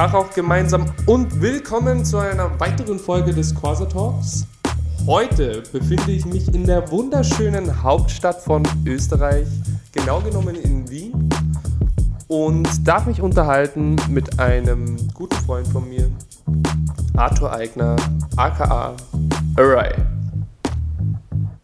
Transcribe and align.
Tag 0.00 0.14
auch 0.14 0.32
gemeinsam 0.32 0.86
und 1.04 1.42
willkommen 1.42 2.06
zu 2.06 2.16
einer 2.16 2.58
weiteren 2.58 2.98
Folge 2.98 3.34
des 3.34 3.54
Quasar 3.54 3.86
Talks. 3.86 4.46
Heute 5.06 5.62
befinde 5.72 6.12
ich 6.12 6.24
mich 6.24 6.54
in 6.54 6.64
der 6.64 6.90
wunderschönen 6.90 7.82
Hauptstadt 7.82 8.40
von 8.40 8.62
Österreich, 8.86 9.46
genau 9.92 10.20
genommen 10.20 10.54
in 10.54 10.88
Wien, 10.88 11.28
und 12.28 12.88
darf 12.88 13.04
mich 13.04 13.20
unterhalten 13.20 13.96
mit 14.08 14.40
einem 14.40 14.96
guten 15.12 15.36
Freund 15.44 15.68
von 15.68 15.86
mir, 15.86 16.10
Arthur 17.14 17.52
Eigner, 17.52 17.96
aka 18.36 18.96
Array. 19.56 19.92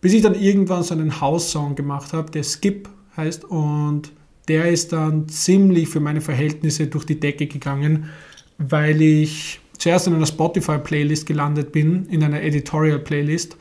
Bis 0.02 0.12
ich 0.12 0.20
dann 0.20 0.34
irgendwann 0.34 0.82
so 0.82 0.92
einen 0.92 1.22
House-Song 1.22 1.74
gemacht 1.74 2.12
habe, 2.12 2.30
der 2.30 2.42
Skip 2.42 2.86
heißt 3.16 3.46
und 3.46 4.12
der 4.48 4.70
ist 4.70 4.92
dann 4.92 5.26
ziemlich 5.28 5.88
für 5.88 6.00
meine 6.00 6.20
Verhältnisse 6.20 6.86
durch 6.86 7.04
die 7.04 7.18
Decke 7.18 7.46
gegangen, 7.46 8.10
weil 8.58 9.00
ich 9.02 9.60
zuerst 9.78 10.06
in 10.06 10.14
einer 10.14 10.26
Spotify-Playlist 10.26 11.26
gelandet 11.26 11.72
bin, 11.72 12.06
in 12.06 12.22
einer 12.22 12.42
Editorial-Playlist 12.42 13.56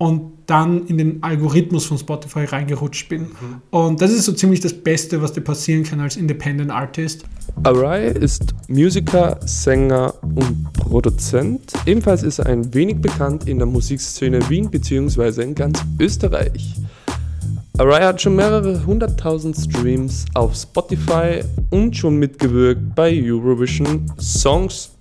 und 0.00 0.32
dann 0.46 0.86
in 0.86 0.96
den 0.96 1.22
Algorithmus 1.22 1.84
von 1.84 1.98
Spotify 1.98 2.44
reingerutscht 2.44 3.10
bin. 3.10 3.22
Mhm. 3.22 3.62
Und 3.68 4.00
das 4.00 4.10
ist 4.10 4.24
so 4.24 4.32
ziemlich 4.32 4.60
das 4.60 4.72
Beste, 4.72 5.20
was 5.20 5.34
dir 5.34 5.42
passieren 5.42 5.84
kann 5.84 6.00
als 6.00 6.16
Independent 6.16 6.70
Artist. 6.70 7.24
Arai 7.64 8.06
ist 8.06 8.54
Musiker, 8.66 9.38
Sänger 9.44 10.14
und 10.22 10.72
Produzent. 10.72 11.72
Ebenfalls 11.84 12.22
ist 12.22 12.38
er 12.38 12.46
ein 12.46 12.72
wenig 12.72 13.02
bekannt 13.02 13.46
in 13.46 13.58
der 13.58 13.66
Musikszene 13.66 14.48
Wien 14.48 14.70
bzw. 14.70 15.42
in 15.42 15.54
ganz 15.54 15.84
Österreich. 15.98 16.74
Araya 17.80 18.08
hat 18.08 18.20
schon 18.20 18.36
mehrere 18.36 18.84
hunderttausend 18.84 19.56
Streams 19.56 20.26
auf 20.34 20.54
Spotify 20.54 21.40
und 21.70 21.96
schon 21.96 22.18
mitgewirkt 22.18 22.94
bei 22.94 23.10
Eurovision 23.10 24.04
Songs. 24.20 24.94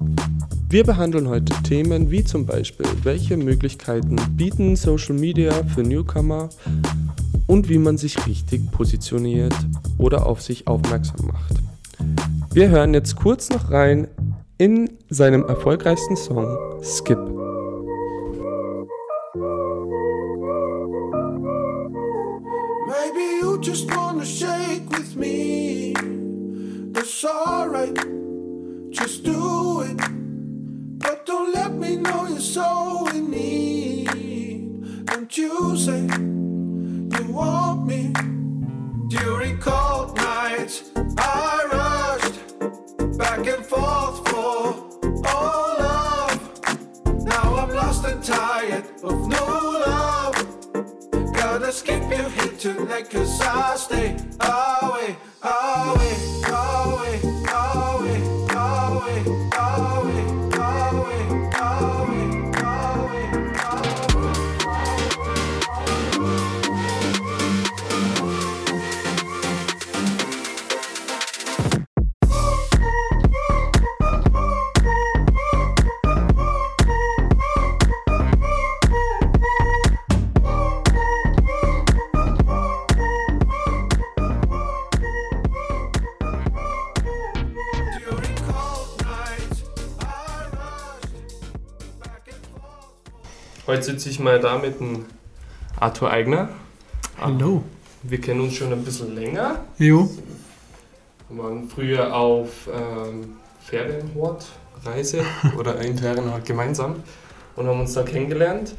Wir 0.69 0.85
behandeln 0.85 1.27
heute 1.27 1.53
Themen 1.63 2.09
wie 2.09 2.23
zum 2.23 2.45
Beispiel, 2.45 2.85
welche 3.03 3.35
Möglichkeiten 3.35 4.15
bieten 4.37 4.77
Social 4.77 5.15
Media 5.15 5.51
für 5.75 5.81
Newcomer 5.83 6.47
und 7.47 7.67
wie 7.67 7.79
man 7.79 7.97
sich 7.97 8.25
richtig 8.25 8.71
positioniert 8.71 9.55
oder 9.97 10.25
auf 10.25 10.41
sich 10.41 10.65
aufmerksam 10.65 11.27
macht. 11.33 11.55
Wir 12.53 12.69
hören 12.69 12.93
jetzt 12.93 13.17
kurz 13.17 13.49
noch 13.49 13.71
rein 13.71 14.07
in 14.57 14.89
seinem 15.09 15.43
erfolgreichsten 15.43 16.15
Song 16.15 16.47
Skip. 16.81 17.19
Just 23.61 23.93
wanna 23.95 24.25
shake 24.25 24.89
with 24.89 25.15
me. 25.15 25.93
That's 26.91 27.23
alright, 27.25 27.95
just 28.89 29.23
do 29.23 29.81
it. 29.81 29.97
But 30.99 31.25
don't 31.25 31.53
let 31.53 31.73
me 31.73 31.97
know 31.97 32.27
you're 32.27 32.39
so 32.39 33.08
Heute 93.79 93.91
sitze 93.91 94.09
ich 94.09 94.19
mal 94.19 94.41
da 94.41 94.57
mit 94.57 94.81
dem 94.81 95.05
Arthur 95.79 96.11
Eigner. 96.11 96.49
Hallo. 97.17 97.63
Wir 98.03 98.19
kennen 98.19 98.41
uns 98.41 98.55
schon 98.55 98.73
ein 98.73 98.83
bisschen 98.83 99.15
länger. 99.15 99.63
Jo. 99.77 100.09
Wir 101.29 101.41
waren 101.41 101.69
früher 101.69 102.13
auf 102.13 102.67
ähm, 102.67 103.37
Ferienhort-Reise 103.61 105.23
oder 105.57 105.79
in 105.79 105.97
Ferienhort 105.97 106.43
gemeinsam 106.43 106.95
und 107.55 107.67
haben 107.67 107.79
uns 107.79 107.93
da 107.93 108.03
kennengelernt. 108.03 108.73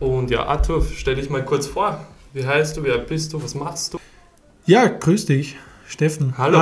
Und 0.00 0.30
ja, 0.30 0.44
Arthur, 0.44 0.84
stell 0.84 1.14
dich 1.14 1.30
mal 1.30 1.46
kurz 1.46 1.66
vor. 1.66 2.04
Wie 2.34 2.46
heißt 2.46 2.76
du, 2.76 2.82
wer 2.82 2.98
bist 2.98 3.32
du, 3.32 3.42
was 3.42 3.54
machst 3.54 3.94
du? 3.94 3.98
Ja, 4.66 4.86
grüß 4.86 5.24
dich, 5.24 5.56
Steffen. 5.88 6.36
Hallo. 6.36 6.60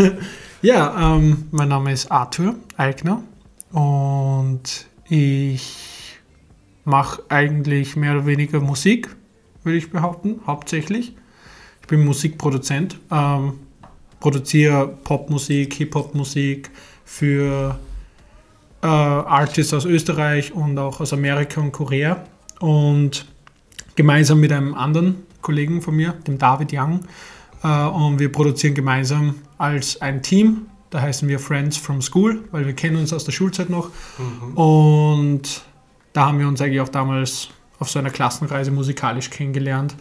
Ähm, 0.00 0.18
ja, 0.62 1.14
ähm, 1.14 1.46
mein 1.52 1.68
Name 1.68 1.92
ist 1.92 2.10
Arthur 2.10 2.56
Eigner 2.76 3.22
und 3.70 4.86
ich 5.08 5.91
mache 6.84 7.22
eigentlich 7.28 7.96
mehr 7.96 8.16
oder 8.16 8.26
weniger 8.26 8.60
Musik, 8.60 9.14
würde 9.64 9.78
ich 9.78 9.90
behaupten, 9.90 10.40
hauptsächlich. 10.46 11.14
Ich 11.80 11.86
bin 11.86 12.04
Musikproduzent, 12.04 12.98
ähm, 13.10 13.54
produziere 14.20 14.88
Popmusik, 15.04 15.74
Hip-Hop-Musik 15.74 16.70
für 17.04 17.78
äh, 18.82 18.86
Artists 18.86 19.74
aus 19.74 19.84
Österreich 19.84 20.52
und 20.52 20.78
auch 20.78 21.00
aus 21.00 21.12
Amerika 21.12 21.60
und 21.60 21.72
Korea. 21.72 22.24
Und 22.60 23.26
gemeinsam 23.96 24.40
mit 24.40 24.52
einem 24.52 24.74
anderen 24.74 25.26
Kollegen 25.40 25.82
von 25.82 25.96
mir, 25.96 26.12
dem 26.26 26.38
David 26.38 26.72
Young, 26.72 27.00
äh, 27.62 27.86
und 27.86 28.18
wir 28.18 28.30
produzieren 28.30 28.74
gemeinsam 28.74 29.36
als 29.58 30.00
ein 30.00 30.22
Team. 30.22 30.66
Da 30.90 31.00
heißen 31.00 31.28
wir 31.28 31.38
Friends 31.38 31.76
from 31.76 32.02
School, 32.02 32.44
weil 32.50 32.66
wir 32.66 32.74
kennen 32.74 32.96
uns 32.96 33.12
aus 33.12 33.24
der 33.24 33.32
Schulzeit 33.32 33.70
noch. 33.70 33.90
Mhm. 34.18 34.56
Und 34.56 35.62
da 36.12 36.26
haben 36.26 36.38
wir 36.38 36.48
uns 36.48 36.60
eigentlich 36.60 36.80
auch 36.80 36.88
damals 36.88 37.48
auf 37.78 37.90
so 37.90 37.98
einer 37.98 38.10
Klassenreise 38.10 38.70
musikalisch 38.70 39.30
kennengelernt 39.30 39.96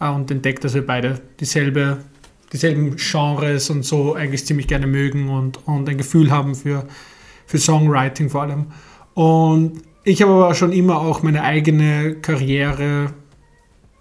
äh, 0.00 0.08
und 0.08 0.30
entdeckt, 0.30 0.64
dass 0.64 0.74
wir 0.74 0.86
beide 0.86 1.20
dieselbe, 1.40 1.98
dieselben 2.52 2.96
Genres 2.96 3.70
und 3.70 3.84
so 3.84 4.14
eigentlich 4.14 4.46
ziemlich 4.46 4.68
gerne 4.68 4.86
mögen 4.86 5.28
und, 5.28 5.66
und 5.66 5.88
ein 5.88 5.98
Gefühl 5.98 6.30
haben 6.30 6.54
für, 6.54 6.86
für 7.46 7.58
Songwriting 7.58 8.30
vor 8.30 8.42
allem. 8.42 8.66
Und 9.14 9.82
ich 10.04 10.22
habe 10.22 10.32
aber 10.32 10.54
schon 10.54 10.72
immer 10.72 10.98
auch 10.98 11.22
meine 11.22 11.42
eigene 11.42 12.16
Karriere 12.16 13.12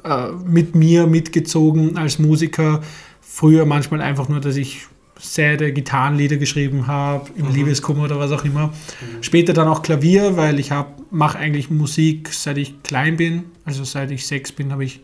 äh, 0.04 0.32
mit 0.46 0.76
mir 0.76 1.08
mitgezogen 1.08 1.98
als 1.98 2.20
Musiker. 2.20 2.82
Früher 3.22 3.66
manchmal 3.66 4.02
einfach 4.02 4.30
nur, 4.30 4.40
dass 4.40 4.56
ich 4.56 4.88
sad 5.20 5.60
Gitarrenlieder 5.60 6.38
geschrieben 6.38 6.88
habe, 6.88 7.30
im 7.36 7.48
mhm. 7.48 7.54
Liebeskummer 7.54 8.04
oder 8.04 8.20
was 8.20 8.32
auch 8.32 8.46
immer. 8.46 8.68
Mhm. 8.68 9.24
Später 9.24 9.54
dann 9.54 9.68
auch 9.68 9.82
Klavier, 9.82 10.38
weil 10.38 10.60
ich 10.60 10.72
mache 11.12 11.38
eigentlich 11.38 11.70
Musik 11.70 12.34
seit 12.34 12.58
ich 12.58 12.84
klein 12.84 13.18
bin. 13.18 13.46
Also 13.64 13.84
seit 13.84 14.12
ich 14.12 14.28
sechs 14.28 14.52
bin, 14.52 14.72
habe 14.72 14.84
ich 14.84 15.02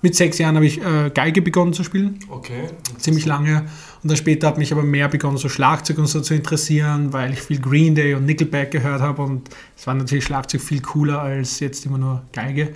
mit 0.00 0.14
sechs 0.14 0.38
Jahren 0.38 0.54
habe 0.54 0.66
ich 0.66 0.80
äh, 0.80 1.10
Geige 1.12 1.42
begonnen 1.42 1.72
zu 1.72 1.82
spielen. 1.82 2.20
Okay. 2.28 2.68
Ziemlich 2.98 3.26
lange. 3.26 3.62
Und 4.02 4.10
dann 4.10 4.16
später 4.16 4.46
hat 4.46 4.56
mich 4.56 4.70
aber 4.70 4.84
mehr 4.84 5.08
begonnen, 5.08 5.38
so 5.38 5.48
Schlagzeug 5.48 5.98
und 5.98 6.06
so 6.06 6.20
zu 6.20 6.34
interessieren, 6.34 7.12
weil 7.12 7.32
ich 7.32 7.40
viel 7.40 7.60
Green 7.60 7.96
Day 7.96 8.14
und 8.14 8.24
Nickelback 8.24 8.70
gehört 8.70 9.00
habe. 9.00 9.22
Und 9.22 9.48
es 9.76 9.88
war 9.88 9.94
natürlich 9.94 10.24
Schlagzeug 10.24 10.60
viel 10.60 10.80
cooler 10.82 11.20
als 11.20 11.58
jetzt 11.58 11.84
immer 11.84 11.98
nur 11.98 12.22
Geige. 12.32 12.66
Mhm. 12.66 12.70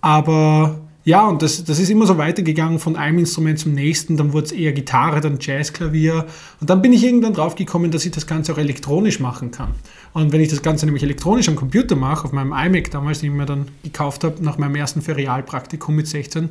Aber 0.00 0.80
ja, 1.06 1.24
und 1.28 1.40
das, 1.40 1.62
das 1.62 1.78
ist 1.78 1.88
immer 1.88 2.04
so 2.04 2.18
weitergegangen 2.18 2.80
von 2.80 2.96
einem 2.96 3.20
Instrument 3.20 3.60
zum 3.60 3.74
nächsten. 3.74 4.16
Dann 4.16 4.32
wurde 4.32 4.46
es 4.46 4.52
eher 4.52 4.72
Gitarre, 4.72 5.20
dann 5.20 5.38
Jazzklavier. 5.40 6.26
Und 6.60 6.68
dann 6.68 6.82
bin 6.82 6.92
ich 6.92 7.04
irgendwann 7.04 7.32
drauf 7.32 7.54
gekommen, 7.54 7.92
dass 7.92 8.04
ich 8.04 8.10
das 8.10 8.26
Ganze 8.26 8.52
auch 8.52 8.58
elektronisch 8.58 9.20
machen 9.20 9.52
kann. 9.52 9.70
Und 10.14 10.32
wenn 10.32 10.40
ich 10.40 10.48
das 10.48 10.62
Ganze 10.62 10.84
nämlich 10.84 11.04
elektronisch 11.04 11.48
am 11.48 11.54
Computer 11.54 11.94
mache, 11.94 12.24
auf 12.24 12.32
meinem 12.32 12.52
iMac 12.52 12.90
damals, 12.90 13.20
den 13.20 13.30
ich 13.30 13.36
mir 13.36 13.46
dann 13.46 13.68
gekauft 13.84 14.24
habe, 14.24 14.42
nach 14.42 14.58
meinem 14.58 14.74
ersten 14.74 15.00
Ferialpraktikum 15.00 15.94
mit 15.94 16.08
16 16.08 16.50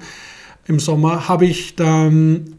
im 0.68 0.80
Sommer, 0.80 1.28
habe 1.28 1.46
ich 1.46 1.76
dann 1.76 2.54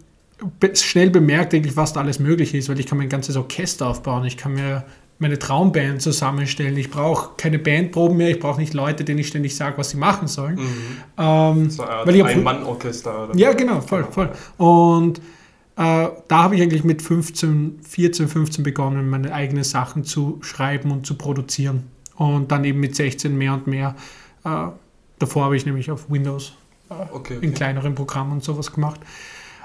schnell 0.74 1.08
bemerkt, 1.08 1.54
eigentlich, 1.54 1.78
was 1.78 1.94
da 1.94 2.00
alles 2.00 2.18
möglich 2.18 2.54
ist, 2.54 2.68
weil 2.68 2.78
ich 2.78 2.84
kann 2.84 2.98
mein 2.98 3.08
ganzes 3.08 3.36
Orchester 3.36 3.86
aufbauen. 3.86 4.26
Ich 4.26 4.36
kann 4.36 4.52
mir 4.52 4.84
meine 5.18 5.38
Traumband 5.38 6.02
zusammenstellen. 6.02 6.76
Ich 6.76 6.90
brauche 6.90 7.30
keine 7.36 7.58
Bandproben 7.58 8.16
mehr, 8.16 8.30
ich 8.30 8.38
brauche 8.38 8.60
nicht 8.60 8.74
Leute, 8.74 9.04
denen 9.04 9.20
ich 9.20 9.28
ständig 9.28 9.56
sage, 9.56 9.78
was 9.78 9.90
sie 9.90 9.96
machen 9.96 10.28
sollen. 10.28 10.56
Mhm. 10.56 10.96
Ähm, 11.18 11.70
so 11.70 11.84
ein 11.84 12.42
Mann-Orchester. 12.42 13.30
Ja, 13.34 13.52
genau, 13.54 13.80
voll, 13.80 14.02
genau. 14.02 14.12
voll. 14.12 14.30
Und 14.58 15.20
Äh, 15.76 16.08
da 16.28 16.42
habe 16.42 16.56
ich 16.56 16.62
eigentlich 16.62 16.84
mit 16.84 17.02
15, 17.02 17.80
14, 17.82 18.28
15 18.28 18.64
begonnen, 18.64 19.10
meine 19.10 19.32
eigenen 19.32 19.62
Sachen 19.62 20.04
zu 20.04 20.38
schreiben 20.40 20.90
und 20.90 21.06
zu 21.06 21.16
produzieren. 21.16 21.84
Und 22.16 22.50
dann 22.50 22.64
eben 22.64 22.80
mit 22.80 22.96
16 22.96 23.36
mehr 23.36 23.52
und 23.52 23.66
mehr. 23.66 23.94
Äh, 24.44 24.68
davor 25.18 25.44
habe 25.44 25.56
ich 25.56 25.66
nämlich 25.66 25.90
auf 25.90 26.10
Windows 26.10 26.54
äh, 26.88 26.94
okay, 26.94 27.36
okay. 27.36 27.38
in 27.42 27.52
kleineren 27.52 27.94
Programmen 27.94 28.32
und 28.32 28.42
sowas 28.42 28.72
gemacht. 28.72 29.00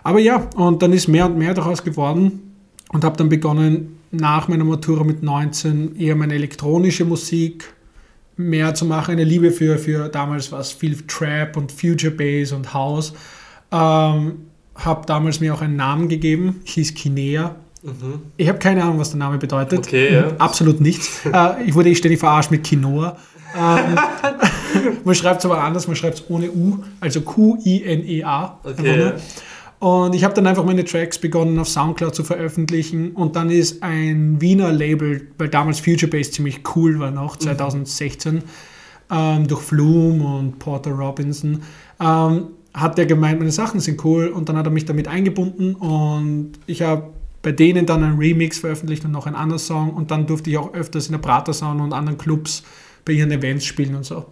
Aber 0.03 0.19
ja, 0.19 0.49
und 0.55 0.81
dann 0.81 0.91
ist 0.91 1.07
mehr 1.07 1.27
und 1.27 1.37
mehr 1.37 1.53
daraus 1.53 1.81
geworden 1.81 2.55
und 2.89 3.05
habe 3.05 3.15
dann 3.15 3.29
begonnen, 3.29 4.00
nach 4.11 4.47
meiner 4.47 4.63
Matura 4.63 5.03
mit 5.03 5.23
19 5.23 5.95
eher 5.95 6.15
meine 6.15 6.35
elektronische 6.35 7.05
Musik 7.05 7.73
mehr 8.37 8.73
zu 8.73 8.85
machen. 8.85 9.11
Eine 9.11 9.23
Liebe 9.23 9.51
für, 9.51 9.77
für 9.77 10.09
damals 10.09 10.51
war 10.51 10.59
es 10.59 10.71
viel 10.71 10.97
Trap 11.07 11.57
und 11.57 11.71
Future 11.71 12.11
Bass 12.11 12.51
und 12.51 12.73
House. 12.73 13.13
Ähm, 13.71 14.47
habe 14.75 15.05
damals 15.05 15.39
mir 15.39 15.53
auch 15.53 15.61
einen 15.61 15.75
Namen 15.75 16.09
gegeben, 16.09 16.61
hieß 16.65 16.93
Kinea. 16.93 17.55
Mhm. 17.83 18.21
Ich 18.37 18.47
habe 18.47 18.59
keine 18.59 18.83
Ahnung, 18.83 18.99
was 18.99 19.09
der 19.09 19.19
Name 19.19 19.37
bedeutet. 19.37 19.79
Okay, 19.79 20.13
ja. 20.13 20.27
Absolut 20.37 20.81
nichts. 20.81 21.21
äh, 21.25 21.63
ich 21.63 21.73
wurde 21.73 21.89
eh 21.89 21.95
ständig 21.95 22.19
verarscht 22.19 22.51
mit 22.51 22.63
Quinoa. 22.63 23.17
Ähm, 23.57 23.97
man 25.03 25.15
schreibt 25.15 25.39
es 25.39 25.45
aber 25.45 25.61
anders, 25.63 25.87
man 25.87 25.95
schreibt 25.95 26.19
es 26.19 26.29
ohne 26.29 26.51
U, 26.51 26.79
also 26.99 27.21
Q-I-N-E-A. 27.21 28.59
Okay. 28.63 29.13
Und 29.81 30.13
ich 30.13 30.23
habe 30.23 30.35
dann 30.35 30.45
einfach 30.45 30.63
meine 30.63 30.85
Tracks 30.85 31.17
begonnen 31.17 31.57
auf 31.57 31.67
Soundcloud 31.67 32.13
zu 32.13 32.23
veröffentlichen 32.23 33.13
und 33.13 33.35
dann 33.35 33.49
ist 33.49 33.81
ein 33.81 34.39
Wiener 34.39 34.71
Label, 34.71 35.29
weil 35.39 35.49
damals 35.49 35.79
Future 35.79 36.07
Bass 36.07 36.31
ziemlich 36.31 36.61
cool 36.75 36.99
war 36.99 37.09
noch, 37.09 37.35
2016, 37.35 38.35
mhm. 38.35 38.41
ähm, 39.09 39.47
durch 39.47 39.61
Flume 39.61 40.37
und 40.37 40.59
Porter 40.59 40.91
Robinson, 40.91 41.63
ähm, 41.99 42.49
hat 42.75 42.99
der 42.99 43.07
gemeint, 43.07 43.39
meine 43.39 43.51
Sachen 43.51 43.79
sind 43.79 44.05
cool 44.05 44.27
und 44.27 44.49
dann 44.49 44.55
hat 44.55 44.67
er 44.67 44.71
mich 44.71 44.85
damit 44.85 45.07
eingebunden 45.07 45.73
und 45.73 46.51
ich 46.67 46.83
habe 46.83 47.07
bei 47.41 47.51
denen 47.51 47.87
dann 47.87 48.03
einen 48.03 48.19
Remix 48.19 48.59
veröffentlicht 48.59 49.03
und 49.03 49.09
noch 49.09 49.25
einen 49.25 49.35
anderen 49.35 49.57
Song 49.57 49.95
und 49.95 50.11
dann 50.11 50.27
durfte 50.27 50.51
ich 50.51 50.59
auch 50.59 50.75
öfters 50.75 51.07
in 51.07 51.13
der 51.13 51.19
Prater 51.19 51.53
Sound 51.53 51.81
und 51.81 51.91
anderen 51.91 52.19
Clubs 52.19 52.61
bei 53.03 53.13
ihren 53.13 53.31
Events 53.31 53.65
spielen 53.65 53.95
und 53.95 54.05
so. 54.05 54.27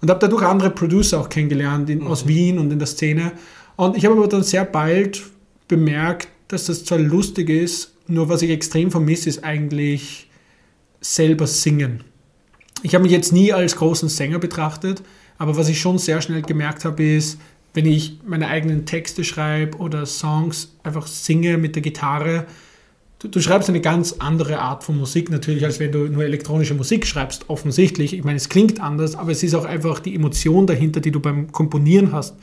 Und 0.00 0.10
habe 0.10 0.20
dadurch 0.20 0.44
andere 0.44 0.70
Producer 0.70 1.20
auch 1.20 1.28
kennengelernt 1.28 1.90
in, 1.90 2.00
mhm. 2.00 2.06
aus 2.06 2.28
Wien 2.28 2.60
und 2.60 2.72
in 2.72 2.78
der 2.78 2.86
Szene. 2.86 3.32
Und 3.76 3.96
ich 3.96 4.04
habe 4.04 4.16
aber 4.16 4.28
dann 4.28 4.42
sehr 4.42 4.64
bald 4.64 5.22
bemerkt, 5.68 6.28
dass 6.48 6.66
das 6.66 6.84
zwar 6.84 6.98
lustig 6.98 7.48
ist, 7.48 7.94
nur 8.06 8.28
was 8.28 8.42
ich 8.42 8.50
extrem 8.50 8.90
vermisse, 8.90 9.28
ist 9.28 9.44
eigentlich 9.44 10.28
selber 11.00 11.46
singen. 11.46 12.04
Ich 12.82 12.94
habe 12.94 13.02
mich 13.02 13.12
jetzt 13.12 13.32
nie 13.32 13.52
als 13.52 13.76
großen 13.76 14.08
Sänger 14.08 14.38
betrachtet, 14.38 15.02
aber 15.38 15.56
was 15.56 15.68
ich 15.68 15.80
schon 15.80 15.98
sehr 15.98 16.20
schnell 16.20 16.42
gemerkt 16.42 16.84
habe, 16.84 17.02
ist, 17.02 17.38
wenn 17.74 17.86
ich 17.86 18.18
meine 18.26 18.48
eigenen 18.48 18.86
Texte 18.86 19.24
schreibe 19.24 19.78
oder 19.78 20.04
Songs 20.04 20.74
einfach 20.82 21.06
singe 21.06 21.58
mit 21.58 21.74
der 21.74 21.82
Gitarre, 21.82 22.46
du, 23.18 23.28
du, 23.28 23.40
schreibst 23.40 23.68
eine 23.68 23.80
ganz 23.80 24.16
andere 24.18 24.58
Art 24.58 24.84
von 24.84 24.98
Musik 24.98 25.30
natürlich, 25.30 25.64
als 25.64 25.80
wenn 25.80 25.92
du 25.92 26.00
nur 26.00 26.24
elektronische 26.24 26.74
Musik 26.74 27.06
schreibst, 27.06 27.48
offensichtlich. 27.48 28.14
Ich 28.14 28.24
meine, 28.24 28.36
es 28.36 28.48
klingt 28.48 28.80
anders, 28.80 29.14
aber 29.14 29.30
es 29.30 29.42
ist 29.42 29.54
auch 29.54 29.64
einfach 29.64 30.00
die 30.00 30.14
Emotion 30.14 30.66
dahinter, 30.66 31.00
die 31.00 31.12
du 31.12 31.20
beim 31.20 31.50
Komponieren 31.50 32.12
hast, 32.12 32.36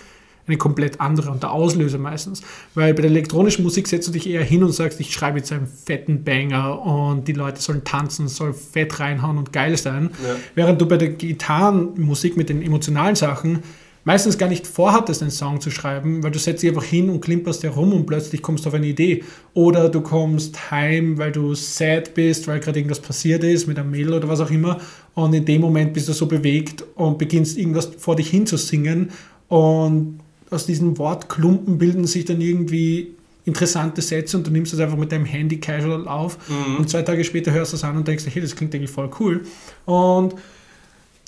eine 0.49 0.57
komplett 0.57 0.99
andere 0.99 1.31
und 1.31 1.43
der 1.43 1.51
Auslöser 1.51 1.97
meistens. 1.97 2.41
Weil 2.75 2.93
bei 2.93 3.03
der 3.03 3.11
elektronischen 3.11 3.63
Musik 3.63 3.87
setzt 3.87 4.07
du 4.07 4.11
dich 4.11 4.29
eher 4.29 4.43
hin 4.43 4.63
und 4.63 4.71
sagst, 4.71 4.99
ich 4.99 5.13
schreibe 5.13 5.37
jetzt 5.39 5.51
einen 5.51 5.67
fetten 5.67 6.23
Banger 6.23 6.81
und 6.81 7.27
die 7.27 7.33
Leute 7.33 7.61
sollen 7.61 7.83
tanzen, 7.83 8.27
soll 8.27 8.53
fett 8.53 8.99
reinhauen 8.99 9.37
und 9.37 9.53
geil 9.53 9.77
sein. 9.77 10.09
Ja. 10.23 10.35
Während 10.55 10.81
du 10.81 10.87
bei 10.87 10.97
der 10.97 11.09
Gitarrenmusik 11.09 12.35
mit 12.35 12.49
den 12.49 12.61
emotionalen 12.61 13.15
Sachen 13.15 13.63
meistens 14.03 14.37
gar 14.37 14.49
nicht 14.49 14.65
vorhattest, 14.65 15.21
einen 15.21 15.31
Song 15.31 15.61
zu 15.61 15.71
schreiben, 15.71 16.23
weil 16.23 16.31
du 16.31 16.39
setzt 16.39 16.63
dich 16.63 16.69
einfach 16.69 16.83
hin 16.83 17.09
und 17.09 17.21
klimperst 17.21 17.63
herum 17.63 17.93
und 17.93 18.05
plötzlich 18.05 18.41
kommst 18.41 18.65
du 18.65 18.69
auf 18.69 18.73
eine 18.73 18.87
Idee. 18.87 19.23
Oder 19.53 19.89
du 19.89 20.01
kommst 20.01 20.71
heim, 20.71 21.17
weil 21.17 21.31
du 21.31 21.53
sad 21.53 22.13
bist, 22.13 22.47
weil 22.47 22.59
gerade 22.59 22.79
irgendwas 22.79 22.99
passiert 22.99 23.43
ist 23.43 23.67
mit 23.67 23.77
einem 23.77 23.91
Mail 23.91 24.13
oder 24.13 24.27
was 24.27 24.39
auch 24.39 24.51
immer. 24.51 24.79
Und 25.13 25.33
in 25.33 25.45
dem 25.45 25.61
Moment 25.61 25.93
bist 25.93 26.07
du 26.07 26.13
so 26.13 26.25
bewegt 26.25 26.83
und 26.95 27.17
beginnst 27.17 27.57
irgendwas 27.57 27.85
vor 27.97 28.15
dich 28.15 28.29
hin 28.29 28.47
zu 28.47 28.57
singen. 28.57 29.09
Und 29.47 30.19
aus 30.49 30.65
diesen 30.65 30.97
Wortklumpen 30.97 31.77
bilden 31.77 32.05
sich 32.05 32.25
dann 32.25 32.41
irgendwie 32.41 33.15
interessante 33.45 34.01
Sätze 34.01 34.37
und 34.37 34.45
du 34.45 34.51
nimmst 34.51 34.73
das 34.73 34.79
einfach 34.79 34.97
mit 34.97 35.11
deinem 35.11 35.25
Handy 35.25 35.59
casual 35.59 36.07
auf 36.07 36.37
mhm. 36.49 36.77
und 36.77 36.89
zwei 36.89 37.01
Tage 37.01 37.23
später 37.23 37.51
hörst 37.51 37.73
du 37.73 37.77
es 37.77 37.83
an 37.83 37.97
und 37.97 38.07
denkst, 38.07 38.25
hey, 38.27 38.41
das 38.41 38.55
klingt 38.55 38.73
eigentlich 38.75 38.91
voll 38.91 39.09
cool. 39.19 39.43
Und 39.85 40.35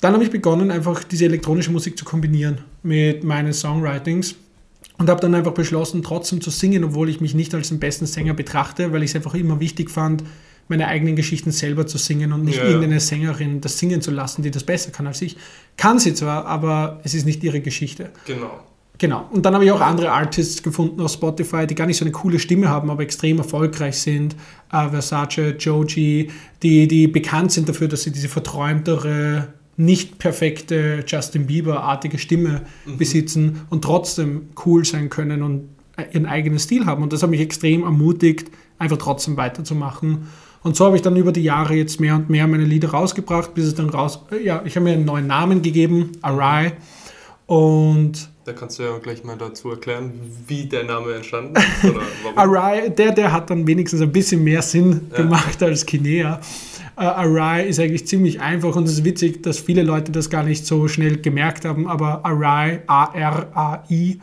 dann 0.00 0.14
habe 0.14 0.24
ich 0.24 0.30
begonnen, 0.30 0.70
einfach 0.70 1.04
diese 1.04 1.26
elektronische 1.26 1.70
Musik 1.70 1.98
zu 1.98 2.04
kombinieren 2.04 2.58
mit 2.82 3.24
meinen 3.24 3.52
Songwritings 3.52 4.34
und 4.98 5.08
habe 5.08 5.20
dann 5.20 5.34
einfach 5.34 5.52
beschlossen, 5.52 6.02
trotzdem 6.02 6.40
zu 6.40 6.50
singen, 6.50 6.84
obwohl 6.84 7.08
ich 7.08 7.20
mich 7.20 7.34
nicht 7.34 7.54
als 7.54 7.68
den 7.68 7.78
besten 7.78 8.06
Sänger 8.06 8.34
betrachte, 8.34 8.92
weil 8.92 9.02
ich 9.02 9.10
es 9.10 9.16
einfach 9.16 9.34
immer 9.34 9.60
wichtig 9.60 9.90
fand, 9.90 10.24
meine 10.68 10.88
eigenen 10.88 11.16
Geschichten 11.16 11.50
selber 11.50 11.86
zu 11.86 11.98
singen 11.98 12.32
und 12.32 12.44
nicht 12.44 12.58
ja, 12.58 12.64
irgendeine 12.64 13.00
Sängerin 13.00 13.60
das 13.60 13.78
singen 13.78 14.00
zu 14.00 14.10
lassen, 14.10 14.42
die 14.42 14.50
das 14.50 14.64
besser 14.64 14.90
kann 14.90 15.06
als 15.06 15.20
ich. 15.22 15.36
Kann 15.76 15.98
sie 15.98 16.14
zwar, 16.14 16.46
aber 16.46 17.00
es 17.04 17.14
ist 17.14 17.26
nicht 17.26 17.42
ihre 17.44 17.60
Geschichte. 17.60 18.10
Genau. 18.26 18.60
Genau. 18.98 19.28
Und 19.32 19.44
dann 19.44 19.54
habe 19.54 19.64
ich 19.64 19.72
auch 19.72 19.80
andere 19.80 20.12
Artists 20.12 20.62
gefunden 20.62 21.00
auf 21.00 21.12
Spotify, 21.12 21.66
die 21.66 21.74
gar 21.74 21.86
nicht 21.86 21.96
so 21.96 22.04
eine 22.04 22.12
coole 22.12 22.38
Stimme 22.38 22.68
haben, 22.68 22.90
aber 22.90 23.02
extrem 23.02 23.38
erfolgreich 23.38 23.98
sind. 23.98 24.36
Uh, 24.72 24.90
Versace, 24.90 25.56
Joji, 25.58 26.30
die, 26.62 26.86
die 26.86 27.08
bekannt 27.08 27.52
sind 27.52 27.68
dafür, 27.68 27.88
dass 27.88 28.02
sie 28.02 28.12
diese 28.12 28.28
verträumtere 28.28 29.48
nicht 29.76 30.18
perfekte 30.18 31.04
Justin 31.06 31.46
Bieber-artige 31.46 32.18
Stimme 32.18 32.62
mhm. 32.86 32.98
besitzen 32.98 33.62
und 33.70 33.82
trotzdem 33.82 34.50
cool 34.66 34.84
sein 34.84 35.08
können 35.08 35.42
und 35.42 35.68
ihren 36.12 36.26
eigenen 36.26 36.58
Stil 36.58 36.86
haben. 36.86 37.02
Und 37.02 37.12
das 37.12 37.22
hat 37.22 37.30
mich 37.30 37.40
extrem 37.40 37.82
ermutigt, 37.82 38.50
einfach 38.78 38.98
trotzdem 38.98 39.36
weiterzumachen. 39.36 40.28
Und 40.62 40.76
so 40.76 40.84
habe 40.84 40.96
ich 40.96 41.02
dann 41.02 41.16
über 41.16 41.32
die 41.32 41.42
Jahre 41.42 41.74
jetzt 41.74 42.00
mehr 42.00 42.14
und 42.14 42.30
mehr 42.30 42.46
meine 42.46 42.64
Lieder 42.64 42.90
rausgebracht, 42.90 43.54
bis 43.54 43.66
es 43.66 43.74
dann 43.74 43.88
raus. 43.88 44.20
Ja, 44.44 44.62
ich 44.64 44.76
habe 44.76 44.84
mir 44.84 44.92
einen 44.92 45.04
neuen 45.04 45.26
Namen 45.26 45.62
gegeben, 45.62 46.12
Arai. 46.22 46.74
Und. 47.46 48.31
Da 48.44 48.52
kannst 48.52 48.78
du 48.78 48.82
ja 48.82 48.98
gleich 48.98 49.22
mal 49.22 49.36
dazu 49.36 49.70
erklären, 49.70 50.12
wie 50.48 50.66
der 50.66 50.82
Name 50.82 51.14
entstanden 51.14 51.54
ist. 51.82 51.92
Arai, 52.34 52.88
der, 52.88 53.12
der 53.12 53.32
hat 53.32 53.50
dann 53.50 53.66
wenigstens 53.68 54.00
ein 54.00 54.10
bisschen 54.10 54.42
mehr 54.42 54.62
Sinn 54.62 55.08
ja. 55.12 55.18
gemacht 55.18 55.62
als 55.62 55.86
Kinea. 55.86 56.40
Uh, 56.96 57.00
Arai 57.00 57.66
ist 57.68 57.78
eigentlich 57.78 58.06
ziemlich 58.06 58.40
einfach 58.40 58.74
und 58.74 58.84
es 58.84 58.94
ist 58.94 59.04
witzig, 59.04 59.42
dass 59.44 59.60
viele 59.60 59.82
Leute 59.82 60.10
das 60.12 60.28
gar 60.28 60.42
nicht 60.42 60.66
so 60.66 60.88
schnell 60.88 61.18
gemerkt 61.18 61.64
haben, 61.64 61.86
aber 61.86 62.24
Arai, 62.24 62.82
A-R-A-I, 62.86 64.20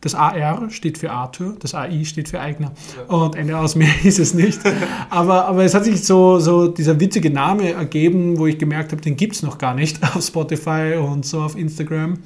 das 0.00 0.14
AR 0.14 0.68
steht 0.70 0.98
für 0.98 1.12
Arthur, 1.12 1.56
das 1.60 1.74
AI 1.74 2.04
steht 2.04 2.28
für 2.28 2.40
Eigner. 2.40 2.72
Ja. 2.96 3.14
Und 3.14 3.36
Ende 3.36 3.56
aus 3.56 3.76
mehr 3.76 3.92
ist 4.04 4.18
es 4.18 4.34
nicht. 4.34 4.60
aber, 5.10 5.46
aber 5.46 5.64
es 5.64 5.74
hat 5.74 5.84
sich 5.84 6.04
so, 6.04 6.40
so 6.40 6.68
dieser 6.68 6.98
witzige 6.98 7.30
Name 7.30 7.72
ergeben, 7.72 8.36
wo 8.38 8.46
ich 8.46 8.58
gemerkt 8.58 8.92
habe, 8.92 9.00
den 9.00 9.16
gibt 9.16 9.36
es 9.36 9.42
noch 9.42 9.58
gar 9.58 9.74
nicht 9.74 10.02
auf 10.02 10.22
Spotify 10.22 10.96
und 11.00 11.24
so 11.24 11.40
auf 11.40 11.56
Instagram. 11.56 12.18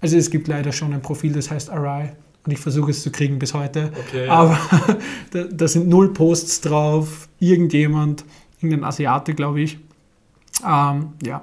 Also 0.00 0.16
es 0.16 0.30
gibt 0.30 0.48
leider 0.48 0.72
schon 0.72 0.92
ein 0.92 1.02
Profil, 1.02 1.32
das 1.32 1.50
heißt 1.50 1.70
Arai. 1.70 2.14
Und 2.44 2.52
ich 2.52 2.60
versuche 2.60 2.92
es 2.92 3.02
zu 3.02 3.10
kriegen 3.10 3.38
bis 3.38 3.54
heute. 3.54 3.90
Okay, 4.06 4.26
ja. 4.26 4.32
Aber 4.32 4.58
da, 5.32 5.44
da 5.44 5.68
sind 5.68 5.88
null 5.88 6.12
Posts 6.12 6.60
drauf. 6.60 7.28
Irgendjemand 7.40 8.24
irgendein 8.60 8.84
Asiate, 8.84 9.34
glaube 9.34 9.60
ich. 9.60 9.78
Ähm, 10.64 11.14
ja. 11.24 11.42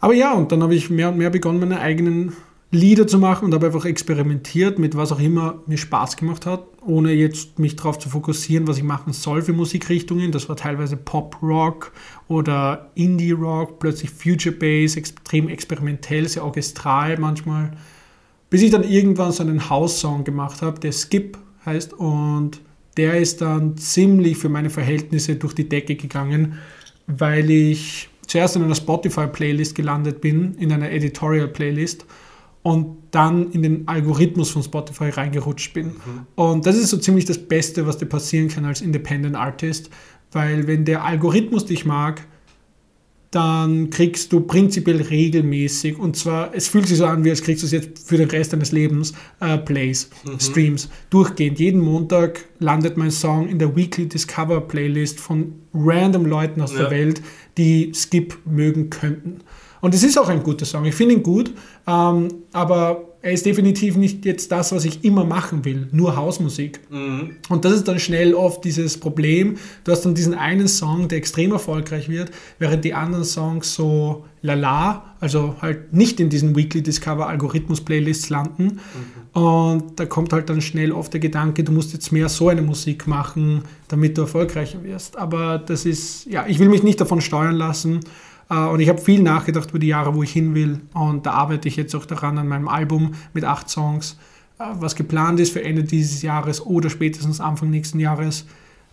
Aber 0.00 0.14
ja, 0.14 0.32
und 0.32 0.52
dann 0.52 0.62
habe 0.62 0.74
ich 0.74 0.90
mehr 0.90 1.10
und 1.10 1.18
mehr 1.18 1.30
begonnen, 1.30 1.60
meine 1.60 1.80
eigenen 1.80 2.34
Lieder 2.74 3.06
zu 3.06 3.18
machen 3.18 3.46
und 3.46 3.54
habe 3.54 3.66
einfach 3.66 3.84
experimentiert 3.84 4.78
mit 4.78 4.96
was 4.96 5.12
auch 5.12 5.20
immer 5.20 5.62
mir 5.66 5.78
Spaß 5.78 6.16
gemacht 6.16 6.44
hat, 6.44 6.66
ohne 6.84 7.12
jetzt 7.12 7.58
mich 7.58 7.76
darauf 7.76 7.98
zu 7.98 8.08
fokussieren, 8.08 8.66
was 8.66 8.76
ich 8.76 8.82
machen 8.82 9.12
soll 9.12 9.42
für 9.42 9.52
Musikrichtungen. 9.52 10.32
Das 10.32 10.48
war 10.48 10.56
teilweise 10.56 10.96
Pop-Rock 10.96 11.92
oder 12.28 12.90
Indie-Rock, 12.94 13.78
plötzlich 13.78 14.10
Future 14.10 14.54
Bass, 14.54 14.96
extrem 14.96 15.48
experimentell, 15.48 16.28
sehr 16.28 16.44
orchestral 16.44 17.16
manchmal. 17.18 17.72
Bis 18.50 18.62
ich 18.62 18.70
dann 18.70 18.84
irgendwann 18.84 19.32
so 19.32 19.42
einen 19.42 19.70
House-Song 19.70 20.24
gemacht 20.24 20.60
habe, 20.60 20.80
der 20.80 20.92
Skip 20.92 21.38
heißt 21.64 21.94
und 21.94 22.60
der 22.96 23.18
ist 23.18 23.40
dann 23.40 23.76
ziemlich 23.76 24.36
für 24.36 24.48
meine 24.48 24.70
Verhältnisse 24.70 25.36
durch 25.36 25.54
die 25.54 25.68
Decke 25.68 25.96
gegangen, 25.96 26.58
weil 27.06 27.50
ich 27.50 28.08
zuerst 28.26 28.56
in 28.56 28.62
einer 28.62 28.74
Spotify-Playlist 28.74 29.74
gelandet 29.74 30.20
bin, 30.20 30.54
in 30.56 30.72
einer 30.72 30.90
Editorial-Playlist 30.90 32.04
und 32.64 32.96
dann 33.10 33.52
in 33.52 33.62
den 33.62 33.86
Algorithmus 33.88 34.50
von 34.50 34.62
Spotify 34.62 35.10
reingerutscht 35.10 35.74
bin. 35.74 35.88
Mhm. 35.88 36.26
Und 36.34 36.66
das 36.66 36.76
ist 36.76 36.88
so 36.88 36.96
ziemlich 36.96 37.26
das 37.26 37.38
Beste, 37.38 37.86
was 37.86 37.98
dir 37.98 38.06
passieren 38.06 38.48
kann 38.48 38.64
als 38.64 38.80
Independent 38.80 39.36
Artist, 39.36 39.90
weil 40.32 40.66
wenn 40.66 40.86
der 40.86 41.04
Algorithmus 41.04 41.66
dich 41.66 41.84
mag, 41.84 42.26
dann 43.30 43.90
kriegst 43.90 44.32
du 44.32 44.40
prinzipiell 44.40 45.02
regelmäßig, 45.02 45.98
und 45.98 46.16
zwar, 46.16 46.54
es 46.54 46.68
fühlt 46.68 46.88
sich 46.88 46.98
so 46.98 47.06
an, 47.06 47.22
wie 47.24 47.30
als 47.30 47.42
kriegst 47.42 47.62
du 47.62 47.66
es 47.66 47.72
jetzt 47.72 48.08
für 48.08 48.16
den 48.16 48.30
Rest 48.30 48.54
deines 48.54 48.72
Lebens, 48.72 49.12
äh, 49.40 49.58
Plays, 49.58 50.08
mhm. 50.24 50.40
Streams, 50.40 50.88
durchgehend. 51.10 51.58
Jeden 51.58 51.80
Montag 51.80 52.46
landet 52.60 52.96
mein 52.96 53.10
Song 53.10 53.46
in 53.46 53.58
der 53.58 53.76
Weekly 53.76 54.08
Discover 54.08 54.62
Playlist 54.62 55.20
von 55.20 55.52
random 55.74 56.24
Leuten 56.24 56.62
aus 56.62 56.72
ja. 56.72 56.82
der 56.82 56.90
Welt, 56.92 57.22
die 57.58 57.92
Skip 57.94 58.38
mögen 58.46 58.88
könnten. 58.88 59.40
Und 59.84 59.92
es 59.94 60.02
ist 60.02 60.18
auch 60.18 60.30
ein 60.30 60.42
guter 60.42 60.64
Song, 60.64 60.86
ich 60.86 60.94
finde 60.94 61.16
ihn 61.16 61.22
gut, 61.22 61.52
ähm, 61.86 62.28
aber 62.54 63.16
er 63.20 63.32
ist 63.32 63.44
definitiv 63.44 63.96
nicht 63.96 64.24
jetzt 64.24 64.50
das, 64.50 64.72
was 64.72 64.86
ich 64.86 65.04
immer 65.04 65.26
machen 65.26 65.66
will, 65.66 65.88
nur 65.92 66.16
Hausmusik. 66.16 66.80
Mhm. 66.88 67.36
Und 67.50 67.66
das 67.66 67.74
ist 67.74 67.86
dann 67.86 67.98
schnell 67.98 68.32
oft 68.32 68.64
dieses 68.64 68.96
Problem. 68.96 69.58
Du 69.84 69.92
hast 69.92 70.00
dann 70.06 70.14
diesen 70.14 70.32
einen 70.32 70.68
Song, 70.68 71.08
der 71.08 71.18
extrem 71.18 71.52
erfolgreich 71.52 72.08
wird, 72.08 72.30
während 72.58 72.82
die 72.82 72.94
anderen 72.94 73.26
Songs 73.26 73.74
so 73.74 74.24
lala, 74.40 75.16
also 75.20 75.56
halt 75.60 75.92
nicht 75.92 76.18
in 76.18 76.30
diesen 76.30 76.56
Weekly 76.56 76.82
Discover 76.82 77.28
Algorithmus 77.28 77.82
Playlists 77.82 78.30
landen. 78.30 78.80
Und 79.34 80.00
da 80.00 80.06
kommt 80.06 80.32
halt 80.32 80.48
dann 80.48 80.62
schnell 80.62 80.92
oft 80.92 81.12
der 81.12 81.20
Gedanke, 81.20 81.62
du 81.62 81.72
musst 81.72 81.92
jetzt 81.92 82.10
mehr 82.10 82.30
so 82.30 82.48
eine 82.48 82.62
Musik 82.62 83.06
machen, 83.06 83.64
damit 83.88 84.16
du 84.16 84.22
erfolgreicher 84.22 84.82
wirst. 84.82 85.18
Aber 85.18 85.58
das 85.58 85.84
ist, 85.84 86.24
ja, 86.24 86.46
ich 86.48 86.58
will 86.58 86.70
mich 86.70 86.82
nicht 86.82 87.02
davon 87.02 87.20
steuern 87.20 87.56
lassen. 87.56 88.00
Äh, 88.54 88.68
Und 88.68 88.80
ich 88.80 88.88
habe 88.88 89.00
viel 89.00 89.22
nachgedacht 89.22 89.70
über 89.70 89.78
die 89.78 89.88
Jahre, 89.88 90.14
wo 90.14 90.22
ich 90.22 90.32
hin 90.32 90.54
will. 90.54 90.80
Und 90.94 91.26
da 91.26 91.32
arbeite 91.32 91.68
ich 91.68 91.76
jetzt 91.76 91.94
auch 91.94 92.06
daran 92.06 92.38
an 92.38 92.48
meinem 92.48 92.68
Album 92.68 93.12
mit 93.32 93.44
acht 93.44 93.68
Songs, 93.68 94.16
äh, 94.58 94.64
was 94.78 94.94
geplant 94.94 95.40
ist 95.40 95.52
für 95.52 95.62
Ende 95.62 95.84
dieses 95.84 96.22
Jahres 96.22 96.64
oder 96.64 96.90
spätestens 96.90 97.40
Anfang 97.40 97.70
nächsten 97.70 98.00
Jahres, 98.00 98.42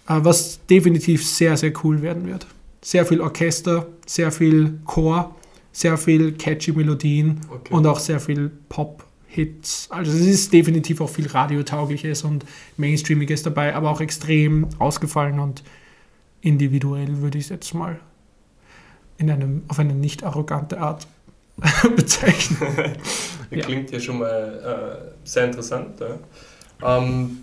äh, 0.08 0.20
was 0.22 0.60
definitiv 0.70 1.25
sehr, 1.25 1.58
sehr 1.58 1.74
cool 1.84 2.01
werden 2.01 2.25
wird. 2.27 2.48
Sehr 2.84 3.06
viel 3.06 3.22
Orchester, 3.22 3.88
sehr 4.08 4.32
viel 4.32 4.80
Chor, 4.86 5.36
sehr 5.72 5.98
viel 5.98 6.34
catchy 6.34 6.72
Melodien 6.72 7.41
Okay. 7.50 7.74
und 7.74 7.86
auch 7.86 8.00
sehr 8.00 8.20
viel 8.20 8.51
Pop-Hits. 8.70 9.88
Also 9.91 10.12
es 10.12 10.25
ist 10.25 10.51
definitiv 10.51 11.00
auch 11.00 11.10
viel 11.10 11.27
Radiotaugliches 11.27 12.24
und 12.24 12.44
Mainstreamiges 12.77 13.44
dabei, 13.44 13.75
aber 13.75 13.91
auch 13.91 14.01
extrem 14.01 14.68
ausgefallen 14.80 15.39
und 15.39 15.63
individuell 16.41 17.22
würde 17.22 17.38
ich 17.38 17.46
es 17.46 17.50
jetzt 17.51 17.74
mal 17.75 18.00
in 19.22 19.30
einem, 19.30 19.63
auf 19.68 19.80
eine 19.80 19.94
nicht 19.94 20.24
arrogante 20.24 20.80
Art 20.80 21.08
bezeichnen. 21.96 22.58
Ja. 23.54 23.66
Klingt 23.66 23.92
ja 23.92 24.00
schon 24.00 24.20
mal 24.20 25.01
äh, 25.04 25.28
sehr 25.28 25.44
interessant. 25.44 26.00
Ja. 26.00 27.00
Ähm, 27.00 27.40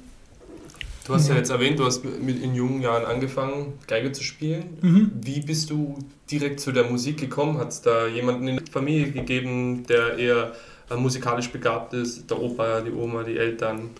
du 1.06 1.12
hast 1.12 1.28
ja. 1.28 1.34
Ja. 1.34 1.40
jetzt 1.40 1.50
erwähnt, 1.50 1.78
du 1.78 1.84
hast 1.84 2.02
mit 2.02 2.42
in 2.42 2.54
jungen 2.54 2.80
Jahren 2.80 3.04
angefangen, 3.04 3.74
Geige 3.86 4.10
zu 4.12 4.22
spielen. 4.22 4.78
Mhm. 4.80 5.10
Wie 5.20 5.40
bist 5.40 5.68
du 5.68 5.98
direkt 6.30 6.60
zu 6.60 6.72
der 6.72 6.84
Musik 6.84 7.18
gekommen? 7.18 7.58
Hat 7.58 7.68
es 7.68 7.82
da 7.82 8.06
jemanden 8.06 8.48
in 8.48 8.56
der 8.56 8.64
Familie 8.72 9.10
gegeben, 9.10 9.84
der 9.86 10.16
eher 10.16 10.52
äh, 10.90 10.96
musikalisch 10.96 11.50
begabt 11.50 11.92
ist? 11.92 12.30
Der 12.30 12.40
Opa, 12.40 12.80
die 12.80 12.92
Oma, 12.92 13.22
die 13.22 13.36
Eltern? 13.36 13.90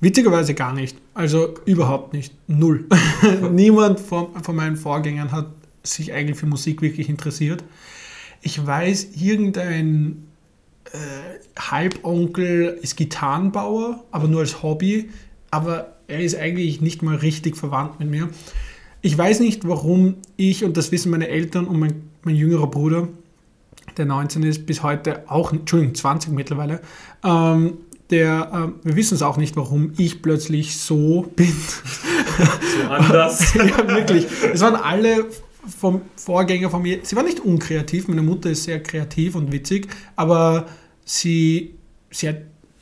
Witzigerweise 0.00 0.54
gar 0.54 0.72
nicht. 0.72 0.96
Also 1.12 1.52
überhaupt 1.66 2.14
nicht. 2.14 2.32
Null. 2.46 2.86
Niemand 3.50 4.00
von, 4.00 4.42
von 4.42 4.56
meinen 4.56 4.76
Vorgängern 4.76 5.32
hat 5.32 5.48
sich 5.94 6.12
eigentlich 6.12 6.38
für 6.38 6.46
Musik 6.46 6.82
wirklich 6.82 7.08
interessiert. 7.08 7.64
Ich 8.42 8.64
weiß, 8.64 9.08
irgendein 9.16 10.28
äh, 10.92 10.98
Halbonkel 11.58 12.78
ist 12.80 12.96
Gitarrenbauer, 12.96 14.04
aber 14.10 14.28
nur 14.28 14.40
als 14.40 14.62
Hobby. 14.62 15.10
Aber 15.50 15.96
er 16.06 16.20
ist 16.20 16.36
eigentlich 16.36 16.80
nicht 16.80 17.02
mal 17.02 17.16
richtig 17.16 17.56
verwandt 17.56 17.98
mit 17.98 18.10
mir. 18.10 18.28
Ich 19.00 19.16
weiß 19.16 19.40
nicht, 19.40 19.66
warum 19.66 20.16
ich, 20.36 20.64
und 20.64 20.76
das 20.76 20.90
wissen 20.90 21.10
meine 21.10 21.28
Eltern 21.28 21.66
und 21.66 21.78
mein, 21.78 22.02
mein 22.22 22.34
jüngerer 22.34 22.66
Bruder, 22.66 23.08
der 23.96 24.06
19 24.06 24.42
ist, 24.42 24.66
bis 24.66 24.82
heute 24.82 25.30
auch, 25.30 25.52
Entschuldigung, 25.52 25.94
20 25.94 26.32
mittlerweile, 26.32 26.80
ähm, 27.24 27.78
der, 28.10 28.50
ähm, 28.54 28.74
wir 28.82 28.96
wissen 28.96 29.14
es 29.14 29.22
auch 29.22 29.36
nicht, 29.36 29.56
warum 29.56 29.92
ich 29.98 30.22
plötzlich 30.22 30.76
so 30.76 31.22
bin. 31.36 31.52
So 31.54 32.88
anders. 32.88 33.54
ja, 33.54 33.88
wirklich. 33.88 34.26
Es 34.52 34.60
waren 34.60 34.76
alle 34.76 35.26
vom 35.68 36.02
Vorgänger 36.16 36.70
von 36.70 36.82
mir, 36.82 37.00
sie 37.02 37.16
war 37.16 37.22
nicht 37.22 37.40
unkreativ, 37.40 38.08
meine 38.08 38.22
Mutter 38.22 38.50
ist 38.50 38.64
sehr 38.64 38.82
kreativ 38.82 39.34
und 39.34 39.52
witzig, 39.52 39.88
aber 40.16 40.66
sie, 41.04 41.74
sie 42.10 42.28
hat, 42.28 42.36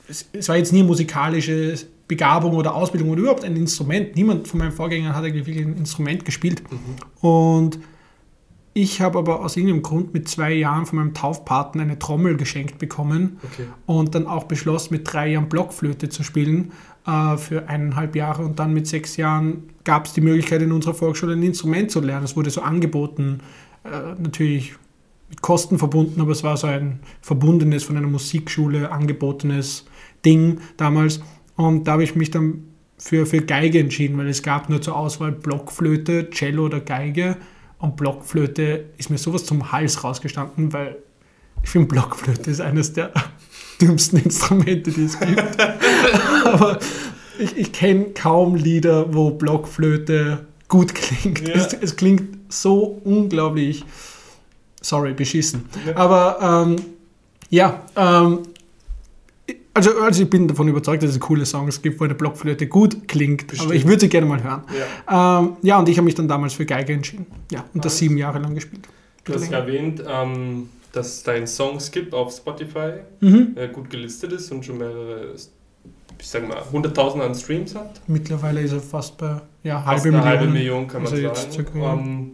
es, 0.09 0.49
war 0.49 0.57
jetzt 0.57 0.73
nie 0.73 0.83
musikalische 0.83 1.75
Begabung 2.09 2.55
oder 2.55 2.75
Ausbildung 2.75 3.11
oder 3.11 3.21
überhaupt 3.23 3.45
ein 3.45 3.57
Instrument. 3.57 4.15
Niemand 4.15 4.47
von 4.47 4.59
meinen 4.59 4.73
Vorgängern 4.73 5.15
hat 5.15 5.25
eigentlich 5.25 5.47
wirklich 5.47 5.67
ein 5.67 5.77
Instrument 5.77 6.25
gespielt. 6.25 6.63
Und 7.21 7.81
ich 8.75 9.01
habe 9.01 9.19
aber 9.19 9.45
aus 9.45 9.57
irgendeinem 9.57 9.83
Grund 9.83 10.13
mit 10.15 10.29
zwei 10.29 10.53
Jahren 10.53 10.87
von 10.87 10.99
meinem 10.99 11.15
Taufpaten 11.15 11.81
eine 11.81 11.99
Trommel 11.99 12.37
geschenkt 12.37 12.79
bekommen 12.79 13.39
Okay. 13.43 13.67
und 13.87 14.15
dann 14.15 14.27
auch 14.27 14.45
beschlossen, 14.45 14.95
mit 14.95 15.11
drei 15.11 15.31
Jahren 15.31 15.49
Blockflöte 15.49 16.11
zu 16.11 16.23
spielen 16.23 16.73
äh, 17.07 17.37
für 17.37 17.69
eineinhalb 17.69 18.17
Jahre. 18.17 18.45
Und 18.45 18.59
dann 18.59 18.73
mit 18.75 18.87
sechs 18.87 19.17
Jahren 19.17 19.71
gab 19.85 20.07
es 20.07 20.13
die 20.13 20.21
Möglichkeit, 20.21 20.63
in 20.63 20.73
unserer 20.73 20.95
Volksschule 20.95 21.35
ein 21.35 21.43
Instrument 21.43 21.91
zu 21.91 22.01
lernen. 22.01 22.25
Es 22.25 22.37
wurde 22.37 22.51
so 22.51 22.63
angeboten, 22.63 23.41
äh, 23.85 24.21
natürlich 24.21 24.75
mit 25.29 25.43
Kosten 25.43 25.79
verbunden, 25.79 26.21
aber 26.21 26.33
es 26.33 26.45
war 26.45 26.57
so 26.57 26.67
ein 26.67 27.01
verbundenes, 27.21 27.85
von 27.85 27.97
einer 27.97 28.07
Musikschule 28.07 28.91
angebotenes 28.91 29.87
Ding 30.25 30.61
damals. 30.77 31.21
Und 31.57 31.85
da 31.85 31.93
habe 31.93 32.05
ich 32.05 32.15
mich 32.15 32.31
dann 32.31 32.65
für, 32.99 33.27
für 33.27 33.41
Geige 33.41 33.81
entschieden, 33.81 34.17
weil 34.19 34.29
es 34.29 34.43
gab 34.43 34.69
nur 34.69 34.81
zur 34.81 34.97
Auswahl 34.97 35.33
Blockflöte, 35.33 36.31
Cello 36.31 36.67
oder 36.67 36.81
Geige. 36.81 37.37
Und 37.79 37.97
Blockflöte 37.97 38.87
ist 38.97 39.11
mir 39.11 39.19
sowas 39.19 39.45
zum 39.45 39.73
Hals 39.73 40.03
rausgestanden, 40.03 40.73
weil 40.73 40.97
ich 41.63 41.71
finde, 41.71 41.89
Blockflöte 41.89 42.51
ist 42.51 42.61
eines 42.61 42.93
der 42.93 43.13
dümmsten 43.81 44.19
Instrumente, 44.19 44.91
die 44.91 45.05
es 45.05 45.19
gibt. 45.19 45.61
Aber 46.45 46.79
ich, 47.39 47.57
ich 47.57 47.73
kenne 47.73 48.07
kaum 48.15 48.55
Lieder, 48.55 49.13
wo 49.15 49.31
Blockflöte 49.31 50.47
gut 50.69 50.95
klingt. 50.95 51.47
Ja. 51.47 51.55
Es, 51.55 51.73
es 51.73 51.97
klingt 51.97 52.53
so 52.53 53.01
unglaublich, 53.05 53.85
sorry, 54.81 55.13
beschissen. 55.13 55.65
Ja. 55.87 55.97
Aber 55.97 56.67
ähm, 56.67 56.77
ja, 57.51 57.83
ähm, 57.97 58.41
also, 59.75 60.01
also 60.01 60.23
ich 60.23 60.31
bin 60.31 60.49
davon 60.49 60.69
überzeugt, 60.69 61.03
dass 61.03 61.11
es 61.11 61.21
coole 61.21 61.45
Songs 61.45 61.83
gibt, 61.83 62.01
wo 62.01 62.05
eine 62.05 62.15
Blockflöte 62.15 62.67
gut 62.67 63.07
klingt. 63.09 63.47
Bestimmt. 63.47 63.69
Aber 63.69 63.75
ich 63.75 63.87
würde 63.87 64.01
sie 64.01 64.09
gerne 64.09 64.27
mal 64.27 64.43
hören. 64.43 64.63
Ja. 65.07 65.41
Ähm, 65.41 65.57
ja, 65.63 65.79
und 65.79 65.89
ich 65.89 65.99
habe 65.99 66.07
mich 66.07 66.15
dann 66.15 66.29
damals 66.29 66.55
für 66.55 66.65
Geige 66.65 66.95
entschieden. 66.95 67.27
Ja, 67.53 67.65
und 67.75 67.85
das 67.85 67.93
Nice. 67.93 67.99
sieben 67.99 68.17
Jahre 68.17 68.39
lang 68.39 68.55
gespielt. 68.55 68.89
Du 69.25 69.35
hast 69.35 69.51
erwähnt, 69.53 70.03
ähm, 70.09 70.71
dass 70.97 71.23
dein 71.23 71.47
Song 71.47 71.79
Skip 71.81 72.13
auf 72.15 72.33
Spotify 72.35 72.93
Mhm. 73.21 73.55
äh, 73.57 73.69
gut 73.69 73.91
gelistet 73.91 74.33
ist 74.33 74.51
und 74.53 74.65
schon 74.65 74.79
mehrere, 74.79 75.35
ich 76.19 76.27
sag 76.29 76.49
mal, 76.49 76.59
100.000 76.73 77.21
an 77.21 77.35
Streams 77.35 77.75
hat. 77.75 78.01
Mittlerweile 78.07 78.61
ist 78.61 78.73
er 78.73 78.81
fast 78.81 79.17
bei 79.19 79.41
ja, 79.63 79.81
Fast 79.83 80.05
halbe 80.05 80.09
eine 80.09 80.17
Million. 80.19 80.25
halbe 80.39 80.53
Million 80.53 80.89
kann 80.89 81.03
man 81.03 81.13
Also 81.13 81.23
jetzt 81.23 81.53
sagen. 81.53 81.81
ja. 81.81 81.93
Ähm, 81.95 82.33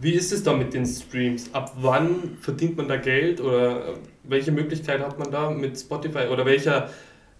wie 0.00 0.12
ist 0.12 0.32
es 0.32 0.42
da 0.42 0.52
mit 0.54 0.74
den 0.74 0.84
Streams? 0.86 1.48
Ab 1.54 1.74
wann 1.80 2.36
verdient 2.40 2.76
man 2.76 2.86
da 2.88 2.96
Geld 2.96 3.40
oder 3.40 3.88
äh, 3.88 3.92
welche 4.24 4.52
Möglichkeit 4.52 5.00
hat 5.00 5.18
man 5.18 5.30
da 5.30 5.50
mit 5.50 5.78
Spotify 5.78 6.26
oder 6.30 6.44
welcher, 6.44 6.90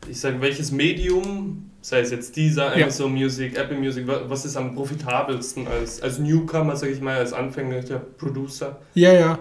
ich 0.08 0.18
sage, 0.18 0.40
welches 0.40 0.72
Medium, 0.72 1.70
sei 1.82 2.00
es 2.00 2.10
jetzt 2.10 2.34
dieser, 2.36 2.76
Ja. 2.76 2.84
Amazon 2.84 3.12
Music, 3.12 3.58
Apple 3.58 3.76
Music, 3.78 4.06
wa- 4.06 4.22
was 4.26 4.44
ist 4.46 4.56
am 4.56 4.74
profitabelsten 4.74 5.66
als, 5.68 6.00
als 6.02 6.18
Newcomer, 6.18 6.76
sage 6.76 6.92
ich 6.92 7.00
mal, 7.02 7.16
als 7.16 7.32
anfänglicher 7.34 7.98
Producer? 8.18 8.78
Ja, 8.94 9.12
ja. 9.12 9.38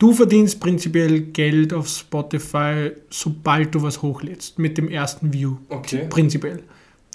Du 0.00 0.14
verdienst 0.14 0.60
prinzipiell 0.60 1.20
Geld 1.20 1.74
auf 1.74 1.86
Spotify, 1.86 2.92
sobald 3.10 3.74
du 3.74 3.82
was 3.82 4.00
hochlädst, 4.00 4.58
mit 4.58 4.78
dem 4.78 4.88
ersten 4.88 5.34
View. 5.34 5.56
Okay. 5.68 6.06
Prinzipiell. 6.08 6.62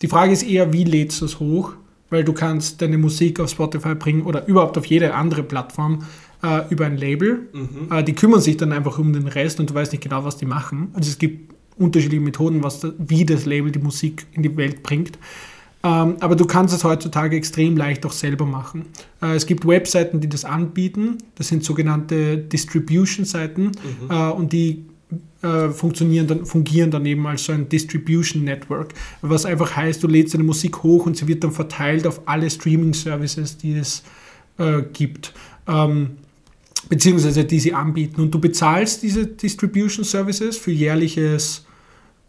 Die 0.03 0.07
Frage 0.07 0.31
ist 0.31 0.43
eher, 0.43 0.71
wie 0.71 0.83
lädst 0.83 1.19
du 1.19 1.25
es 1.25 1.39
hoch? 1.39 1.73
Weil 2.11 2.23
du 2.23 2.31
kannst 2.31 2.83
deine 2.83 2.99
Musik 2.99 3.39
auf 3.39 3.49
Spotify 3.49 3.95
bringen 3.95 4.21
oder 4.21 4.47
überhaupt 4.47 4.77
auf 4.77 4.85
jede 4.85 5.15
andere 5.15 5.41
Plattform 5.41 6.05
äh, 6.43 6.61
über 6.69 6.85
ein 6.85 6.95
Label. 6.95 7.49
Mhm. 7.53 7.91
Äh, 7.91 8.03
die 8.03 8.13
kümmern 8.13 8.39
sich 8.39 8.55
dann 8.55 8.71
einfach 8.71 8.99
um 8.99 9.13
den 9.13 9.27
Rest 9.27 9.59
und 9.59 9.71
du 9.71 9.73
weißt 9.73 9.91
nicht 9.91 10.03
genau, 10.03 10.23
was 10.23 10.37
die 10.37 10.45
machen. 10.45 10.89
Also 10.93 11.09
es 11.09 11.17
gibt 11.17 11.55
unterschiedliche 11.79 12.23
Methoden, 12.23 12.61
was 12.61 12.81
da, 12.81 12.93
wie 12.99 13.25
das 13.25 13.47
Label 13.47 13.71
die 13.71 13.79
Musik 13.79 14.27
in 14.33 14.43
die 14.43 14.55
Welt 14.57 14.83
bringt. 14.83 15.17
Ähm, 15.85 16.15
aber 16.19 16.35
du 16.35 16.45
kannst 16.45 16.73
es 16.73 16.83
heutzutage 16.83 17.35
extrem 17.37 17.77
leicht 17.77 18.05
auch 18.07 18.11
selber 18.11 18.45
machen. 18.45 18.85
Äh, 19.21 19.35
es 19.35 19.45
gibt 19.45 19.67
Webseiten, 19.67 20.19
die 20.19 20.27
das 20.27 20.43
anbieten. 20.43 21.19
Das 21.35 21.47
sind 21.49 21.63
sogenannte 21.63 22.37
Distribution-Seiten 22.39 23.65
Mhm. 23.65 23.71
äh, 24.09 24.29
und 24.31 24.51
die 24.51 24.85
äh, 25.43 25.69
funktionieren 25.69 26.25
dann, 26.25 26.45
fungieren 26.45 26.89
dann 26.89 27.05
eben 27.05 27.27
als 27.27 27.45
so 27.45 27.51
ein 27.53 27.69
Distribution 27.69 28.43
Network, 28.43 28.95
was 29.21 29.45
einfach 29.45 29.75
heißt, 29.75 30.01
du 30.01 30.07
lädst 30.07 30.33
deine 30.33 30.43
Musik 30.43 30.81
hoch 30.81 31.05
und 31.05 31.15
sie 31.17 31.27
wird 31.27 31.43
dann 31.43 31.51
verteilt 31.51 32.07
auf 32.07 32.21
alle 32.25 32.49
Streaming-Services, 32.49 33.57
die 33.57 33.73
es 33.77 34.01
äh, 34.57 34.81
gibt. 34.91 35.33
Ähm, 35.67 36.11
beziehungsweise 36.89 37.43
die 37.45 37.59
sie 37.59 37.73
anbieten. 37.73 38.21
Und 38.21 38.31
du 38.33 38.39
bezahlst 38.39 39.03
diese 39.03 39.27
Distribution 39.27 40.03
Services 40.03 40.57
für 40.57 40.71
jährliches 40.71 41.63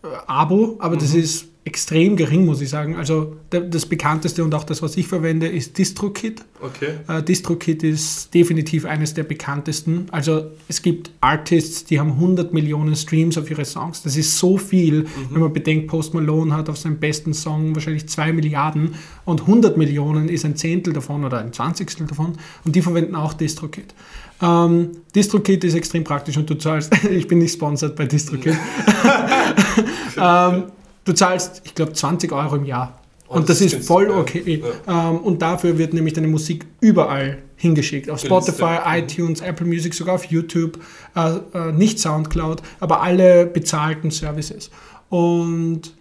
äh, 0.03 0.09
Abo, 0.27 0.77
aber 0.79 0.97
das 0.97 1.15
Mhm. 1.15 1.21
ist 1.21 1.47
extrem 1.67 2.15
gering, 2.15 2.47
muss 2.47 2.61
ich 2.61 2.71
sagen. 2.71 2.95
Also 2.95 3.39
das 3.51 3.87
bekannteste 3.87 4.45
und 4.45 4.55
auch 4.55 4.63
das, 4.63 4.83
was 4.83 4.97
ich 4.97 5.09
verwende, 5.09 5.49
ist 5.49 5.77
DistroKit. 5.77 6.45
Okay. 6.61 6.91
Äh, 7.09 7.25
DistroKit 7.25 7.83
ist 7.83 8.33
definitiv 8.33 8.85
eines 8.85 9.15
der 9.15 9.25
bekanntesten. 9.25 10.07
Also 10.13 10.53
es 10.69 10.81
gibt 10.81 11.11
Artists, 11.21 11.85
die 11.85 11.99
haben 11.99 12.13
100 12.13 12.55
Millionen 12.55 12.95
Streams 12.95 13.37
auf 13.37 13.51
ihre 13.51 13.65
Songs. 13.65 14.03
Das 14.03 14.17
ist 14.17 14.39
so 14.39 14.59
viel, 14.59 15.07
wenn 15.31 15.41
man 15.41 15.53
bedenkt, 15.53 15.89
Post 15.89 16.15
Malone 16.15 16.55
hat 16.55 16.69
auf 16.69 16.77
seinem 16.77 16.99
besten 16.99 17.35
Song 17.35 17.75
wahrscheinlich 17.75 18.09
2 18.09 18.33
Milliarden 18.33 18.95
und 19.25 19.41
100 19.41 19.77
Millionen 19.77 20.29
ist 20.29 20.45
ein 20.45 20.55
Zehntel 20.55 20.93
davon 20.93 21.25
oder 21.25 21.39
ein 21.39 21.53
Zwanzigstel 21.53 22.07
davon 22.07 22.35
und 22.65 22.77
die 22.77 22.81
verwenden 22.81 23.17
auch 23.17 23.35
DistroKit. 23.35 23.93
Ähm, 24.41 24.93
DistroKit 25.17 25.65
ist 25.65 25.75
extrem 25.75 26.05
praktisch 26.05 26.37
und 26.37 26.49
du 26.49 26.55
zahlst, 26.55 26.93
ich 27.11 27.27
bin 27.27 27.39
nicht 27.39 27.55
sponsored 27.55 27.97
bei 27.97 28.07
DistroKit, 28.07 28.55
ähm, 30.17 30.65
du 31.07 31.15
zahlst, 31.15 31.63
ich 31.65 31.75
glaube, 31.75 31.95
20 31.95 32.31
Euro 32.33 32.57
im 32.57 32.67
Jahr. 32.67 33.01
Oh, 33.29 33.35
und 33.37 33.49
das 33.49 33.59
das, 33.59 33.73
ist 33.73 33.81
ist 33.81 33.87
voll 33.89 34.11
ja. 34.11 34.19
okay. 34.19 34.63
Ähm, 34.87 35.19
und 35.19 35.41
dafür 35.43 35.79
wird 35.79 35.95
nämlich 35.95 36.15
deine 36.15 36.29
Musik 36.29 36.67
überall 36.81 37.39
hingeschickt. 37.57 38.11
Auf. 38.11 38.21
Spotify, 38.21 38.79
Mhm. 38.85 38.99
iTunes, 39.03 39.41
Apple 39.41 39.67
Music, 39.67 39.95
sogar 39.95 40.17
auf 40.17 40.25
YouTube, 40.27 40.79
äh, 41.17 41.37
äh, 41.55 41.73
nicht 41.73 41.99
Soundcloud, 41.99 42.63
aber 42.79 43.03
alle 43.03 43.47
bezahlten 43.47 44.11
Services. 44.11 44.71
Und 45.09 45.95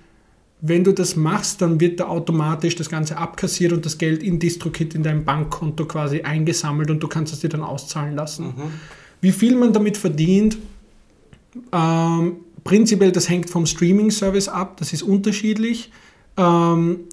wenn 0.62 0.83
du 0.83 0.91
das 0.91 1.15
machst, 1.15 1.62
dann 1.62 1.79
wird 1.79 2.00
da 2.00 2.07
automatisch 2.07 2.75
das 2.75 2.89
Ganze 2.89 3.17
abkassiert 3.17 3.71
und 3.74 3.85
das 3.85 3.97
Geld 3.97 4.21
in 4.24 4.39
DistroKit 4.39 4.95
in 4.95 5.03
deinem 5.03 5.24
Bankkonto 5.24 5.85
quasi 5.85 6.21
eingesammelt 6.21 6.89
und 6.91 7.01
du 7.01 7.07
kannst 7.07 7.33
es 7.33 7.39
dir 7.39 7.50
dann 7.50 7.62
auszahlen 7.63 8.15
lassen. 8.15 8.53
Wie 9.21 9.31
viel 9.31 9.55
man 9.55 9.74
damit 9.74 9.97
verdient, 9.97 10.57
ähm, 11.71 12.38
prinzipiell, 12.65 13.13
das 13.13 13.29
hängt 13.29 13.50
vom 13.50 13.65
Streaming-Service 13.65 14.50
ab, 14.50 14.75
das 14.77 14.91
ist 14.91 15.03
unterschiedlich. 15.03 15.91
Ähm, 16.36 17.05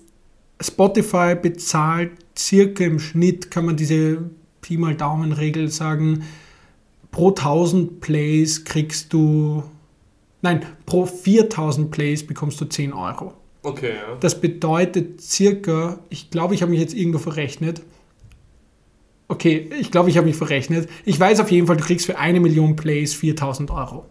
Spotify 0.60 1.36
bezahlt 1.40 2.10
circa 2.36 2.82
im 2.82 2.98
Schnitt, 2.98 3.52
kann 3.52 3.66
man 3.66 3.76
diese 3.76 4.30
Pi 4.60 4.76
mal 4.76 4.96
Daumen-Regel 4.96 5.68
sagen, 5.68 6.24
pro 7.12 7.28
1000 7.28 8.00
Plays 8.00 8.64
kriegst 8.64 9.12
du, 9.12 9.62
nein, 10.40 10.64
pro 10.86 11.06
4000 11.06 11.90
Plays 11.90 12.26
bekommst 12.26 12.60
du 12.60 12.64
10 12.64 12.92
Euro. 12.92 13.34
Okay, 13.62 13.94
ja. 13.94 14.16
Das 14.18 14.40
bedeutet 14.40 15.20
circa, 15.20 16.00
ich 16.08 16.30
glaube, 16.30 16.54
ich 16.54 16.62
habe 16.62 16.70
mich 16.70 16.80
jetzt 16.80 16.94
irgendwo 16.94 17.18
verrechnet. 17.18 17.82
Okay, 19.28 19.70
ich 19.78 19.90
glaube, 19.90 20.10
ich 20.10 20.16
habe 20.16 20.26
mich 20.26 20.36
verrechnet. 20.36 20.88
Ich 21.04 21.18
weiß 21.18 21.40
auf 21.40 21.50
jeden 21.50 21.66
Fall, 21.66 21.76
du 21.76 21.84
kriegst 21.84 22.06
für 22.06 22.18
eine 22.18 22.40
Million 22.40 22.74
Plays 22.74 23.14
4000 23.14 23.70
Euro. 23.70 24.06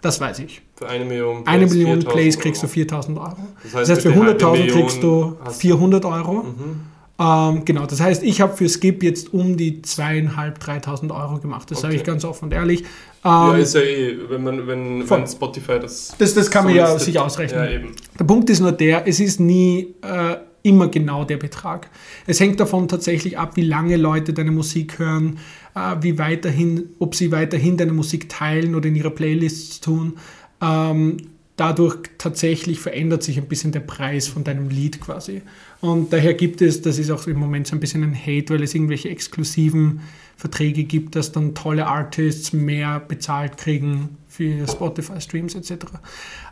Das 0.00 0.20
weiß 0.20 0.38
ich. 0.40 0.62
Für 0.76 0.88
eine 0.88 1.04
Million 1.04 1.42
Plays. 1.44 1.54
Eine 1.54 1.66
Million 1.66 2.00
4000 2.02 2.08
Plays 2.12 2.38
kriegst 2.38 2.62
du 2.62 2.66
Euro. 2.66 2.72
4000 2.74 3.18
Euro. 3.18 3.36
Das 3.62 3.72
Das 3.72 3.88
heißt, 3.90 4.02
für 4.02 4.08
mit 4.10 4.16
der 4.18 4.24
halben 4.26 4.38
100.000 4.44 4.52
Million 4.52 4.76
kriegst 4.78 5.02
du 5.02 5.36
hast 5.44 5.60
400 5.62 6.04
Euro. 6.04 6.32
Mhm. 6.44 6.80
Ähm, 7.18 7.64
genau, 7.64 7.86
das 7.86 7.98
heißt, 8.02 8.22
ich 8.22 8.42
habe 8.42 8.54
für 8.54 8.68
Skip 8.68 9.02
jetzt 9.02 9.32
um 9.32 9.56
die 9.56 9.80
2.500, 9.80 10.58
3.000 10.58 11.10
Euro 11.18 11.38
gemacht. 11.38 11.70
Das 11.70 11.80
sage 11.80 11.94
ich 11.94 12.02
Okay. 12.02 12.10
ganz 12.10 12.26
offen 12.26 12.44
und 12.46 12.52
ehrlich. 12.52 12.84
Ja, 13.24 13.54
Ähm, 13.54 13.60
ist 13.62 13.74
ja 13.74 13.80
eh, 13.80 14.18
wenn 14.28 14.44
man, 14.44 14.66
wenn, 14.66 15.08
wenn 15.08 15.26
Spotify 15.26 15.80
das. 15.80 16.14
Das- 16.18 16.34
das 16.34 16.50
kann 16.50 16.64
man 16.66 16.74
ja 16.74 16.84
listet. 16.84 17.02
sich 17.06 17.18
ausrechnen. 17.18 17.64
Ja. 17.86 17.88
Der 18.18 18.24
Punkt 18.24 18.50
ist 18.50 18.60
nur 18.60 18.72
der, 18.72 19.08
es 19.08 19.18
ist 19.18 19.40
nie 19.40 19.94
äh, 20.02 20.36
immer 20.62 20.88
genau 20.88 21.24
der 21.24 21.38
Betrag. 21.38 21.88
Es 22.26 22.38
hängt 22.38 22.60
davon 22.60 22.86
tatsächlich 22.86 23.38
ab, 23.38 23.52
wie 23.56 23.62
lange 23.62 23.96
Leute 23.96 24.34
deine 24.34 24.50
Musik 24.50 24.98
hören, 24.98 25.38
äh, 25.74 25.96
wie 26.02 26.18
weiterhin, 26.18 26.90
ob 26.98 27.14
sie 27.14 27.32
weiterhin 27.32 27.78
deine 27.78 27.94
Musik 27.94 28.28
teilen 28.28 28.74
oder 28.74 28.88
in 28.88 28.94
ihre 28.94 29.10
Playlists 29.10 29.80
tun. 29.80 30.18
Ähm, 30.60 31.18
dadurch 31.56 31.96
tatsächlich 32.18 32.80
verändert 32.80 33.22
sich 33.22 33.38
ein 33.38 33.46
bisschen 33.46 33.72
der 33.72 33.80
Preis 33.80 34.28
von 34.28 34.44
deinem 34.44 34.68
Lied 34.68 35.00
quasi. 35.00 35.42
Und 35.80 36.12
daher 36.12 36.34
gibt 36.34 36.60
es, 36.60 36.82
das 36.82 36.98
ist 36.98 37.10
auch 37.10 37.26
im 37.26 37.38
Moment 37.38 37.66
so 37.66 37.76
ein 37.76 37.80
bisschen 37.80 38.02
ein 38.02 38.14
Hate, 38.14 38.54
weil 38.54 38.62
es 38.62 38.74
irgendwelche 38.74 39.08
exklusiven 39.08 40.00
Verträge 40.36 40.84
gibt, 40.84 41.16
dass 41.16 41.32
dann 41.32 41.54
tolle 41.54 41.86
Artists 41.86 42.52
mehr 42.52 43.00
bezahlt 43.00 43.56
kriegen 43.56 44.18
für 44.28 44.66
Spotify-Streams 44.68 45.54
etc. 45.54 45.86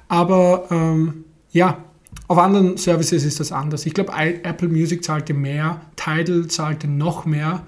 Aber 0.09 0.67
ähm, 0.71 1.25
ja, 1.53 1.85
auf 2.29 2.39
anderen 2.39 2.77
Services 2.79 3.25
ist 3.25 3.41
das 3.41 3.53
anders. 3.53 3.85
Ich 3.85 3.93
glaube, 3.93 4.13
Apple 4.17 4.69
Music 4.69 5.05
zahlte 5.05 5.35
mehr, 5.35 5.83
Tidal 5.97 6.47
zahlte 6.47 6.89
noch 6.89 7.27
mehr, 7.27 7.63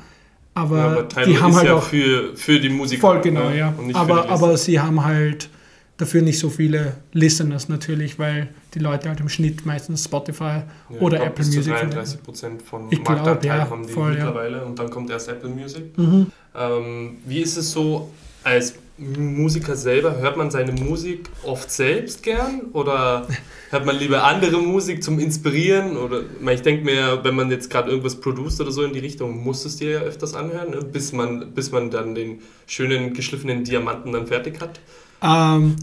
aber, 0.54 0.78
Ja, 0.78 0.84
aber 0.86 1.02
die 1.26 1.38
haben 1.38 1.50
ist 1.50 1.56
halt 1.58 1.66
ja 1.66 1.74
auch 1.74 1.82
für, 1.82 2.34
für 2.34 2.58
die 2.58 2.70
Musik. 2.70 3.00
voll 3.00 3.20
genau, 3.20 3.50
ja. 3.50 3.72
Nicht 3.72 3.92
für 3.92 3.96
Aber, 3.96 4.30
aber 4.30 4.56
sie 4.56 4.80
haben 4.80 5.04
halt 5.04 5.50
dafür 5.96 6.22
nicht 6.22 6.38
so 6.38 6.50
viele 6.50 6.94
Listeners 7.12 7.68
natürlich, 7.68 8.18
weil 8.18 8.48
die 8.74 8.78
Leute 8.78 9.08
halt 9.08 9.20
im 9.20 9.28
Schnitt 9.28 9.64
meistens 9.64 10.04
Spotify 10.04 10.62
Ja, 10.90 11.00
oder 11.00 11.18
glaub, 11.18 11.28
Apple 11.28 11.44
bis 11.44 11.50
zu 11.50 11.58
Music 11.58 11.74
33 11.74 12.22
Prozent 12.22 12.62
von 12.62 12.86
Ich 12.90 13.02
glaub, 13.02 13.16
Marktanteil 13.16 13.58
ja, 13.58 13.70
haben 13.70 13.86
die 13.86 13.92
voll, 13.92 14.16
ja. 14.16 14.24
mittlerweile 14.24 14.64
und 14.64 14.78
dann 14.78 14.90
kommt 14.90 15.10
erst 15.10 15.28
Apple 15.28 15.48
Music. 15.48 15.96
Mhm. 15.96 16.30
Ähm, 16.54 17.16
wie 17.24 17.40
ist 17.40 17.56
es 17.56 17.72
so 17.72 18.10
als 18.44 18.74
Musiker 18.98 19.76
selber? 19.76 20.18
Hört 20.18 20.36
man 20.36 20.50
seine 20.50 20.72
Musik 20.72 21.28
oft 21.42 21.70
selbst 21.70 22.22
gern 22.22 22.62
oder 22.72 23.26
hört 23.70 23.84
man 23.84 23.96
lieber 23.98 24.24
andere 24.24 24.58
Musik 24.58 25.02
zum 25.02 25.18
Inspirieren? 25.18 25.96
Oder 25.96 26.22
ich 26.50 26.62
denke 26.62 26.84
mir, 26.84 27.20
wenn 27.22 27.34
man 27.34 27.50
jetzt 27.50 27.68
gerade 27.70 27.90
irgendwas 27.90 28.20
produziert 28.20 28.62
oder 28.62 28.72
so 28.72 28.84
in 28.84 28.92
die 28.92 28.98
Richtung, 28.98 29.42
muss 29.42 29.64
es 29.64 29.76
dir 29.76 29.90
ja 29.90 30.00
öfters 30.00 30.34
anhören, 30.34 30.70
ne? 30.70 30.78
bis, 30.78 31.12
man, 31.12 31.52
bis 31.52 31.72
man 31.72 31.90
dann 31.90 32.14
den 32.14 32.40
schönen 32.66 33.12
geschliffenen 33.12 33.64
Diamanten 33.64 34.12
dann 34.12 34.26
fertig 34.26 34.60
hat. 34.60 34.80
Ähm, 35.22 35.76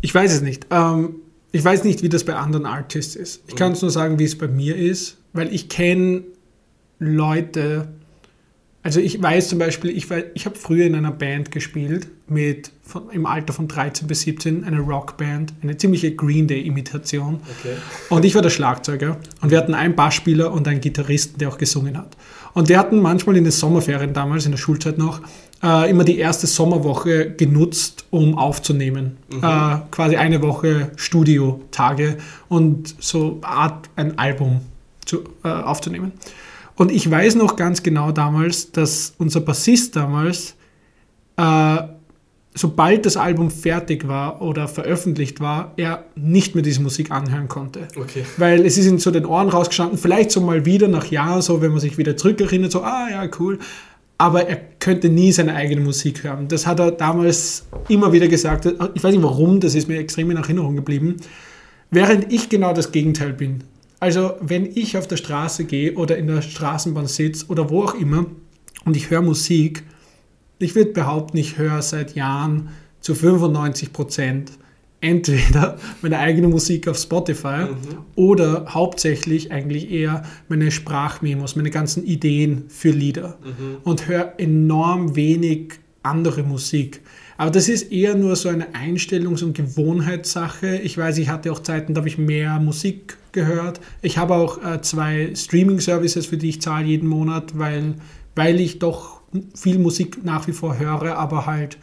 ich 0.00 0.14
weiß 0.14 0.32
es 0.32 0.40
nicht. 0.42 0.66
Ähm, 0.70 1.16
ich 1.52 1.64
weiß 1.64 1.84
nicht, 1.84 2.02
wie 2.02 2.08
das 2.08 2.24
bei 2.24 2.34
anderen 2.34 2.66
Artists 2.66 3.14
ist. 3.14 3.42
Ich 3.46 3.56
kann 3.56 3.72
es 3.72 3.82
nur 3.82 3.90
sagen, 3.90 4.18
wie 4.18 4.24
es 4.24 4.36
bei 4.38 4.48
mir 4.48 4.76
ist, 4.76 5.18
weil 5.32 5.52
ich 5.54 5.68
kenne 5.68 6.22
Leute, 6.98 7.88
also 8.82 9.00
ich 9.00 9.20
weiß 9.22 9.48
zum 9.48 9.58
Beispiel, 9.58 9.90
ich, 9.90 10.06
weiß- 10.06 10.26
ich 10.34 10.46
habe 10.46 10.56
früher 10.56 10.86
in 10.86 10.94
einer 10.94 11.10
Band 11.12 11.50
gespielt, 11.50 12.08
mit, 12.28 12.72
von, 12.82 13.10
im 13.10 13.26
Alter 13.26 13.52
von 13.52 13.68
13 13.68 14.06
bis 14.08 14.22
17, 14.22 14.64
eine 14.64 14.80
Rockband, 14.80 15.52
eine 15.62 15.76
ziemliche 15.76 16.14
Green 16.14 16.46
Day-Imitation. 16.46 17.34
Okay. 17.60 17.74
Und 18.08 18.24
ich 18.24 18.34
war 18.34 18.42
der 18.42 18.50
Schlagzeuger. 18.50 19.18
Und 19.42 19.50
wir 19.50 19.58
hatten 19.58 19.74
einen 19.74 19.94
Bassspieler 19.94 20.50
und 20.52 20.66
einen 20.66 20.80
Gitarristen, 20.80 21.38
der 21.38 21.48
auch 21.50 21.58
gesungen 21.58 21.98
hat. 21.98 22.16
Und 22.54 22.68
wir 22.68 22.78
hatten 22.78 23.00
manchmal 23.00 23.36
in 23.36 23.44
den 23.44 23.52
Sommerferien 23.52 24.12
damals, 24.12 24.44
in 24.44 24.52
der 24.52 24.58
Schulzeit 24.58 24.98
noch, 24.98 25.20
äh, 25.62 25.90
immer 25.90 26.04
die 26.04 26.18
erste 26.18 26.46
Sommerwoche 26.46 27.30
genutzt, 27.30 28.04
um 28.10 28.36
aufzunehmen. 28.36 29.16
Äh, 29.30 29.76
quasi 29.90 30.16
eine 30.16 30.42
Woche 30.42 30.90
Studiotage 30.96 32.18
und 32.48 32.94
so 32.98 33.38
Art 33.42 33.88
ein 33.96 34.18
Album 34.18 34.60
zu, 35.04 35.20
äh, 35.44 35.48
aufzunehmen. 35.48 36.12
Und 36.74 36.90
ich 36.90 37.10
weiß 37.10 37.36
noch 37.36 37.56
ganz 37.56 37.82
genau 37.82 38.12
damals, 38.12 38.72
dass 38.72 39.14
unser 39.18 39.40
Bassist 39.40 39.94
damals 39.96 40.54
äh, 41.36 41.76
sobald 42.54 43.06
das 43.06 43.16
Album 43.16 43.50
fertig 43.50 44.08
war 44.08 44.42
oder 44.42 44.68
veröffentlicht 44.68 45.40
war, 45.40 45.72
er 45.76 46.04
nicht 46.14 46.54
mehr 46.54 46.62
diese 46.62 46.82
Musik 46.82 47.10
anhören 47.10 47.48
konnte. 47.48 47.88
Okay. 47.96 48.24
Weil 48.36 48.66
es 48.66 48.76
ist 48.76 48.86
ihm 48.86 48.98
so 48.98 49.10
den 49.10 49.24
Ohren 49.24 49.48
rausgestanden, 49.48 49.98
vielleicht 49.98 50.30
so 50.30 50.40
mal 50.40 50.66
wieder 50.66 50.88
nach 50.88 51.06
Jahren, 51.06 51.42
so 51.42 51.62
wenn 51.62 51.70
man 51.70 51.80
sich 51.80 51.96
wieder 51.98 52.16
zurückerinnert, 52.16 52.72
so, 52.72 52.82
ah 52.82 53.08
ja, 53.10 53.28
cool. 53.38 53.58
Aber 54.18 54.46
er 54.46 54.60
könnte 54.78 55.08
nie 55.08 55.32
seine 55.32 55.54
eigene 55.54 55.80
Musik 55.80 56.22
hören. 56.22 56.46
Das 56.48 56.66
hat 56.66 56.78
er 56.78 56.92
damals 56.92 57.66
immer 57.88 58.12
wieder 58.12 58.28
gesagt. 58.28 58.66
Ich 58.94 59.02
weiß 59.02 59.12
nicht 59.12 59.22
warum, 59.22 59.58
das 59.58 59.74
ist 59.74 59.88
mir 59.88 59.98
extrem 59.98 60.30
in 60.30 60.36
Erinnerung 60.36 60.76
geblieben. 60.76 61.16
Während 61.90 62.32
ich 62.32 62.48
genau 62.48 62.72
das 62.72 62.92
Gegenteil 62.92 63.32
bin. 63.32 63.64
Also, 63.98 64.34
wenn 64.40 64.66
ich 64.66 64.96
auf 64.96 65.06
der 65.06 65.16
Straße 65.16 65.64
gehe 65.64 65.94
oder 65.94 66.18
in 66.18 66.26
der 66.26 66.42
Straßenbahn 66.42 67.06
sitze 67.06 67.46
oder 67.48 67.70
wo 67.70 67.84
auch 67.84 67.94
immer 67.94 68.26
und 68.84 68.96
ich 68.96 69.10
höre 69.10 69.22
Musik, 69.22 69.84
ich 70.62 70.74
würde 70.74 70.92
behaupten, 70.92 71.36
ich 71.36 71.58
höre 71.58 71.82
seit 71.82 72.14
Jahren 72.14 72.68
zu 73.00 73.14
95 73.14 73.92
Prozent 73.92 74.52
entweder 75.00 75.78
meine 76.00 76.18
eigene 76.18 76.48
Musik 76.48 76.88
auf 76.88 76.96
Spotify 76.96 77.66
oder 78.14 78.66
hauptsächlich 78.68 79.50
eigentlich 79.50 79.90
eher 79.90 80.22
meine 80.48 80.70
Sprachmemos, 80.70 81.56
meine 81.56 81.70
ganzen 81.70 82.06
Ideen 82.06 82.64
für 82.68 82.90
Lieder 82.90 83.36
und 83.84 84.06
höre 84.06 84.34
enorm 84.38 85.16
wenig 85.16 85.74
andere 86.02 86.42
Musik. 86.44 87.00
Aber 87.36 87.50
das 87.50 87.68
ist 87.68 87.90
eher 87.90 88.14
nur 88.14 88.36
so 88.36 88.48
eine 88.48 88.68
Einstellungs- 88.74 89.42
und 89.42 89.54
Gewohnheitssache. 89.54 90.76
Ich 90.76 90.96
weiß, 90.96 91.18
ich 91.18 91.28
hatte 91.28 91.50
auch 91.50 91.60
Zeiten, 91.60 91.94
da 91.94 92.00
habe 92.00 92.08
ich 92.08 92.18
mehr 92.18 92.60
Musik 92.60 93.16
gehört. 93.32 93.80
Ich 94.02 94.18
habe 94.18 94.34
auch 94.34 94.62
äh, 94.64 94.80
zwei 94.82 95.32
Streaming-Services, 95.34 96.26
für 96.26 96.36
die 96.36 96.50
ich 96.50 96.62
zahle 96.62 96.86
jeden 96.86 97.08
Monat, 97.08 97.58
weil, 97.58 97.94
weil 98.36 98.60
ich 98.60 98.78
doch 98.78 99.21
viel 99.54 99.78
Musik 99.78 100.24
nach 100.24 100.46
wie 100.46 100.52
vor 100.52 100.78
höre, 100.78 101.16
aber 101.16 101.46
halt 101.46 101.78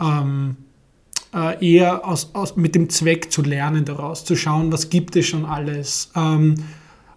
ähm, 0.00 0.56
äh, 1.34 1.74
eher 1.74 2.06
aus, 2.06 2.34
aus, 2.34 2.56
mit 2.56 2.74
dem 2.74 2.88
Zweck 2.88 3.32
zu 3.32 3.42
lernen 3.42 3.84
daraus, 3.84 4.24
zu 4.24 4.36
schauen, 4.36 4.72
was 4.72 4.90
gibt 4.90 5.16
es 5.16 5.26
schon 5.26 5.44
alles. 5.44 6.10
Ähm, 6.14 6.54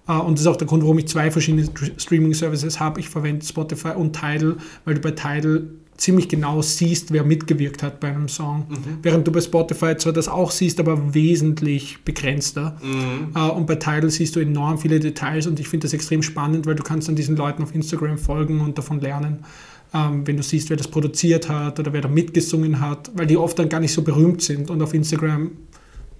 äh, 0.08 0.14
und 0.14 0.34
das 0.34 0.42
ist 0.42 0.48
auch 0.48 0.56
der 0.56 0.68
Grund, 0.68 0.84
warum 0.84 1.00
ich 1.00 1.08
zwei 1.08 1.32
verschiedene 1.32 1.68
Streaming-Services 1.98 2.80
habe. 2.80 3.00
Ich 3.00 3.10
verwende 3.10 3.46
Spotify 3.46 3.90
und 3.90 4.14
Tidal, 4.14 4.58
weil 4.86 4.96
du 4.96 5.02
bei 5.02 5.12
Tidal 5.12 5.68
ziemlich 5.98 6.28
genau 6.28 6.62
siehst, 6.62 7.12
wer 7.14 7.24
mitgewirkt 7.24 7.82
hat 7.82 8.00
bei 8.00 8.10
einem 8.10 8.28
Song. 8.28 8.66
Während 9.02 9.28
du 9.28 9.32
bei 9.32 9.42
Spotify 9.42 9.96
zwar 9.96 10.14
das 10.14 10.28
auch 10.28 10.52
siehst, 10.52 10.80
aber 10.80 11.14
wesentlich 11.14 12.04
begrenzter. 12.04 12.78
Mhm. 12.84 13.32
Äh, 13.34 13.50
und 13.52 13.66
bei 13.66 13.76
Tidal 13.76 14.10
siehst 14.10 14.36
du 14.36 14.40
enorm 14.40 14.78
viele 14.78 15.00
Details 15.00 15.48
und 15.48 15.60
ich 15.60 15.70
finde 15.70 15.86
das 15.86 15.94
extrem 15.94 16.22
spannend, 16.22 16.66
weil 16.66 16.76
du 16.76 16.84
kannst 16.84 17.08
dann 17.08 17.16
diesen 17.16 17.36
Leuten 17.38 17.64
auf 17.64 17.74
Instagram 17.74 18.18
folgen 18.18 18.62
und 18.62 18.78
davon 18.78 19.00
lernen, 19.00 19.46
ähm, 19.94 20.28
wenn 20.28 20.38
du 20.38 20.44
siehst, 20.44 20.70
wer 20.70 20.78
das 20.78 20.88
produziert 20.88 21.48
hat 21.48 21.80
oder 21.80 21.94
wer 21.94 22.02
da 22.02 22.10
mitgesungen 22.10 22.82
hat, 22.82 23.12
weil 23.16 23.28
die 23.28 23.38
oft 23.38 23.58
dann 23.58 23.70
gar 23.70 23.80
nicht 23.80 23.94
so 23.94 24.02
berühmt 24.02 24.42
sind 24.42 24.70
und 24.70 24.82
auf 24.82 24.94
Instagram 24.94 25.52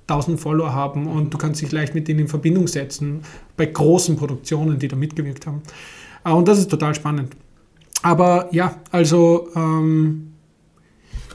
1000 0.08 0.40
Follower 0.40 0.74
haben 0.74 1.08
und 1.08 1.34
du 1.34 1.38
kannst 1.38 1.62
dich 1.62 1.72
leicht 1.72 1.96
mit 1.96 2.08
denen 2.08 2.22
in 2.22 2.28
Verbindung 2.28 2.68
setzen 2.68 3.22
bei 3.58 3.66
großen 3.66 4.16
Produktionen, 4.16 4.80
die 4.80 4.88
da 4.88 4.96
mitgewirkt 4.96 5.48
haben. 5.48 5.62
Äh, 6.24 6.32
und 6.32 6.48
das 6.48 6.60
ist 6.60 6.70
total 6.70 6.96
spannend. 6.96 7.36
Aber 8.06 8.50
ja, 8.52 8.80
also 8.92 9.50
ähm, 9.56 10.28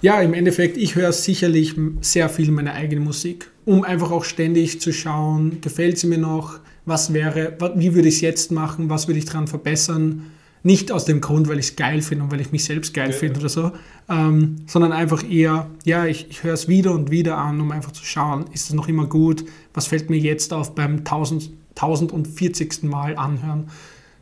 ja, 0.03 0.21
im 0.23 0.35
Endeffekt, 0.35 0.77
ich 0.77 0.95
höre 0.95 1.11
sicherlich 1.11 1.75
sehr 2.01 2.29
viel 2.29 2.53
meine 2.53 2.75
eigene 2.75 3.01
Musik, 3.01 3.51
um 3.65 3.83
einfach 3.83 4.13
auch 4.13 4.23
ständig 4.23 4.81
zu 4.81 4.93
schauen, 4.93 5.61
gefällt 5.63 5.99
sie 5.99 6.07
mir 6.07 6.19
noch, 6.19 6.61
was 6.87 7.13
wäre, 7.13 7.57
wie 7.75 7.95
würde 7.97 8.07
ich 8.07 8.15
es 8.15 8.21
jetzt 8.21 8.53
machen, 8.53 8.89
was 8.89 9.09
würde 9.09 9.19
ich 9.19 9.25
daran 9.25 9.49
verbessern. 9.49 10.27
Nicht 10.63 10.93
aus 10.93 11.07
dem 11.07 11.21
Grund, 11.21 11.49
weil 11.49 11.59
ich 11.59 11.71
es 11.71 11.77
geil 11.77 12.03
finde 12.03 12.23
und 12.23 12.31
weil 12.31 12.41
ich 12.41 12.53
mich 12.53 12.63
selbst 12.63 12.95
geil 12.95 13.11
Ja. 13.11 13.17
finde 13.17 13.41
oder 13.41 13.49
so, 13.49 13.73
ähm, 14.09 14.57
sondern 14.69 14.93
einfach 14.93 15.29
eher, 15.29 15.69
ja, 15.85 16.07
ich, 16.07 16.29
ich 16.31 16.45
höre 16.45 16.55
es 16.55 16.69
wieder 16.69 16.93
und 16.93 17.11
wieder 17.11 17.37
an, 17.37 17.61
um 17.61 17.73
einfach 17.73 17.91
zu 17.91 18.05
schauen, 18.05 18.45
ist 18.53 18.69
es 18.69 18.73
noch 18.75 18.87
immer 18.87 19.07
gut, 19.07 19.45
was 19.75 19.89
fällt 19.89 20.09
mir 20.09 20.19
jetzt 20.19 20.53
auf 20.53 20.77
beim 20.77 20.99
1000, 20.99 21.51
1040. 21.75 22.85
Mal 22.85 23.17
anhören. 23.17 23.71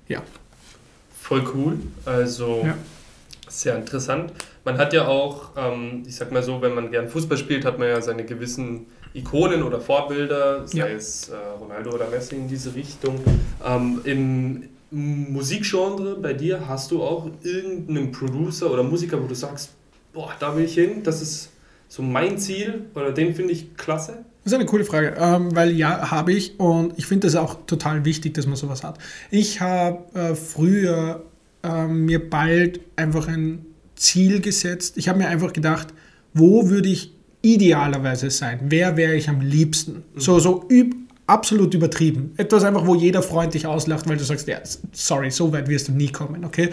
Ja, 0.09 0.23
Voll 1.29 1.45
cool. 1.55 1.79
Also 2.07 2.63
Ja. 2.65 2.75
sehr 3.49 3.77
interessant. 3.77 4.33
Man 4.65 4.79
hat 4.79 4.95
ja 4.95 5.07
auch, 5.07 5.51
ähm, 5.57 6.03
ich 6.07 6.17
sag 6.17 6.33
mal 6.33 6.43
so, 6.43 6.63
wenn 6.63 6.75
man 6.75 6.91
gern 6.91 7.09
Fußball 7.09 7.37
spielt, 7.37 7.67
hat 7.67 7.79
man 7.79 7.89
ja 7.89 8.01
seine 8.01 8.25
gewissen 8.25 8.87
Ikonen 9.13 9.63
oder 9.63 9.79
Vorbilder, 9.81 10.67
sei 10.67 10.79
Ja. 10.79 10.87
es 10.87 11.29
äh, 11.29 11.37
Ronaldo 11.61 11.91
oder 11.95 12.09
Messi 12.09 12.35
in 12.37 12.49
diese 12.49 12.75
Richtung. 12.75 13.21
Ähm, 13.63 14.01
Im 14.05 14.69
Musikgenre 14.91 16.17
bei 16.17 16.33
dir 16.33 16.67
hast 16.67 16.91
du 16.93 17.03
auch 17.03 17.29
irgendeinen 17.43 18.11
Producer 18.11 18.71
oder 18.71 18.83
Musiker, 18.83 19.23
wo 19.23 19.27
du 19.27 19.35
sagst, 19.35 19.73
boah, 20.15 20.33
da 20.41 20.57
will 20.57 20.65
ich 20.65 20.75
hin, 20.75 21.03
das 21.03 21.21
ist 21.21 21.51
so 21.89 22.03
mein 22.03 22.39
Ziel 22.39 22.87
oder 22.95 23.13
den 23.13 23.35
finde 23.35 23.53
ich 23.53 23.77
klasse. 23.77 24.25
Das 24.49 24.55
ist 24.55 24.61
eine 24.61 24.67
coole 24.67 24.87
Frage, 24.87 25.15
ähm, 25.19 25.55
weil 25.55 25.73
ja, 25.73 26.11
habe 26.11 26.33
ich 26.33 26.59
und 26.59 26.95
ich 26.97 27.05
finde 27.05 27.27
das 27.27 27.37
auch 27.37 27.67
total 27.67 28.07
wichtig, 28.07 28.33
dass 28.33 28.47
man 28.47 28.57
sowas 28.57 28.83
hat. 28.83 28.97
Ich 29.31 29.61
habe 29.61 29.99
äh, 30.19 30.35
früher 30.35 31.23
ähm, 31.63 32.07
mir 32.07 32.31
bald 32.31 32.81
einfach 32.97 33.29
ein 33.29 33.67
Ziel 33.95 34.41
gesetzt. 34.41 34.97
Ich 34.97 35.07
habe 35.11 35.19
mir 35.19 35.29
einfach 35.29 35.53
gedacht, 35.53 35.89
wo 36.33 36.71
würde 36.71 36.89
ich 36.89 37.13
idealerweise 37.43 38.31
sein? 38.31 38.61
Wer 38.63 38.97
wäre 38.97 39.17
ich 39.17 39.29
am 39.29 39.43
liebsten? 39.43 40.03
So, 40.17 40.39
so 40.39 40.65
üb 40.71 40.95
absolut 41.27 41.75
übertrieben. 41.75 42.33
Etwas 42.39 42.65
einfach, 42.65 42.87
wo 42.87 42.95
jeder 42.95 43.23
Freund 43.23 43.53
dich 43.53 43.67
auslacht, 43.67 44.09
weil 44.09 44.17
du 44.17 44.25
sagst, 44.25 44.49
ja, 44.49 44.61
sorry, 44.93 45.31
so 45.31 45.53
weit 45.53 45.69
wirst 45.69 45.89
du 45.89 45.93
nie 45.93 46.09
kommen, 46.09 46.47
okay? 46.47 46.71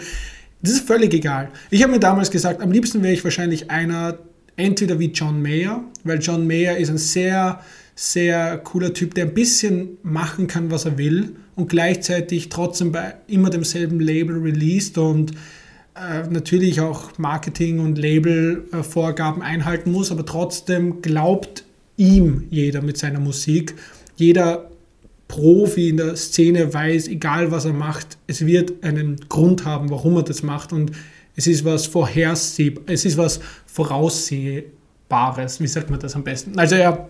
Das 0.62 0.72
ist 0.72 0.86
völlig 0.86 1.12
egal. 1.12 1.50
Ich 1.68 1.82
habe 1.82 1.92
mir 1.92 2.00
damals 2.00 2.30
gesagt, 2.30 2.62
am 2.62 2.72
liebsten 2.72 3.02
wäre 3.02 3.12
ich 3.12 3.22
wahrscheinlich 3.22 3.70
einer, 3.70 4.16
entweder 4.56 4.98
wie 4.98 5.10
John 5.12 5.40
Mayer, 5.42 5.84
weil 6.04 6.20
John 6.20 6.46
Mayer 6.46 6.76
ist 6.76 6.90
ein 6.90 6.98
sehr, 6.98 7.60
sehr 7.94 8.58
cooler 8.58 8.92
Typ, 8.92 9.14
der 9.14 9.26
ein 9.26 9.34
bisschen 9.34 9.98
machen 10.02 10.46
kann, 10.46 10.70
was 10.70 10.84
er 10.84 10.98
will 10.98 11.36
und 11.54 11.68
gleichzeitig 11.68 12.48
trotzdem 12.48 12.92
bei 12.92 13.14
immer 13.26 13.50
demselben 13.50 14.00
Label 14.00 14.36
released 14.38 14.98
und 14.98 15.32
äh, 15.94 16.28
natürlich 16.28 16.80
auch 16.80 17.16
Marketing- 17.18 17.80
und 17.80 17.96
Label-Vorgaben 17.96 19.42
einhalten 19.42 19.92
muss, 19.92 20.10
aber 20.10 20.26
trotzdem 20.26 21.00
glaubt 21.00 21.64
ihm 21.96 22.44
jeder 22.50 22.82
mit 22.82 22.98
seiner 22.98 23.20
Musik. 23.20 23.74
Jeder 24.16 24.70
Profi 25.28 25.88
in 25.88 25.96
der 25.96 26.16
Szene 26.16 26.72
weiß, 26.72 27.08
egal 27.08 27.50
was 27.50 27.64
er 27.64 27.72
macht, 27.72 28.18
es 28.26 28.46
wird 28.46 28.84
einen 28.84 29.16
Grund 29.28 29.64
haben, 29.64 29.90
warum 29.90 30.16
er 30.16 30.22
das 30.22 30.42
macht 30.42 30.72
und 30.72 30.92
es 31.36 31.46
ist 31.46 31.64
was 31.64 31.86
vorhersehbar, 31.86 32.84
es 32.86 33.04
ist 33.04 33.16
was 33.16 33.40
voraussehbares, 33.66 35.60
wie 35.60 35.66
sagt 35.66 35.90
man 35.90 36.00
das 36.00 36.16
am 36.16 36.24
besten? 36.24 36.58
Also 36.58 36.74
er, 36.74 37.08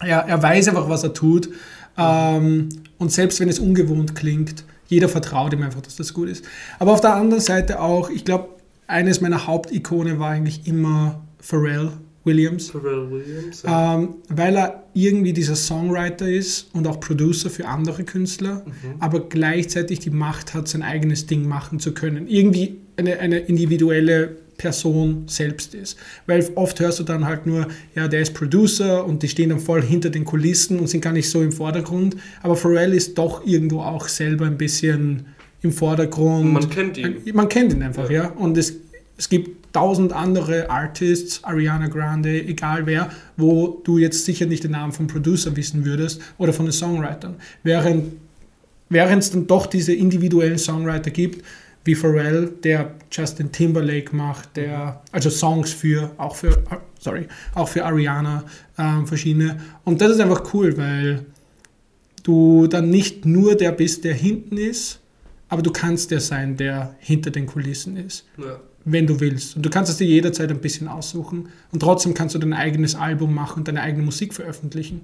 er, 0.00 0.20
er 0.20 0.42
weiß 0.42 0.68
einfach, 0.68 0.88
was 0.88 1.02
er 1.02 1.12
tut 1.12 1.50
ähm, 1.98 2.68
und 2.98 3.12
selbst 3.12 3.40
wenn 3.40 3.48
es 3.48 3.58
ungewohnt 3.58 4.14
klingt, 4.14 4.64
jeder 4.86 5.08
vertraut 5.08 5.52
ihm 5.52 5.62
einfach, 5.62 5.80
dass 5.80 5.96
das 5.96 6.14
gut 6.14 6.28
ist. 6.28 6.44
Aber 6.78 6.92
auf 6.92 7.00
der 7.00 7.14
anderen 7.14 7.42
Seite 7.42 7.80
auch, 7.80 8.10
ich 8.10 8.24
glaube, 8.24 8.48
eines 8.86 9.20
meiner 9.20 9.46
Hauptikone 9.46 10.18
war 10.18 10.30
eigentlich 10.30 10.66
immer 10.66 11.22
Pharrell 11.40 11.92
Williams. 12.24 12.70
Pharrell 12.70 13.10
Williams. 13.10 13.62
ja. 13.62 13.96
Ähm, 13.96 14.16
weil 14.28 14.56
er 14.56 14.84
irgendwie 14.94 15.32
dieser 15.32 15.56
Songwriter 15.56 16.28
ist 16.28 16.68
und 16.74 16.86
auch 16.86 17.00
Producer 17.00 17.50
für 17.50 17.66
andere 17.66 18.04
Künstler, 18.04 18.64
aber 18.98 19.28
gleichzeitig 19.28 20.00
die 20.00 20.10
Macht 20.10 20.54
hat, 20.54 20.68
sein 20.68 20.82
eigenes 20.82 21.26
Ding 21.26 21.46
machen 21.46 21.80
zu 21.80 21.92
können. 21.92 22.28
Irgendwie 22.28 22.78
eine, 22.96 23.18
eine 23.18 23.38
individuelle 23.38 24.36
Person 24.56 25.24
selbst 25.26 25.74
ist. 25.74 25.98
Weil 26.26 26.48
oft 26.54 26.78
hörst 26.80 27.00
du 27.00 27.02
dann 27.02 27.26
halt 27.26 27.46
nur, 27.46 27.66
ja, 27.94 28.08
der 28.08 28.20
ist 28.20 28.34
Producer 28.34 29.04
und 29.04 29.22
die 29.22 29.28
stehen 29.28 29.50
dann 29.50 29.60
voll 29.60 29.82
hinter 29.82 30.10
den 30.10 30.24
Kulissen 30.24 30.78
und 30.78 30.88
sind 30.88 31.00
gar 31.00 31.12
nicht 31.12 31.28
so 31.28 31.42
im 31.42 31.52
Vordergrund. 31.52 32.16
Aber 32.42 32.56
Pharrell 32.56 32.94
ist 32.94 33.18
doch 33.18 33.44
irgendwo 33.46 33.80
auch 33.80 34.08
selber 34.08 34.46
ein 34.46 34.56
bisschen 34.56 35.26
im 35.62 35.72
Vordergrund. 35.72 36.52
Man 36.52 36.70
kennt 36.70 36.96
ihn. 36.98 37.16
Man 37.32 37.48
kennt 37.48 37.72
ihn 37.72 37.82
einfach, 37.82 38.10
Ja. 38.10 38.24
ja. 38.24 38.28
Und 38.30 38.56
es, 38.56 38.74
es 39.16 39.28
gibt 39.28 39.72
tausend 39.74 40.12
andere 40.12 40.70
Artists, 40.70 41.42
Ariana 41.42 41.88
Grande, 41.88 42.40
egal 42.44 42.86
wer, 42.86 43.10
wo 43.36 43.80
du 43.82 43.98
jetzt 43.98 44.24
sicher 44.24 44.46
nicht 44.46 44.62
den 44.62 44.70
Namen 44.70 44.92
vom 44.92 45.08
Producer 45.08 45.56
wissen 45.56 45.84
würdest 45.84 46.20
oder 46.38 46.52
von 46.52 46.66
den 46.66 46.72
Songwritern. 46.72 47.34
Während 47.64 48.12
während 48.90 49.22
es 49.22 49.30
dann 49.30 49.46
doch 49.46 49.66
diese 49.66 49.92
individuellen 49.92 50.58
Songwriter 50.58 51.10
gibt, 51.10 51.44
wie 51.84 51.94
Pharrell, 51.94 52.52
der 52.62 52.94
Justin 53.10 53.52
Timberlake 53.52 54.14
macht, 54.16 54.56
der 54.56 55.02
also 55.12 55.30
Songs 55.30 55.72
für 55.72 56.10
auch 56.16 56.34
für 56.34 56.62
sorry 56.98 57.26
auch 57.54 57.68
für 57.68 57.84
Ariana 57.84 58.44
ähm, 58.78 59.06
verschiedene 59.06 59.60
und 59.84 60.00
das 60.00 60.12
ist 60.12 60.20
einfach 60.20 60.54
cool, 60.54 60.76
weil 60.76 61.26
du 62.22 62.66
dann 62.66 62.90
nicht 62.90 63.26
nur 63.26 63.54
der 63.54 63.72
bist, 63.72 64.04
der 64.04 64.14
hinten 64.14 64.56
ist, 64.56 65.00
aber 65.48 65.62
du 65.62 65.70
kannst 65.70 66.10
der 66.10 66.20
sein, 66.20 66.56
der 66.56 66.96
hinter 66.98 67.30
den 67.30 67.46
Kulissen 67.46 67.96
ist 67.96 68.24
Ja. 68.38 68.58
wenn 68.86 69.06
du 69.06 69.20
willst. 69.20 69.56
Und 69.56 69.64
du 69.64 69.70
kannst 69.70 69.90
es 69.90 69.98
dir 69.98 70.06
jederzeit 70.06 70.50
ein 70.50 70.60
bisschen 70.60 70.88
aussuchen. 70.88 71.48
Und 71.72 71.80
trotzdem 71.80 72.12
kannst 72.14 72.34
du 72.34 72.38
dein 72.38 72.52
eigenes 72.52 72.94
Album 72.94 73.34
machen 73.34 73.60
und 73.60 73.68
deine 73.68 73.80
eigene 73.82 74.04
Musik 74.04 74.34
veröffentlichen. 74.34 75.02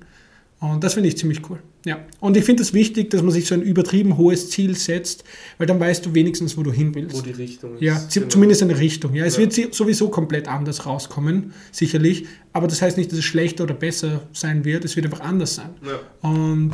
Und 0.61 0.85
das 0.85 0.93
finde 0.95 1.09
ich 1.09 1.17
ziemlich 1.17 1.41
cool. 1.49 1.59
Ja. 1.87 2.01
Und 2.21 2.37
ich 2.37 2.45
finde 2.45 2.63
es 2.63 2.75
wichtig, 2.75 3.09
dass 3.11 3.23
man 3.23 3.31
sich 3.33 3.47
so 3.47 3.55
ein 3.55 3.63
übertrieben 3.63 4.19
hohes 4.19 4.51
Ziel 4.51 4.77
setzt, 4.77 5.25
weil 5.57 5.67
dann 5.67 5.81
weißt 5.81 6.05
du 6.05 6.15
wenigstens, 6.15 6.59
wo 6.59 6.63
du 6.63 6.71
hin 6.71 6.95
willst. 6.95 7.17
Wo 7.17 7.23
die 7.23 7.31
Richtung 7.31 7.77
ist. 7.77 7.81
ja, 7.83 7.99
Genau. 8.13 8.27
zumindest 8.29 8.63
eine 8.63 8.79
Richtung. 8.79 9.15
Ja, 9.15 9.25
es 9.25 9.39
Ja. 9.39 9.51
wird 9.57 9.75
sowieso 9.75 10.11
komplett 10.11 10.49
anders 10.49 10.85
rauskommen, 10.85 11.55
sicherlich. 11.73 12.27
Aber 12.53 12.69
das 12.69 12.83
heißt 12.83 12.99
nicht, 12.99 13.11
dass 13.11 13.19
es 13.21 13.25
schlechter 13.25 13.65
oder 13.65 13.73
besser 13.73 14.29
sein 14.35 14.67
wird. 14.67 14.85
Es 14.85 14.97
wird 14.97 15.07
einfach 15.07 15.21
anders 15.21 15.55
sein. 15.55 15.71
Ja. 15.83 16.29
Und 16.31 16.73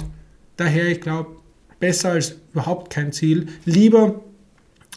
daher, 0.57 0.89
ich 0.89 1.01
glaube, 1.01 1.37
besser 1.79 2.11
als 2.13 2.35
überhaupt 2.53 2.93
kein 2.93 3.13
Ziel. 3.13 3.47
Lieber 3.67 4.21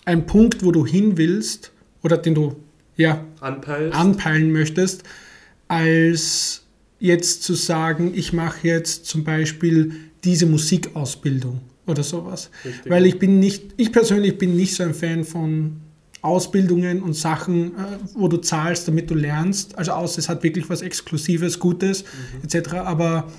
ein 0.05 0.25
Punkt, 0.25 0.65
wo 0.65 0.71
du 0.71 0.83
hin 0.87 1.15
willst 1.17 1.71
oder 2.01 2.17
den 2.17 2.33
du 2.33 2.55
ja, 2.97 3.23
Anpeilst. 3.39 3.95
anpeilen 3.95 4.51
möchtest, 4.51 5.03
als 5.67 6.63
jetzt 6.99 7.43
zu 7.43 7.53
sagen, 7.53 8.11
ich 8.13 8.33
mache 8.33 8.67
jetzt 8.67 9.05
zum 9.05 9.23
Beispiel 9.23 9.93
diese 10.23 10.45
Musikausbildung 10.45 11.61
oder 11.87 12.03
sowas. 12.03 12.49
Richtig. 12.63 12.91
Weil 12.91 13.05
ich 13.05 13.19
bin 13.19 13.39
nicht, 13.39 13.73
ich 13.77 13.91
persönlich 13.91 14.37
bin 14.37 14.55
nicht 14.55 14.75
so 14.75 14.83
ein 14.83 14.93
Fan 14.93 15.23
von 15.23 15.77
Ausbildungen 16.21 17.01
und 17.01 17.13
Sachen, 17.13 17.67
äh, 17.67 17.97
wo 18.13 18.27
du 18.27 18.37
zahlst, 18.37 18.87
damit 18.87 19.09
du 19.09 19.15
lernst. 19.15 19.77
Also 19.77 19.91
außer 19.93 20.19
es 20.19 20.27
hat 20.27 20.43
wirklich 20.43 20.69
was 20.69 20.81
Exklusives, 20.81 21.59
Gutes 21.59 22.03
etc. 22.43 22.73
Aber 22.73 23.31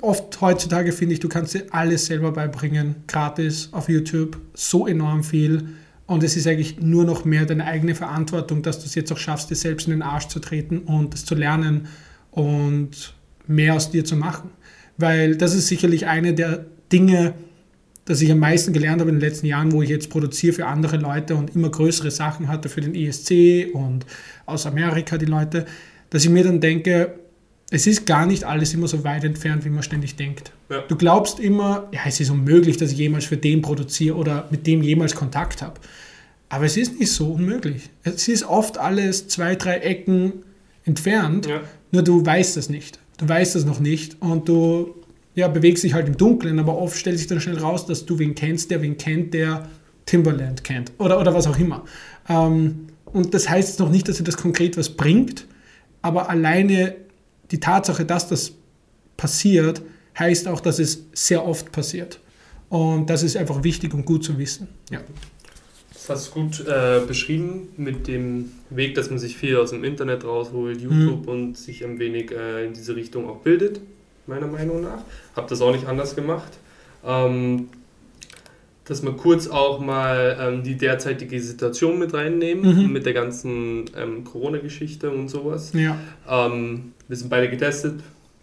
oft 0.00 0.40
heutzutage 0.40 0.92
finde 0.92 1.14
ich, 1.14 1.20
du 1.20 1.28
kannst 1.28 1.54
dir 1.54 1.66
alles 1.70 2.06
selber 2.06 2.32
beibringen, 2.32 2.96
gratis 3.06 3.68
auf 3.72 3.88
YouTube, 3.88 4.38
so 4.54 4.86
enorm 4.86 5.22
viel. 5.22 5.68
Und 6.08 6.22
es 6.22 6.38
ist 6.38 6.46
eigentlich 6.46 6.80
nur 6.80 7.04
noch 7.04 7.26
mehr 7.26 7.44
deine 7.44 7.66
eigene 7.66 7.94
Verantwortung, 7.94 8.62
dass 8.62 8.78
du 8.78 8.86
es 8.86 8.94
jetzt 8.94 9.12
auch 9.12 9.18
schaffst, 9.18 9.50
dir 9.50 9.56
selbst 9.56 9.86
in 9.86 9.90
den 9.90 10.00
Arsch 10.00 10.26
zu 10.28 10.40
treten 10.40 10.78
und 10.78 11.12
das 11.12 11.26
zu 11.26 11.34
lernen 11.34 11.86
und 12.30 13.12
mehr 13.46 13.74
aus 13.74 13.90
dir 13.90 14.06
zu 14.06 14.16
machen. 14.16 14.48
Weil 14.96 15.36
das 15.36 15.54
ist 15.54 15.68
sicherlich 15.68 16.06
eine 16.06 16.32
der 16.32 16.64
Dinge, 16.90 17.34
das 18.06 18.22
ich 18.22 18.32
am 18.32 18.38
meisten 18.38 18.72
gelernt 18.72 19.02
habe 19.02 19.10
in 19.10 19.16
den 19.16 19.28
letzten 19.28 19.44
Jahren, 19.44 19.70
wo 19.70 19.82
ich 19.82 19.90
jetzt 19.90 20.08
produziere 20.08 20.54
für 20.54 20.66
andere 20.66 20.96
Leute 20.96 21.36
und 21.36 21.54
immer 21.54 21.68
größere 21.68 22.10
Sachen 22.10 22.48
hatte 22.48 22.70
für 22.70 22.80
den 22.80 22.94
ESC 22.94 23.68
und 23.74 24.06
aus 24.46 24.64
Amerika 24.64 25.18
die 25.18 25.26
Leute, 25.26 25.66
dass 26.08 26.24
ich 26.24 26.30
mir 26.30 26.42
dann 26.42 26.62
denke, 26.62 27.18
es 27.70 27.86
ist 27.86 28.06
gar 28.06 28.24
nicht 28.26 28.44
alles 28.44 28.72
immer 28.72 28.88
so 28.88 29.04
weit 29.04 29.24
entfernt, 29.24 29.64
wie 29.64 29.68
man 29.70 29.82
ständig 29.82 30.16
denkt. 30.16 30.52
Ja. 30.70 30.80
Du 30.88 30.96
glaubst 30.96 31.38
immer, 31.38 31.88
ja, 31.92 32.00
es 32.06 32.18
ist 32.20 32.30
unmöglich, 32.30 32.76
dass 32.78 32.92
ich 32.92 32.98
jemals 32.98 33.26
für 33.26 33.36
den 33.36 33.60
produziere 33.62 34.16
oder 34.16 34.48
mit 34.50 34.66
dem 34.66 34.82
jemals 34.82 35.14
Kontakt 35.14 35.60
habe. 35.60 35.74
Aber 36.48 36.64
es 36.64 36.78
ist 36.78 36.98
nicht 36.98 37.12
so 37.12 37.32
unmöglich. 37.32 37.90
Es 38.04 38.26
ist 38.26 38.44
oft 38.44 38.78
alles 38.78 39.28
zwei, 39.28 39.54
drei 39.54 39.78
Ecken 39.78 40.32
entfernt, 40.84 41.46
Ja. 41.46 41.60
nur 41.92 42.02
du 42.02 42.24
weißt 42.24 42.56
es 42.56 42.70
nicht. 42.70 42.98
Du 43.18 43.28
weißt 43.28 43.54
es 43.56 43.66
noch 43.66 43.80
nicht 43.80 44.16
und 44.22 44.48
du 44.48 44.94
ja, 45.34 45.46
bewegst 45.48 45.84
dich 45.84 45.92
halt 45.92 46.08
im 46.08 46.16
Dunkeln, 46.16 46.58
aber 46.58 46.78
oft 46.78 46.96
stellt 46.98 47.18
sich 47.18 47.26
dann 47.26 47.40
schnell 47.40 47.58
raus, 47.58 47.84
dass 47.86 48.06
du 48.06 48.18
wen 48.18 48.34
kennst, 48.34 48.70
der 48.70 48.80
wen 48.80 48.96
kennt, 48.96 49.34
der 49.34 49.68
Timberland 50.06 50.64
kennt 50.64 50.90
oder, 50.98 51.20
oder 51.20 51.34
was 51.34 51.46
auch 51.46 51.58
immer. 51.58 51.84
Ähm, 52.28 52.86
und 53.04 53.34
das 53.34 53.48
heißt 53.48 53.78
noch 53.80 53.90
nicht, 53.90 54.08
dass 54.08 54.16
dir 54.16 54.24
das 54.24 54.36
konkret 54.38 54.76
was 54.78 54.88
bringt, 54.88 55.46
aber 56.00 56.30
alleine 56.30 56.94
die 57.50 57.60
Tatsache, 57.60 58.04
dass 58.04 58.28
das 58.28 58.52
passiert, 59.16 59.82
heißt 60.18 60.48
auch, 60.48 60.60
dass 60.60 60.78
es 60.78 61.06
sehr 61.12 61.46
oft 61.46 61.72
passiert. 61.72 62.20
Und 62.68 63.08
das 63.08 63.22
ist 63.22 63.36
einfach 63.36 63.62
wichtig 63.64 63.94
und 63.94 64.04
gut 64.04 64.24
zu 64.24 64.38
wissen. 64.38 64.68
Ja. 64.90 65.00
Das 65.92 66.08
hast 66.10 66.28
du 66.28 66.40
gut 66.40 66.66
äh, 66.66 67.00
beschrieben 67.06 67.68
mit 67.76 68.06
dem 68.06 68.52
Weg, 68.70 68.94
dass 68.94 69.10
man 69.10 69.18
sich 69.18 69.36
viel 69.36 69.56
aus 69.56 69.70
dem 69.70 69.84
Internet 69.84 70.24
rausholt, 70.24 70.80
YouTube 70.80 71.26
und 71.28 71.56
sich 71.56 71.84
ein 71.84 71.98
wenig 71.98 72.30
äh, 72.30 72.66
in 72.66 72.72
diese 72.72 72.96
Richtung 72.96 73.28
auch 73.28 73.38
bildet, 73.38 73.80
meiner 74.26 74.46
Meinung 74.46 74.82
nach. 74.82 75.02
Hab 75.36 75.48
das 75.48 75.60
auch 75.60 75.72
nicht 75.72 75.86
anders 75.86 76.14
gemacht. 76.14 76.52
Ähm, 77.04 77.68
dass 78.88 79.02
wir 79.02 79.12
kurz 79.12 79.48
auch 79.48 79.80
mal 79.80 80.36
ähm, 80.40 80.62
die 80.62 80.76
derzeitige 80.76 81.40
Situation 81.40 81.98
mit 81.98 82.14
reinnehmen, 82.14 82.84
Mhm. 82.86 82.92
mit 82.92 83.04
der 83.06 83.12
ganzen 83.12 83.84
ähm, 83.96 84.24
Corona-Geschichte 84.24 85.10
und 85.10 85.28
sowas. 85.28 85.72
Ja. 85.74 85.98
Ähm, 86.28 86.92
wir 87.06 87.16
sind 87.16 87.28
beide 87.28 87.50
getestet, 87.50 88.00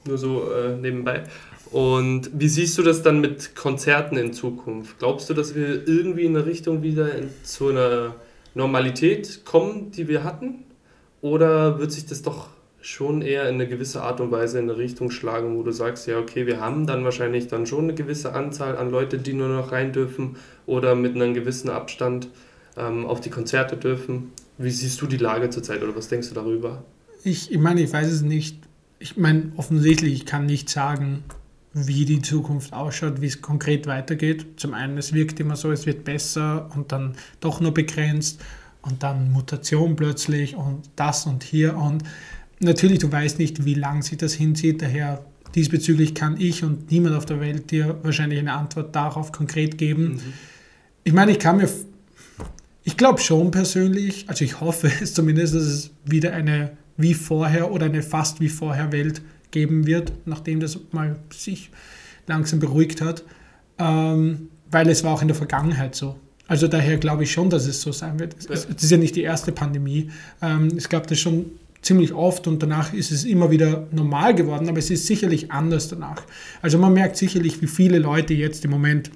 nur 0.07 0.17
so 0.19 0.43
äh, 0.51 0.77
nebenbei. 0.77 1.23
Und 1.71 2.29
wie 2.33 2.47
siehst 2.47 2.77
du 2.77 2.83
das 2.83 3.01
dann 3.01 3.19
mit 3.21 3.55
Konzerten 3.55 4.17
in 4.17 4.33
Zukunft? 4.33 4.99
Glaubst 4.99 5.29
du, 5.29 5.33
dass 5.33 5.55
wir 5.55 5.87
irgendwie 5.87 6.25
in 6.25 6.37
eine 6.37 6.45
Richtung 6.45 6.83
wieder 6.83 7.15
in, 7.15 7.29
zu 7.43 7.69
einer 7.69 8.15
Normalität 8.53 9.41
kommen, 9.45 9.91
die 9.91 10.07
wir 10.07 10.23
hatten? 10.23 10.63
Oder 11.21 11.79
wird 11.79 11.91
sich 11.91 12.05
das 12.05 12.21
doch 12.21 12.49
schon 12.85 13.23
eher 13.23 13.49
in 13.49 13.55
eine 13.55 13.67
gewisse 13.67 14.03
Art 14.03 14.21
und 14.21 14.29
Weise 14.29 14.59
in 14.59 14.69
eine 14.69 14.77
Richtung 14.77 15.09
schlagen, 15.09 15.57
wo 15.57 15.63
du 15.63 15.71
sagst, 15.71 16.05
ja, 16.05 16.19
okay, 16.19 16.45
wir 16.45 16.61
haben 16.61 16.85
dann 16.85 17.03
wahrscheinlich 17.03 17.47
dann 17.47 17.65
schon 17.65 17.85
eine 17.85 17.95
gewisse 17.95 18.35
Anzahl 18.35 18.77
an 18.77 18.91
Leute, 18.91 19.17
die 19.17 19.33
nur 19.33 19.47
noch 19.47 19.71
rein 19.71 19.91
dürfen 19.91 20.35
oder 20.67 20.93
mit 20.93 21.15
einem 21.15 21.33
gewissen 21.33 21.71
Abstand 21.71 22.27
ähm, 22.77 23.07
auf 23.07 23.21
die 23.21 23.31
Konzerte 23.31 23.75
dürfen? 23.75 24.31
Wie 24.59 24.69
siehst 24.69 25.01
du 25.01 25.07
die 25.07 25.17
Lage 25.17 25.49
zurzeit 25.49 25.81
oder 25.81 25.95
was 25.95 26.09
denkst 26.09 26.29
du 26.29 26.35
darüber? 26.35 26.83
Ich, 27.23 27.51
ich 27.51 27.57
meine, 27.57 27.81
ich 27.81 27.91
weiß 27.91 28.07
es 28.07 28.21
nicht. 28.21 28.59
Ich 28.99 29.17
meine, 29.17 29.51
offensichtlich, 29.57 30.13
ich 30.13 30.25
kann 30.27 30.45
nicht 30.45 30.69
sagen, 30.69 31.23
wie 31.73 32.05
die 32.05 32.21
Zukunft 32.21 32.71
ausschaut, 32.71 33.19
wie 33.19 33.25
es 33.25 33.41
konkret 33.41 33.87
weitergeht. 33.87 34.45
Zum 34.57 34.75
einen, 34.75 34.99
es 34.99 35.11
wirkt 35.11 35.39
immer 35.39 35.55
so, 35.55 35.71
es 35.71 35.87
wird 35.87 36.03
besser 36.03 36.69
und 36.75 36.91
dann 36.91 37.15
doch 37.39 37.59
nur 37.61 37.73
begrenzt 37.73 38.41
und 38.83 39.01
dann 39.01 39.31
Mutation 39.31 39.95
plötzlich 39.95 40.55
und 40.55 40.83
das 40.95 41.25
und 41.25 41.43
hier 41.43 41.75
und 41.75 42.03
natürlich, 42.65 42.99
du 42.99 43.11
weißt 43.11 43.39
nicht, 43.39 43.65
wie 43.65 43.73
lang 43.73 44.01
sich 44.01 44.17
das 44.17 44.33
hinzieht, 44.33 44.81
daher 44.81 45.25
diesbezüglich 45.55 46.13
kann 46.13 46.39
ich 46.39 46.63
und 46.63 46.91
niemand 46.91 47.15
auf 47.15 47.25
der 47.25 47.39
Welt 47.39 47.71
dir 47.71 47.97
wahrscheinlich 48.03 48.39
eine 48.39 48.53
Antwort 48.53 48.95
darauf 48.95 49.31
konkret 49.31 49.77
geben. 49.77 50.19
Ich 51.03 51.13
meine, 51.13 51.31
ich 51.31 51.39
kann 51.39 51.57
mir, 51.57 51.69
ich 52.83 52.97
glaube 52.97 53.21
schon 53.21 53.51
persönlich, 53.51 54.25
also 54.27 54.43
ich 54.43 54.59
hoffe 54.59 54.91
es 55.01 55.13
zumindest, 55.13 55.55
dass 55.55 55.63
es 55.63 55.91
wieder 56.03 56.33
eine 56.33 56.71
wie 56.97 57.13
vorher 57.13 57.71
oder 57.71 57.85
eine 57.85 58.03
fast 58.03 58.39
wie 58.39 58.49
vorher 58.49 58.91
Welt 58.91 59.21
geben 59.51 59.85
wird, 59.85 60.11
nachdem 60.25 60.59
das 60.59 60.79
mal 60.91 61.17
sich 61.33 61.71
langsam 62.27 62.59
beruhigt 62.59 63.01
hat, 63.01 63.23
ähm, 63.77 64.49
weil 64.69 64.89
es 64.89 65.03
war 65.03 65.13
auch 65.13 65.21
in 65.21 65.27
der 65.27 65.35
Vergangenheit 65.35 65.95
so. 65.95 66.17
Also 66.47 66.67
daher 66.67 66.97
glaube 66.97 67.23
ich 67.23 67.31
schon, 67.31 67.49
dass 67.49 67.65
es 67.65 67.81
so 67.81 67.91
sein 67.91 68.19
wird. 68.19 68.35
Es, 68.37 68.65
es, 68.65 68.65
ist 68.65 68.91
ja 68.91 68.97
nicht 68.97 69.15
die 69.15 69.23
erste 69.23 69.51
Pandemie. 69.51 70.11
Ähm, 70.41 70.67
es 70.75 70.89
gab 70.89 71.07
das 71.07 71.19
schon 71.19 71.51
ziemlich 71.85 72.13
oft 72.13 72.47
und 72.47 72.63
danach 72.63 72.93
ist 72.93 73.11
es 73.11 73.25
immer 73.25 73.51
wieder 73.51 73.87
normal 73.91 74.33
geworden, 74.33 74.67
aber 74.67 74.79
es 74.79 74.89
ist 74.89 75.05
sicherlich 75.05 75.51
anders 75.51 75.87
danach. 75.87 76.23
Also 76.61 76.79
man 76.79 76.93
merkt 76.93 77.15
sicherlich, 77.15 77.61
wie 77.61 77.67
viele 77.67 77.99
Leute 77.99 78.33
jetzt 78.33 78.65
im 78.65 78.71
Moment 78.71 79.11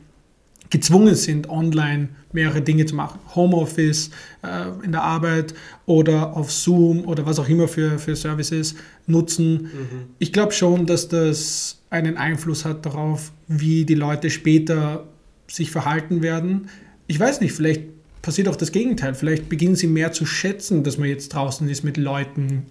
gezwungen 0.70 1.16
sind, 1.16 1.50
online 1.50 2.10
mehrere 2.32 2.62
Dinge 2.62 2.86
zu 2.86 2.96
machen. 2.96 3.20
Homeoffice 3.34 4.12
äh, 4.44 4.86
in 4.86 4.92
der 4.92 5.02
Arbeit 5.02 5.56
oder 5.88 6.38
auf 6.38 6.52
Zoom 6.52 7.06
oder 7.06 7.26
was 7.26 7.40
auch 7.40 7.50
immer 7.50 7.68
für, 7.68 7.98
für 7.98 8.16
Services 8.16 8.76
nutzen. 9.08 9.72
Ich 10.20 10.32
glaube 10.32 10.52
schon, 10.52 10.86
dass 10.86 11.08
das 11.08 11.82
einen 11.90 12.18
Einfluss 12.18 12.66
hat 12.66 12.86
darauf, 12.86 13.32
wie 13.48 13.84
die 13.84 13.96
Leute 13.96 14.30
später 14.30 15.08
sich 15.48 15.72
verhalten 15.72 16.22
werden. 16.22 16.70
Ich 17.08 17.20
weiß 17.20 17.42
nicht, 17.42 17.54
vielleicht 17.54 17.82
passiert 18.22 18.48
auch 18.48 18.56
das 18.56 18.72
Gegenteil. 18.72 19.16
Vielleicht 19.16 19.50
beginnen 19.50 19.76
sie 19.76 19.88
mehr 19.88 20.12
zu 20.12 20.26
schätzen, 20.26 20.84
dass 20.84 20.98
man 20.98 21.08
jetzt 21.10 21.30
draußen 21.30 21.68
ist 21.70 21.84
mit 21.84 21.98
Leuten 21.98 22.66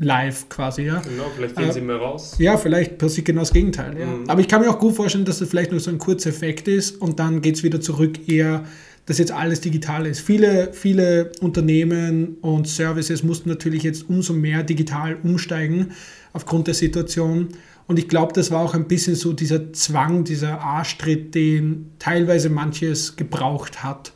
live 0.00 0.48
quasi. 0.48 0.82
Ja? 0.82 1.00
Genau, 1.00 1.30
vielleicht 1.34 1.56
gehen 1.56 1.68
Äh, 1.68 1.72
sie 1.72 1.80
mehr 1.80 1.96
raus. 1.96 2.34
Ja, 2.38 2.56
vielleicht 2.56 2.98
passiert 2.98 3.26
genau 3.26 3.40
das 3.40 3.52
Gegenteil. 3.52 3.98
Ja. 3.98 4.06
Mhm. 4.06 4.28
Aber 4.28 4.40
ich 4.40 4.48
kann 4.48 4.60
mir 4.60 4.70
auch 4.70 4.78
gut 4.78 4.96
vorstellen, 4.96 5.24
dass 5.24 5.38
das 5.38 5.48
vielleicht 5.48 5.70
nur 5.70 5.80
so 5.80 5.90
ein 5.90 5.98
kurzer 5.98 6.30
Effekt 6.30 6.68
ist 6.68 7.00
und 7.00 7.18
dann 7.18 7.40
geht 7.40 7.56
es 7.56 7.62
wieder 7.62 7.80
zurück 7.80 8.28
eher, 8.28 8.64
dass 9.06 9.18
jetzt 9.18 9.32
alles 9.32 9.60
digital 9.60 10.06
ist. 10.06 10.20
Viele, 10.20 10.72
viele 10.72 11.32
Unternehmen 11.40 12.36
und 12.42 12.68
Services 12.68 13.22
mussten 13.22 13.48
natürlich 13.48 13.82
jetzt 13.82 14.08
umso 14.08 14.32
mehr 14.32 14.62
digital 14.62 15.16
umsteigen 15.22 15.92
aufgrund 16.32 16.66
der 16.66 16.74
Situation. 16.74 17.48
Und 17.86 17.98
ich 17.98 18.08
glaube, 18.08 18.32
das 18.34 18.52
war 18.52 18.60
auch 18.62 18.74
ein 18.74 18.86
bisschen 18.86 19.16
so 19.16 19.32
dieser 19.32 19.72
Zwang, 19.72 20.22
dieser 20.22 20.60
Arschtritt, 20.60 21.34
den 21.34 21.90
teilweise 21.98 22.48
manches 22.48 23.16
gebraucht 23.16 23.82
hat. 23.82 24.12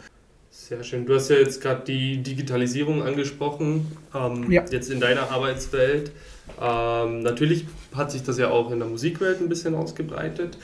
Sehr 0.74 0.82
schön. 0.82 1.06
Du 1.06 1.14
hast 1.14 1.30
ja 1.30 1.36
jetzt 1.36 1.60
gerade 1.60 1.82
die 1.86 2.16
Digitalisierung 2.18 3.02
angesprochen, 3.02 3.86
ähm, 4.12 4.50
Ja. 4.50 4.64
jetzt 4.70 4.90
in 4.90 4.98
deiner 4.98 5.30
Arbeitswelt. 5.30 6.10
Ähm, 6.60 7.20
natürlich 7.20 7.66
hat 7.94 8.10
sich 8.10 8.24
das 8.24 8.38
ja 8.38 8.50
auch 8.50 8.72
in 8.72 8.80
der 8.80 8.88
Musikwelt 8.88 9.40
ein 9.40 9.48
bisschen 9.48 9.76
ausgebreitet. 9.76 10.58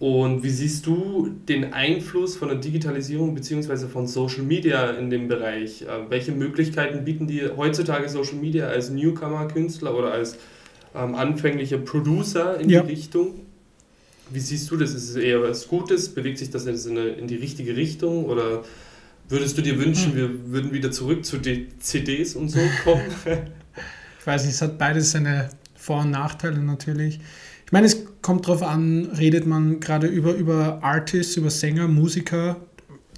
Und 0.00 0.42
wie 0.42 0.50
siehst 0.50 0.86
du 0.86 1.30
den 1.48 1.72
Einfluss 1.72 2.36
von 2.36 2.48
der 2.48 2.58
Digitalisierung 2.58 3.32
bzw. 3.36 3.86
von 3.86 4.08
Social 4.08 4.42
Media 4.42 4.90
in 4.90 5.08
dem 5.08 5.28
Bereich? 5.28 5.82
Äh, 5.82 5.86
welche 6.10 6.32
Möglichkeiten 6.32 7.04
bieten 7.04 7.28
dir 7.28 7.56
heutzutage 7.56 8.08
Social 8.08 8.34
Media 8.36 8.66
als 8.66 8.90
Newcomer-Künstler 8.90 9.96
oder 9.96 10.10
als 10.12 10.36
ähm, 10.96 11.14
anfänglicher 11.14 11.78
Producer 11.78 12.58
in 12.58 12.70
Ja. 12.70 12.82
die 12.82 12.90
Richtung? 12.92 13.40
Wie 14.30 14.40
siehst 14.40 14.68
du 14.72 14.76
das? 14.76 14.94
Ist 14.94 15.10
es 15.10 15.16
eher 15.16 15.40
was 15.42 15.68
Gutes? 15.68 16.08
Bewegt 16.08 16.38
sich 16.38 16.50
das 16.50 16.66
in 16.66 17.26
die 17.28 17.36
richtige 17.36 17.76
Richtung? 17.76 18.24
Oder 18.24 18.64
würdest 19.28 19.56
du 19.58 19.62
dir 19.62 19.78
wünschen, 19.78 20.14
wir 20.14 20.50
würden 20.50 20.72
wieder 20.72 20.90
zurück 20.90 21.24
zu 21.24 21.38
den 21.38 21.68
CDs 21.80 22.34
und 22.34 22.48
so 22.48 22.60
kommen? 22.84 23.02
Ich 24.20 24.26
weiß 24.26 24.44
nicht, 24.44 24.54
es 24.54 24.62
hat 24.62 24.78
beides 24.78 25.10
seine 25.10 25.50
Vor- 25.74 26.00
und 26.00 26.10
Nachteile 26.10 26.58
natürlich. 26.62 27.20
Ich 27.66 27.72
meine, 27.72 27.86
es 27.86 28.06
kommt 28.22 28.46
darauf 28.46 28.62
an, 28.62 29.10
redet 29.18 29.44
man 29.44 29.80
gerade 29.80 30.06
über, 30.06 30.32
über 30.32 30.82
Artists, 30.82 31.36
über 31.36 31.50
Sänger, 31.50 31.88
Musiker, 31.88 32.56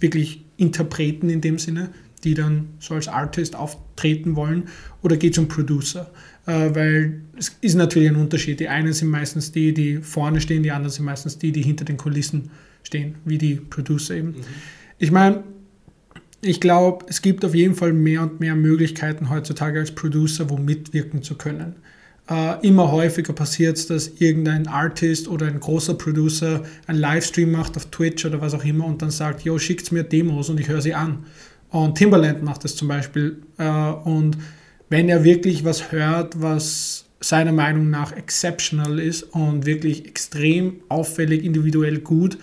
wirklich 0.00 0.44
Interpreten 0.56 1.30
in 1.30 1.40
dem 1.40 1.60
Sinne, 1.60 1.90
die 2.24 2.34
dann 2.34 2.70
so 2.80 2.94
als 2.94 3.06
Artist 3.06 3.54
auftreten 3.54 4.34
wollen, 4.34 4.64
oder 5.00 5.16
geht 5.16 5.34
es 5.34 5.38
um 5.38 5.46
Producer? 5.46 6.10
Äh, 6.46 6.74
weil 6.74 7.20
es 7.36 7.56
ist 7.60 7.76
natürlich 7.76 8.08
ein 8.08 8.16
Unterschied. 8.16 8.58
Die 8.58 8.68
einen 8.68 8.92
sind 8.92 9.08
meistens 9.08 9.52
die, 9.52 9.72
die 9.72 9.98
vorne 9.98 10.40
stehen, 10.40 10.64
die 10.64 10.72
anderen 10.72 10.90
sind 10.90 11.04
meistens 11.04 11.38
die, 11.38 11.52
die 11.52 11.62
hinter 11.62 11.84
den 11.84 11.96
Kulissen 11.96 12.50
stehen, 12.82 13.14
wie 13.24 13.38
die 13.38 13.54
Producer 13.54 14.16
eben. 14.16 14.34
Ich 14.98 15.12
meine, 15.12 15.44
ich 16.46 16.60
glaube, 16.60 17.06
es 17.08 17.22
gibt 17.22 17.44
auf 17.44 17.54
jeden 17.54 17.74
Fall 17.74 17.92
mehr 17.92 18.22
und 18.22 18.40
mehr 18.40 18.54
Möglichkeiten 18.54 19.30
heutzutage 19.30 19.80
als 19.80 19.92
Producer, 19.92 20.48
wo 20.50 20.56
mitwirken 20.56 21.22
zu 21.22 21.36
können. 21.36 21.76
Äh, 22.28 22.66
immer 22.66 22.90
häufiger 22.90 23.32
passiert 23.32 23.76
es, 23.76 23.86
dass 23.86 24.08
irgendein 24.18 24.66
Artist 24.66 25.28
oder 25.28 25.46
ein 25.46 25.60
großer 25.60 25.94
Producer 25.94 26.62
einen 26.86 26.98
Livestream 26.98 27.52
macht 27.52 27.76
auf 27.76 27.86
Twitch 27.86 28.24
oder 28.24 28.40
was 28.40 28.54
auch 28.54 28.64
immer 28.64 28.84
und 28.86 29.00
dann 29.02 29.10
sagt, 29.10 29.42
yo, 29.42 29.58
schickt 29.58 29.92
mir 29.92 30.02
Demos 30.02 30.48
und 30.48 30.58
ich 30.58 30.68
höre 30.68 30.80
sie 30.80 30.94
an. 30.94 31.24
Und 31.70 31.96
Timbaland 31.96 32.42
macht 32.42 32.64
das 32.64 32.74
zum 32.74 32.88
Beispiel. 32.88 33.42
Äh, 33.58 33.68
und 33.68 34.38
wenn 34.88 35.08
er 35.08 35.24
wirklich 35.24 35.64
was 35.64 35.92
hört, 35.92 36.40
was 36.40 37.04
seiner 37.20 37.52
Meinung 37.52 37.90
nach 37.90 38.12
exceptional 38.12 38.98
ist 38.98 39.22
und 39.22 39.66
wirklich 39.66 40.06
extrem 40.06 40.80
auffällig, 40.88 41.44
individuell 41.44 41.98
gut, 41.98 42.38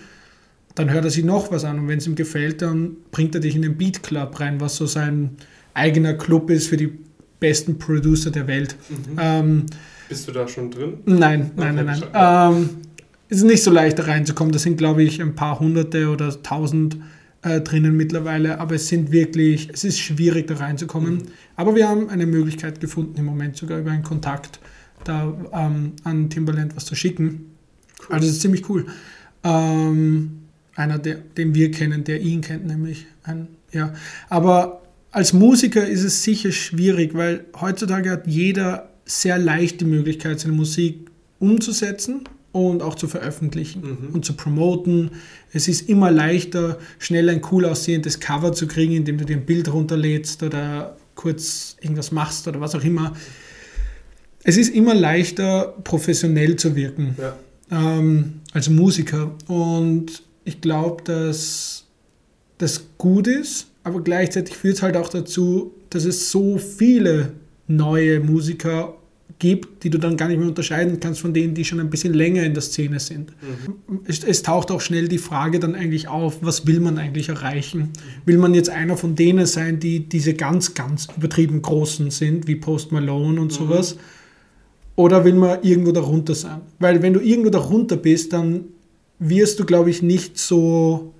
dann 0.74 0.90
hört 0.90 1.04
er 1.04 1.10
sich 1.10 1.24
noch 1.24 1.50
was 1.52 1.64
an 1.64 1.78
und 1.78 1.88
wenn 1.88 1.98
es 1.98 2.06
ihm 2.06 2.14
gefällt, 2.14 2.62
dann 2.62 2.96
bringt 3.10 3.34
er 3.34 3.40
dich 3.40 3.54
in 3.54 3.62
den 3.62 3.76
Beat 3.76 4.02
Club 4.02 4.40
rein, 4.40 4.60
was 4.60 4.76
so 4.76 4.86
sein 4.86 5.36
eigener 5.72 6.14
Club 6.14 6.50
ist 6.50 6.68
für 6.68 6.76
die 6.76 6.92
besten 7.40 7.78
Producer 7.78 8.30
der 8.30 8.46
Welt. 8.46 8.76
Ähm, 9.18 9.66
Bist 10.08 10.26
du 10.28 10.32
da 10.32 10.48
schon 10.48 10.70
drin? 10.70 10.98
nein, 11.04 11.50
nein, 11.56 11.74
nein, 11.76 11.86
nein. 11.86 12.02
Ähm, 12.14 12.70
es 13.28 13.38
ist 13.38 13.44
nicht 13.44 13.62
so 13.62 13.70
leicht 13.70 13.98
da 13.98 14.04
reinzukommen. 14.04 14.52
Da 14.52 14.58
sind, 14.58 14.76
glaube 14.76 15.02
ich, 15.02 15.20
ein 15.20 15.34
paar 15.34 15.58
Hunderte 15.60 16.08
oder 16.08 16.42
tausend 16.42 16.96
äh, 17.42 17.60
drinnen 17.60 17.96
mittlerweile, 17.96 18.58
aber 18.60 18.74
es 18.76 18.88
sind 18.88 19.12
wirklich, 19.12 19.68
es 19.72 19.84
ist 19.84 19.98
schwierig 19.98 20.46
da 20.46 20.56
reinzukommen. 20.56 21.24
Aber 21.56 21.74
wir 21.74 21.88
haben 21.88 22.08
eine 22.08 22.26
Möglichkeit 22.26 22.80
gefunden, 22.80 23.18
im 23.18 23.24
Moment 23.24 23.56
sogar 23.56 23.78
über 23.78 23.90
einen 23.90 24.02
Kontakt 24.02 24.60
da 25.04 25.34
ähm, 25.52 25.92
an 26.04 26.30
Timbaland 26.30 26.76
was 26.76 26.84
zu 26.86 26.94
schicken. 26.94 27.56
Also 28.08 28.26
das 28.26 28.36
ist 28.36 28.40
ziemlich 28.40 28.68
cool. 28.68 28.86
Ähm, 29.42 30.43
einer, 30.76 30.98
der, 30.98 31.16
den 31.36 31.54
wir 31.54 31.70
kennen, 31.70 32.04
der 32.04 32.20
ihn 32.20 32.40
kennt, 32.40 32.66
nämlich 32.66 33.06
ein, 33.22 33.48
ja. 33.72 33.92
Aber 34.28 34.82
als 35.10 35.32
Musiker 35.32 35.86
ist 35.86 36.02
es 36.02 36.22
sicher 36.22 36.50
schwierig, 36.52 37.14
weil 37.14 37.44
heutzutage 37.60 38.10
hat 38.10 38.26
jeder 38.26 38.90
sehr 39.04 39.38
leicht 39.38 39.80
die 39.80 39.84
Möglichkeit, 39.84 40.40
seine 40.40 40.54
Musik 40.54 41.10
umzusetzen 41.38 42.22
und 42.52 42.82
auch 42.82 42.94
zu 42.94 43.06
veröffentlichen 43.08 43.82
Mhm. 43.82 44.14
und 44.14 44.24
zu 44.24 44.32
promoten. 44.34 45.10
Es 45.52 45.68
ist 45.68 45.88
immer 45.88 46.10
leichter, 46.10 46.78
schnell 46.98 47.28
ein 47.28 47.42
cool 47.50 47.64
aussehendes 47.64 48.18
Cover 48.20 48.52
zu 48.52 48.66
kriegen, 48.66 48.94
indem 48.94 49.18
du 49.18 49.24
dir 49.24 49.36
ein 49.36 49.46
Bild 49.46 49.72
runterlädst 49.72 50.42
oder 50.42 50.96
kurz 51.14 51.76
irgendwas 51.80 52.10
machst 52.12 52.48
oder 52.48 52.60
was 52.60 52.74
auch 52.74 52.82
immer. 52.84 53.12
Es 54.42 54.56
ist 54.56 54.74
immer 54.74 54.94
leichter, 54.94 55.74
professionell 55.84 56.56
zu 56.56 56.74
wirken 56.76 57.16
Ja. 57.18 57.36
ähm, 57.70 58.40
als 58.52 58.68
Musiker. 58.68 59.32
Und 59.46 60.22
ich 60.44 60.60
glaube, 60.60 61.02
dass 61.04 61.86
das 62.58 62.84
gut 62.98 63.26
ist, 63.26 63.68
aber 63.82 64.02
gleichzeitig 64.02 64.56
führt 64.56 64.76
es 64.76 64.82
halt 64.82 64.96
auch 64.96 65.08
dazu, 65.08 65.74
dass 65.90 66.04
es 66.04 66.30
so 66.30 66.58
viele 66.58 67.32
neue 67.66 68.20
Musiker 68.20 68.94
gibt, 69.38 69.82
die 69.82 69.90
du 69.90 69.98
dann 69.98 70.16
gar 70.16 70.28
nicht 70.28 70.38
mehr 70.38 70.48
unterscheiden 70.48 71.00
kannst 71.00 71.20
von 71.20 71.34
denen, 71.34 71.54
die 71.54 71.64
schon 71.64 71.80
ein 71.80 71.90
bisschen 71.90 72.14
länger 72.14 72.44
in 72.44 72.54
der 72.54 72.62
Szene 72.62 73.00
sind. 73.00 73.32
Es, 74.06 74.22
es 74.22 74.42
taucht 74.42 74.70
auch 74.70 74.80
schnell 74.80 75.08
die 75.08 75.18
Frage 75.18 75.58
dann 75.58 75.74
eigentlich 75.74 76.08
auf, 76.08 76.38
was 76.40 76.66
will 76.66 76.80
man 76.80 76.98
eigentlich 76.98 77.28
erreichen? 77.28 77.90
Will 78.26 78.38
man 78.38 78.54
jetzt 78.54 78.70
einer 78.70 78.96
von 78.96 79.16
denen 79.16 79.46
sein, 79.46 79.80
die 79.80 80.08
diese 80.08 80.34
ganz, 80.34 80.74
ganz 80.74 81.08
übertrieben 81.16 81.62
großen 81.62 82.10
sind, 82.10 82.46
wie 82.46 82.56
Post 82.56 82.92
Malone 82.92 83.40
und 83.40 83.52
sowas? 83.52 83.96
Oder 84.96 85.24
will 85.24 85.34
man 85.34 85.62
irgendwo 85.62 85.90
darunter 85.90 86.34
sein? 86.34 86.60
Weil 86.78 87.02
wenn 87.02 87.14
du 87.14 87.20
irgendwo 87.20 87.50
darunter 87.50 87.96
bist, 87.96 88.32
dann 88.32 88.66
wirst 89.28 89.58
du, 89.60 89.64
glaube 89.64 89.90
ich, 89.90 90.02
nicht 90.02 90.38
so 90.38 91.12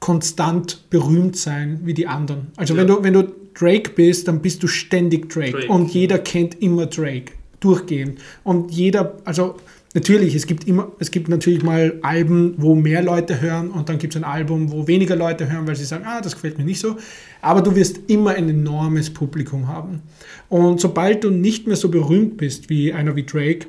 konstant 0.00 0.90
berühmt 0.90 1.36
sein 1.36 1.80
wie 1.84 1.94
die 1.94 2.06
anderen. 2.06 2.48
Also 2.56 2.74
Ja. 2.74 2.80
wenn, 2.80 2.86
du, 2.88 3.02
wenn 3.02 3.12
du 3.12 3.32
Drake 3.54 3.90
bist, 3.94 4.26
dann 4.28 4.40
bist 4.40 4.62
du 4.62 4.66
ständig 4.66 5.28
Drake. 5.28 5.52
Drake. 5.52 5.68
Und 5.68 5.92
jeder 5.92 6.18
kennt 6.18 6.60
immer 6.60 6.86
Drake. 6.86 7.32
Durchgehend. 7.60 8.18
Und 8.42 8.72
jeder, 8.72 9.18
also 9.24 9.54
natürlich, 9.94 10.34
es 10.34 10.46
gibt 10.46 10.66
immer, 10.66 10.90
es 10.98 11.12
gibt 11.12 11.28
natürlich 11.28 11.62
mal 11.62 12.00
Alben, 12.02 12.54
wo 12.56 12.74
mehr 12.74 13.02
Leute 13.02 13.40
hören 13.40 13.70
und 13.70 13.88
dann 13.88 13.98
gibt 13.98 14.16
es 14.16 14.20
ein 14.20 14.24
Album, 14.28 14.72
wo 14.72 14.88
weniger 14.88 15.14
Leute 15.14 15.48
hören, 15.48 15.68
weil 15.68 15.76
sie 15.76 15.84
sagen, 15.84 16.04
ah, 16.04 16.20
das 16.20 16.34
gefällt 16.34 16.58
mir 16.58 16.64
nicht 16.64 16.80
so. 16.80 16.96
Aber 17.40 17.62
du 17.62 17.76
wirst 17.76 18.00
immer 18.08 18.30
ein 18.30 18.48
enormes 18.48 19.10
Publikum 19.10 19.68
haben. 19.68 20.00
Und 20.48 20.80
sobald 20.80 21.22
du 21.22 21.30
nicht 21.30 21.68
mehr 21.68 21.76
so 21.76 21.88
berühmt 21.88 22.36
bist 22.38 22.68
wie 22.68 22.92
einer 22.92 23.14
wie 23.14 23.22
Drake 23.24 23.68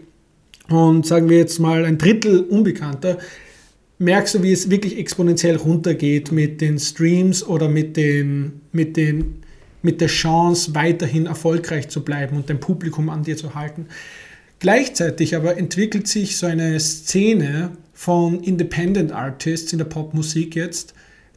und 0.69 1.05
sagen 1.05 1.29
wir 1.29 1.37
jetzt 1.37 1.59
mal 1.59 1.85
ein 1.85 1.97
Drittel 1.97 2.41
Unbekannter, 2.41 3.17
merkst 3.99 4.35
du, 4.35 4.43
wie 4.43 4.51
es 4.51 4.69
wirklich 4.69 4.97
exponentiell 4.97 5.55
runtergeht 5.55 6.31
mit 6.31 6.61
den 6.61 6.79
Streams 6.79 7.45
oder 7.45 7.69
mit, 7.69 7.97
den, 7.97 8.61
mit, 8.71 8.97
den, 8.97 9.43
mit 9.81 10.01
der 10.01 10.07
Chance, 10.07 10.75
weiterhin 10.75 11.25
erfolgreich 11.25 11.89
zu 11.89 12.03
bleiben 12.03 12.35
und 12.35 12.49
dein 12.49 12.59
Publikum 12.59 13.09
an 13.09 13.23
dir 13.23 13.37
zu 13.37 13.55
halten. 13.55 13.87
Gleichzeitig 14.59 15.35
aber 15.35 15.57
entwickelt 15.57 16.07
sich 16.07 16.37
so 16.37 16.45
eine 16.45 16.79
Szene 16.79 17.71
von 17.93 18.41
Independent 18.41 19.11
Artists 19.11 19.71
in 19.73 19.77
der 19.77 19.85
Popmusik 19.85 20.55
jetzt, 20.55 20.93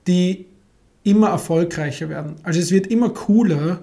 die 0.06 0.46
immer 1.02 1.28
erfolgreicher 1.28 2.08
werden. 2.08 2.36
Also 2.42 2.60
es 2.60 2.70
wird 2.70 2.88
immer 2.88 3.10
cooler, 3.10 3.82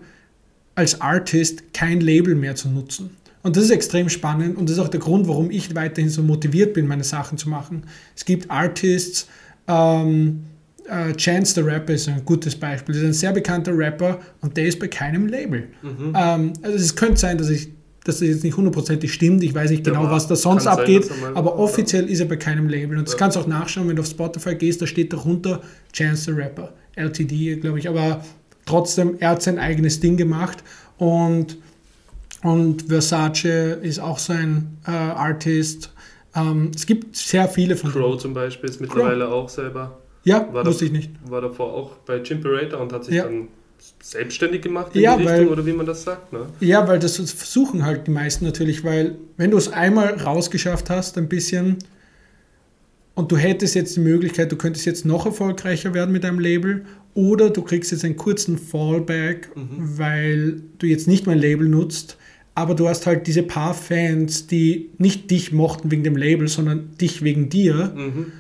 als 0.76 1.02
Artist 1.02 1.74
kein 1.74 2.02
Label 2.02 2.36
mehr 2.36 2.56
zu 2.56 2.70
nutzen. 2.70 3.12
Und 3.44 3.56
das 3.58 3.66
ist 3.66 3.72
extrem 3.72 4.10
spannend 4.10 4.58
und 4.58 4.70
das 4.70 4.78
ist 4.78 4.82
auch 4.84 4.88
der 4.88 5.00
Grund, 5.02 5.28
warum 5.28 5.52
ich 5.52 5.76
weiterhin 5.76 6.10
so 6.10 6.24
motiviert 6.24 6.74
bin, 6.74 6.88
meine 6.88 7.04
Sachen 7.04 7.38
zu 7.38 7.50
machen. 7.50 7.84
Es 8.16 8.24
gibt 8.26 8.50
Artists, 8.50 9.28
ähm, 9.68 10.44
äh, 10.88 11.14
Chance 11.14 11.54
the 11.56 11.62
Rapper 11.62 11.94
ist 11.94 12.08
ein 12.10 12.24
gutes 12.26 12.56
Beispiel. 12.56 12.94
Das 12.96 13.04
ist 13.04 13.10
ein 13.10 13.14
sehr 13.14 13.32
bekannter 13.34 13.78
Rapper 13.78 14.20
und 14.42 14.56
der 14.58 14.66
ist 14.66 14.80
bei 14.80 14.88
keinem 14.88 15.28
Label. 15.28 15.68
Mhm. 15.82 16.14
Ähm, 16.16 16.54
also 16.62 16.76
es 16.78 16.96
könnte 16.96 17.18
sein, 17.18 17.38
dass 17.38 17.50
ich 17.50 17.70
dass 18.06 18.20
das 18.20 18.28
jetzt 18.28 18.44
nicht 18.44 18.58
hundertprozentig 18.58 19.14
stimmt. 19.14 19.42
Ich 19.46 19.56
weiß 19.56 19.72
nicht 19.72 19.86
genau, 19.86 20.04
war- 20.04 20.12
was 20.12 20.28
da 20.28 20.36
sonst 20.36 20.64
sein, 20.66 20.74
abgeht, 20.78 21.10
mal- 21.22 21.38
aber 21.38 21.58
offiziell 21.58 22.10
ist 22.10 22.20
er 22.20 22.26
bei 22.26 22.36
keinem 22.36 22.68
Label. 22.68 22.98
Und 22.98 23.08
das 23.08 23.14
Ja. 23.14 23.20
kannst 23.20 23.38
du 23.38 23.40
auch 23.40 23.48
nachschauen, 23.48 23.88
wenn 23.88 23.96
du 23.96 24.02
auf 24.02 24.10
Spotify 24.10 24.56
gehst, 24.56 24.82
da 24.82 24.88
steht 24.88 25.14
darunter 25.14 25.62
Chance 25.94 26.26
the 26.26 26.32
Rapper, 26.32 26.74
LTD, 26.98 27.56
glaube 27.62 27.80
ich. 27.80 27.88
Aber 27.88 28.22
trotzdem, 28.66 29.16
er 29.20 29.30
hat 29.30 29.42
sein 29.42 29.58
eigenes 29.58 30.02
Ding 30.02 30.18
gemacht 30.18 30.66
und, 30.98 31.56
und 32.44 32.84
Versace 32.90 33.78
ist 33.82 34.00
auch 34.00 34.20
so 34.20 34.34
ein 34.34 34.78
äh, 34.88 34.92
Artist. 34.92 35.92
Ähm, 36.36 36.72
es 36.76 36.86
gibt 36.86 37.16
sehr 37.16 37.48
viele 37.48 37.76
von 37.76 37.92
Crow 37.92 38.18
zum 38.18 38.34
Beispiel 38.34 38.70
ist 38.70 38.82
mittlerweile 38.82 39.28
auch 39.30 39.50
selber, 39.50 40.00
Ja, 40.26 40.48
War 40.54 40.66
wusste 40.66 40.86
das- 40.86 40.88
ich 40.88 40.92
nicht. 40.92 41.12
war 41.30 41.42
davor 41.42 41.74
auch 41.74 41.92
bei 42.06 42.20
Chimperator 42.22 42.80
und 42.80 42.92
hat 42.94 43.06
sich 43.06 43.16
Ja. 43.16 43.24
dann 43.26 43.48
selbstständig 44.02 44.62
gemacht 44.62 44.96
in 44.96 45.02
Ja, 45.02 45.18
die 45.18 45.26
weil- 45.26 45.40
Richtung, 45.40 45.54
oder 45.54 45.66
wie 45.66 45.74
man 45.74 45.86
das 45.86 46.04
sagt. 46.04 46.32
Ne? 46.32 46.46
Ja, 46.62 46.88
weil 46.88 47.00
das 47.00 47.18
versuchen 47.18 47.86
halt 47.86 48.08
die 48.08 48.12
meisten 48.12 48.46
natürlich, 48.46 48.84
weil 48.84 49.16
wenn 49.38 49.52
du 49.52 49.58
es 49.58 49.72
einmal 49.72 50.14
rausgeschafft 50.22 50.90
hast, 50.90 51.18
ein 51.18 51.28
bisschen, 51.28 51.78
und 53.16 53.32
du 53.32 53.38
hättest 53.38 53.76
jetzt 53.76 53.96
die 53.96 54.00
Möglichkeit, 54.00 54.52
du 54.52 54.56
könntest 54.56 54.86
jetzt 54.86 55.06
noch 55.06 55.26
erfolgreicher 55.26 55.94
werden 55.94 56.12
mit 56.12 56.24
deinem 56.24 56.40
Label, 56.40 56.86
oder 57.14 57.50
du 57.52 57.62
kriegst 57.62 57.92
jetzt 57.92 58.04
einen 58.06 58.16
kurzen 58.16 58.58
Fallback, 58.58 59.50
Mhm. 59.56 59.98
weil 60.00 60.62
du 60.80 60.88
jetzt 60.88 61.08
nicht 61.08 61.28
mein 61.28 61.38
Label 61.38 61.68
nutzt, 61.68 62.18
aber 62.56 62.76
du 62.76 62.88
hast 62.88 63.06
halt 63.08 63.26
diese 63.28 63.44
paar 63.44 63.74
Fans, 63.74 64.48
die 64.48 64.90
nicht 64.98 65.32
dich 65.32 65.52
mochten 65.52 65.90
wegen 65.92 66.04
dem 66.04 66.16
Label, 66.16 66.48
sondern 66.48 66.90
dich 67.02 67.22
wegen 67.24 67.50
dir, 67.50 67.94
Mhm. 67.96 68.32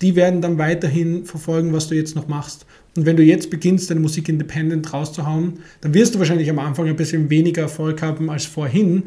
die 0.00 0.14
werden 0.16 0.40
dann 0.40 0.56
weiterhin 0.58 1.24
verfolgen, 1.24 1.72
was 1.72 1.88
du 1.88 1.94
jetzt 1.94 2.14
noch 2.14 2.28
machst. 2.28 2.64
Und 2.96 3.06
wenn 3.06 3.16
du 3.16 3.22
jetzt 3.22 3.50
beginnst, 3.50 3.90
deine 3.90 4.00
Musik 4.00 4.28
independent 4.28 4.92
rauszuhauen, 4.92 5.54
dann 5.80 5.94
wirst 5.94 6.14
du 6.14 6.18
wahrscheinlich 6.18 6.48
am 6.50 6.58
Anfang 6.58 6.86
ein 6.88 6.96
bisschen 6.96 7.28
weniger 7.30 7.62
Erfolg 7.62 8.02
haben 8.02 8.30
als 8.30 8.46
vorhin, 8.46 9.04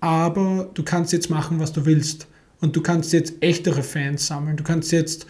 aber 0.00 0.70
du 0.74 0.82
kannst 0.82 1.12
jetzt 1.12 1.30
machen, 1.30 1.58
was 1.58 1.72
du 1.72 1.84
willst. 1.86 2.26
Und 2.60 2.76
du 2.76 2.82
kannst 2.82 3.12
jetzt 3.14 3.34
echtere 3.40 3.82
Fans 3.82 4.26
sammeln. 4.26 4.56
Du 4.56 4.62
kannst 4.64 4.92
jetzt 4.92 5.26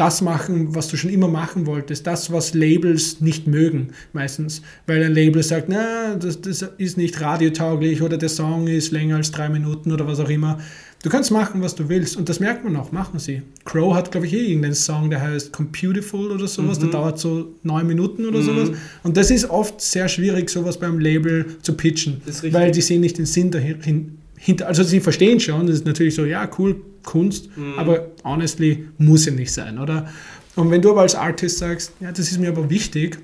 das 0.00 0.22
machen, 0.22 0.74
was 0.74 0.88
du 0.88 0.96
schon 0.96 1.10
immer 1.10 1.28
machen 1.28 1.66
wolltest. 1.66 2.06
Das, 2.06 2.32
was 2.32 2.54
Labels 2.54 3.20
nicht 3.20 3.46
mögen, 3.46 3.88
meistens. 4.14 4.62
Weil 4.86 5.02
ein 5.04 5.12
Label 5.12 5.42
sagt, 5.42 5.68
na, 5.68 6.14
das, 6.14 6.40
das 6.40 6.62
ist 6.78 6.96
nicht 6.96 7.20
radiotauglich 7.20 8.00
oder 8.00 8.16
der 8.16 8.30
Song 8.30 8.66
ist 8.66 8.92
länger 8.92 9.16
als 9.16 9.30
drei 9.30 9.48
Minuten 9.50 9.92
oder 9.92 10.06
was 10.06 10.18
auch 10.18 10.30
immer. 10.30 10.58
Du 11.02 11.08
kannst 11.08 11.30
machen, 11.30 11.62
was 11.62 11.74
du 11.74 11.88
willst. 11.88 12.16
Und 12.16 12.28
das 12.28 12.40
merkt 12.40 12.62
man 12.64 12.76
auch, 12.76 12.92
machen 12.92 13.18
sie. 13.18 13.42
Crow 13.64 13.94
hat, 13.94 14.10
glaube 14.10 14.26
ich, 14.26 14.34
eh 14.34 14.46
irgendeinen 14.48 14.74
Song, 14.74 15.08
der 15.10 15.20
heißt 15.22 15.52
Computiful 15.52 16.30
oder 16.30 16.46
sowas. 16.46 16.78
Mhm. 16.78 16.82
Der 16.84 16.90
dauert 16.90 17.18
so 17.18 17.54
neun 17.62 17.86
Minuten 17.86 18.26
oder 18.26 18.40
Mhm. 18.40 18.44
sowas. 18.44 18.70
Und 19.02 19.16
das 19.16 19.30
ist 19.30 19.48
oft 19.48 19.80
sehr 19.80 20.08
schwierig, 20.08 20.50
sowas 20.50 20.78
beim 20.78 20.98
Label 20.98 21.46
zu 21.62 21.74
pitchen. 21.74 22.20
Weil 22.50 22.70
die 22.70 22.82
sehen 22.82 23.00
nicht 23.00 23.16
den 23.18 23.26
Sinn 23.26 23.50
dahin, 23.50 24.18
hinter. 24.42 24.66
Also 24.66 24.82
sie 24.82 25.00
verstehen 25.00 25.38
schon, 25.38 25.66
das 25.66 25.76
ist 25.76 25.86
natürlich 25.86 26.14
so, 26.14 26.24
ja, 26.24 26.48
cool, 26.58 26.80
Kunst, 27.02 27.54
Mhm. 27.56 27.78
aber 27.78 28.06
honestly 28.24 28.86
muss 28.98 29.26
ja 29.26 29.32
nicht 29.32 29.52
sein, 29.52 29.78
oder? 29.78 30.08
Und 30.56 30.70
wenn 30.70 30.80
du 30.82 30.90
aber 30.90 31.02
als 31.02 31.14
Artist 31.14 31.58
sagst, 31.58 31.92
ja, 32.00 32.10
das 32.10 32.30
ist 32.30 32.38
mir 32.40 32.48
aber 32.48 32.68
wichtig, 32.70 33.18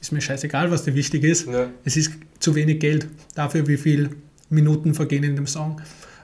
ist 0.00 0.12
mir 0.12 0.20
scheißegal, 0.20 0.70
was 0.70 0.84
dir 0.84 0.94
wichtig 0.94 1.24
ist, 1.24 1.46
Ja. 1.46 1.68
es 1.84 1.96
ist 1.96 2.12
zu 2.40 2.54
wenig 2.54 2.80
Geld 2.80 3.06
dafür, 3.34 3.66
wie 3.66 3.76
viele 3.76 4.10
Minuten 4.50 4.94
vergehen 4.94 5.24
in 5.24 5.36
dem 5.36 5.46
Song. 5.46 5.80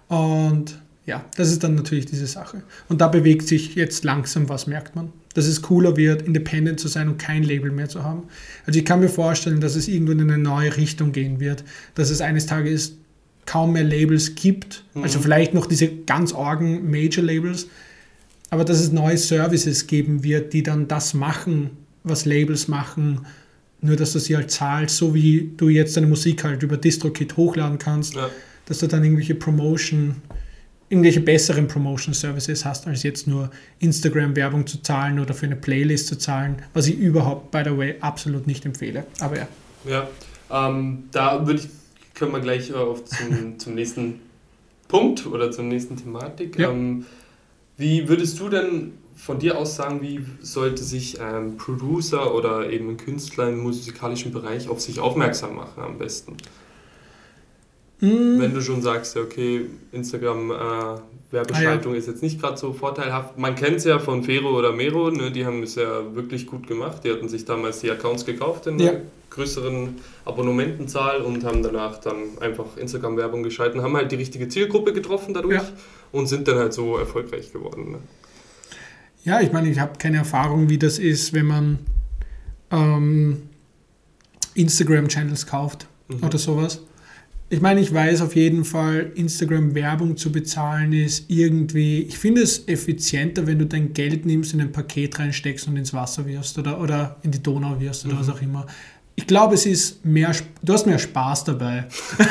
Und 0.08 0.78
ja, 1.06 1.24
das 1.36 1.50
ist 1.50 1.62
dann 1.62 1.74
natürlich 1.74 2.06
diese 2.06 2.26
Sache. 2.26 2.62
Und 2.88 3.00
da 3.00 3.08
bewegt 3.08 3.46
sich 3.46 3.74
jetzt 3.74 4.04
langsam 4.04 4.48
was, 4.48 4.66
merkt 4.66 4.96
man. 4.96 5.12
Dass 5.34 5.46
es 5.46 5.60
cooler 5.62 5.96
wird, 5.96 6.22
independent 6.22 6.78
zu 6.80 6.88
sein 6.88 7.08
und 7.08 7.18
kein 7.18 7.42
Label 7.42 7.70
mehr 7.72 7.88
zu 7.88 8.04
haben. 8.04 8.22
Also 8.66 8.78
ich 8.78 8.84
kann 8.84 9.00
mir 9.00 9.08
vorstellen, 9.08 9.60
dass 9.60 9.74
es 9.76 9.88
irgendwo 9.88 10.12
in 10.12 10.20
eine 10.20 10.38
neue 10.38 10.76
Richtung 10.76 11.12
gehen 11.12 11.40
wird. 11.40 11.64
Dass 11.94 12.10
es 12.10 12.20
eines 12.20 12.46
Tages 12.46 12.96
kaum 13.46 13.72
mehr 13.72 13.84
Labels 13.84 14.34
gibt. 14.34 14.84
Also 14.94 15.18
Mhm. 15.18 15.22
vielleicht 15.22 15.54
noch 15.54 15.66
diese 15.66 15.88
ganz 15.88 16.32
argen 16.34 16.90
Major-Labels. 16.90 17.66
Aber 18.50 18.64
dass 18.64 18.80
es 18.80 18.92
neue 18.92 19.18
Services 19.18 19.86
geben 19.86 20.22
wird, 20.22 20.52
die 20.52 20.62
dann 20.62 20.86
das 20.88 21.14
machen, 21.14 21.70
was 22.04 22.24
Labels 22.24 22.68
machen, 22.68 23.26
nur 23.80 23.96
dass 23.96 24.12
du 24.12 24.18
sie 24.18 24.36
halt 24.36 24.50
zahlst, 24.50 24.96
so 24.96 25.14
wie 25.14 25.50
du 25.56 25.68
jetzt 25.68 25.96
deine 25.96 26.06
Musik 26.06 26.44
halt 26.44 26.62
über 26.62 26.76
DistroKit 26.76 27.36
hochladen 27.36 27.78
kannst, 27.78 28.14
Ja. 28.14 28.30
dass 28.66 28.78
du 28.78 28.86
dann 28.86 29.02
irgendwelche 29.02 29.34
Promotion, 29.34 30.16
irgendwelche 30.88 31.20
besseren 31.20 31.66
Promotion-Services 31.66 32.64
hast, 32.64 32.86
als 32.86 33.02
jetzt 33.02 33.26
nur 33.26 33.50
Instagram-Werbung 33.80 34.66
zu 34.66 34.80
zahlen 34.82 35.18
oder 35.18 35.34
für 35.34 35.46
eine 35.46 35.56
Playlist 35.56 36.06
zu 36.06 36.16
zahlen, 36.16 36.56
was 36.72 36.86
ich 36.86 36.96
überhaupt, 36.98 37.50
by 37.50 37.62
the 37.64 37.76
way, 37.76 37.96
absolut 38.00 38.46
nicht 38.46 38.64
empfehle. 38.64 39.04
Aber 39.20 39.36
ja. 39.36 39.48
Ja, 39.86 40.08
ähm, 40.50 41.04
da 41.10 41.46
würde 41.46 41.60
ich, 41.60 41.68
können 42.14 42.32
wir 42.32 42.40
gleich 42.40 42.70
äh, 42.70 42.74
auf 42.74 43.04
zum, 43.04 43.58
zum 43.58 43.74
nächsten 43.74 44.20
Punkt 44.88 45.26
oder 45.26 45.50
zur 45.50 45.64
nächsten 45.64 45.96
Thematik. 45.96 46.58
Ja. 46.58 46.70
Ähm, 46.70 47.06
wie 47.76 48.08
würdest 48.08 48.38
du 48.38 48.48
denn 48.48 48.92
von 49.16 49.38
dir 49.38 49.58
aus 49.58 49.76
sagen, 49.76 50.00
wie 50.02 50.24
sollte 50.40 50.82
sich 50.82 51.20
ein 51.20 51.56
Producer 51.56 52.34
oder 52.34 52.70
eben 52.70 52.90
ein 52.90 52.96
Künstler 52.96 53.48
im 53.48 53.62
musikalischen 53.62 54.32
Bereich 54.32 54.68
auf 54.68 54.80
sich 54.80 55.00
aufmerksam 55.00 55.56
machen 55.56 55.82
am 55.82 55.98
besten? 55.98 56.36
Mm, 58.00 58.38
Wenn 58.40 58.52
du 58.54 58.60
schon 58.60 58.82
sagst, 58.82 59.14
ja, 59.16 59.22
okay, 59.22 59.66
Instagram 59.92 60.50
äh, 60.50 60.54
Werbeschaltung 61.30 61.94
ist 61.94 62.06
jetzt 62.06 62.22
nicht 62.22 62.40
gerade 62.40 62.56
so 62.56 62.72
vorteilhaft. 62.72 63.38
Man 63.38 63.54
kennt 63.54 63.76
es 63.76 63.84
ja 63.84 63.98
von 63.98 64.22
Fero 64.22 64.56
oder 64.58 64.72
Mero, 64.72 65.10
ne? 65.10 65.30
die 65.32 65.44
haben 65.46 65.62
es 65.62 65.74
ja 65.76 66.14
wirklich 66.14 66.46
gut 66.46 66.66
gemacht. 66.66 67.02
Die 67.04 67.10
hatten 67.10 67.28
sich 67.28 67.44
damals 67.44 67.80
die 67.80 67.90
Accounts 67.90 68.24
gekauft 68.24 68.66
in 68.66 68.78
Ja. 68.78 68.90
einer 68.90 69.00
größeren 69.30 69.96
Abonnementenzahl 70.24 71.22
und 71.22 71.42
haben 71.44 71.62
danach 71.62 71.98
dann 71.98 72.38
einfach 72.40 72.76
Instagram-Werbung 72.76 73.42
geschalten, 73.42 73.82
haben 73.82 73.96
halt 73.96 74.12
die 74.12 74.16
richtige 74.16 74.48
Zielgruppe 74.48 74.92
getroffen 74.92 75.34
dadurch 75.34 75.54
Ja. 75.56 75.68
und 76.12 76.28
sind 76.28 76.46
dann 76.46 76.58
halt 76.58 76.72
so 76.72 76.96
erfolgreich 76.98 77.52
geworden. 77.52 77.92
Ne? 77.92 77.98
Ja, 79.24 79.40
ich 79.40 79.50
meine, 79.52 79.68
ich 79.70 79.78
habe 79.80 79.98
keine 79.98 80.18
Erfahrung, 80.18 80.68
wie 80.68 80.78
das 80.78 80.98
ist, 81.00 81.32
wenn 81.32 81.46
man 81.46 81.78
ähm, 82.70 83.42
Instagram-Channels 84.54 85.46
kauft 85.46 85.86
Mhm. 86.08 86.22
oder 86.24 86.38
sowas. 86.38 86.80
Ich 87.54 87.60
meine, 87.60 87.80
ich 87.80 87.94
weiß 87.94 88.20
auf 88.22 88.34
jeden 88.34 88.64
Fall, 88.64 89.12
Instagram-Werbung 89.14 90.16
zu 90.16 90.32
bezahlen 90.32 90.92
ist 90.92 91.26
irgendwie, 91.30 92.00
ich 92.02 92.18
finde 92.18 92.42
es 92.42 92.66
effizienter, 92.66 93.46
wenn 93.46 93.60
du 93.60 93.66
dein 93.66 93.92
Geld 93.92 94.26
nimmst, 94.26 94.54
in 94.54 94.60
ein 94.60 94.72
Paket 94.72 95.20
reinsteckst 95.20 95.68
und 95.68 95.76
ins 95.76 95.94
Wasser 95.94 96.26
wirfst 96.26 96.58
oder, 96.58 96.80
oder 96.80 97.14
in 97.22 97.30
die 97.30 97.40
Donau 97.40 97.78
wirfst 97.78 98.04
oder 98.06 98.14
Mhm. 98.16 98.18
was 98.18 98.28
auch 98.28 98.42
immer. 98.42 98.66
Ich 99.14 99.28
glaube, 99.28 99.54
es 99.54 99.66
ist 99.66 100.04
mehr, 100.04 100.32
du 100.64 100.72
hast 100.72 100.84
mehr 100.86 100.98
Spaß 100.98 101.44
dabei. 101.44 101.86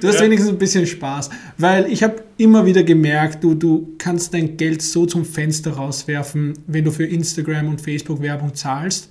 Du 0.00 0.08
hast 0.08 0.14
Ja. 0.16 0.22
wenigstens 0.22 0.50
ein 0.50 0.58
bisschen 0.58 0.86
Spaß, 0.86 1.28
weil 1.58 1.84
ich 1.92 2.02
habe 2.02 2.22
immer 2.38 2.64
wieder 2.64 2.82
gemerkt, 2.82 3.44
du, 3.44 3.52
du 3.54 3.94
kannst 3.98 4.32
dein 4.32 4.56
Geld 4.56 4.80
so 4.80 5.04
zum 5.04 5.26
Fenster 5.26 5.72
rauswerfen, 5.72 6.54
wenn 6.66 6.84
du 6.84 6.90
für 6.90 7.04
Instagram 7.04 7.68
und 7.68 7.82
Facebook 7.82 8.22
Werbung 8.22 8.54
zahlst. 8.54 9.10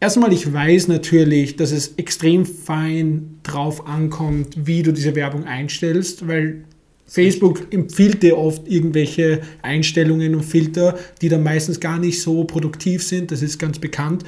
Erstmal, 0.00 0.32
ich 0.32 0.52
weiß 0.52 0.86
natürlich, 0.88 1.56
dass 1.56 1.72
es 1.72 1.94
extrem 1.96 2.46
fein 2.46 3.40
drauf 3.42 3.86
ankommt, 3.86 4.54
wie 4.66 4.82
du 4.84 4.92
diese 4.92 5.16
Werbung 5.16 5.44
einstellst, 5.44 6.28
weil 6.28 6.64
Facebook 7.04 7.72
empfiehlt 7.72 8.22
dir 8.22 8.36
oft 8.36 8.68
irgendwelche 8.68 9.40
Einstellungen 9.62 10.36
und 10.36 10.44
Filter, 10.44 10.96
die 11.20 11.28
dann 11.28 11.42
meistens 11.42 11.80
gar 11.80 11.98
nicht 11.98 12.22
so 12.22 12.44
produktiv 12.44 13.02
sind, 13.02 13.32
das 13.32 13.42
ist 13.42 13.58
ganz 13.58 13.78
bekannt. 13.78 14.24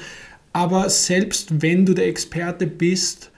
Aber 0.53 0.91
selbst 0.91 1.63
wenn 1.63 1.87
du 1.87 1.95
der 1.95 2.09
Experte 2.09 2.67
bist, 2.67 3.31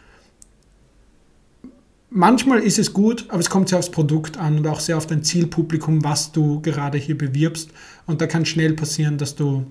manchmal 2.08 2.60
ist 2.60 2.78
es 2.78 2.94
gut, 2.94 3.26
aber 3.28 3.40
es 3.40 3.50
kommt 3.50 3.68
sehr 3.68 3.78
aufs 3.78 3.90
Produkt 3.90 4.38
an 4.38 4.58
und 4.58 4.66
auch 4.66 4.80
sehr 4.80 4.96
auf 4.96 5.06
dein 5.06 5.22
Zielpublikum, 5.22 6.02
was 6.02 6.32
du 6.32 6.62
gerade 6.62 6.96
hier 6.96 7.18
bewirbst. 7.18 7.70
Und 8.06 8.22
da 8.22 8.26
kann 8.26 8.46
schnell 8.46 8.72
passieren, 8.72 9.18
dass 9.18 9.34
du 9.34 9.66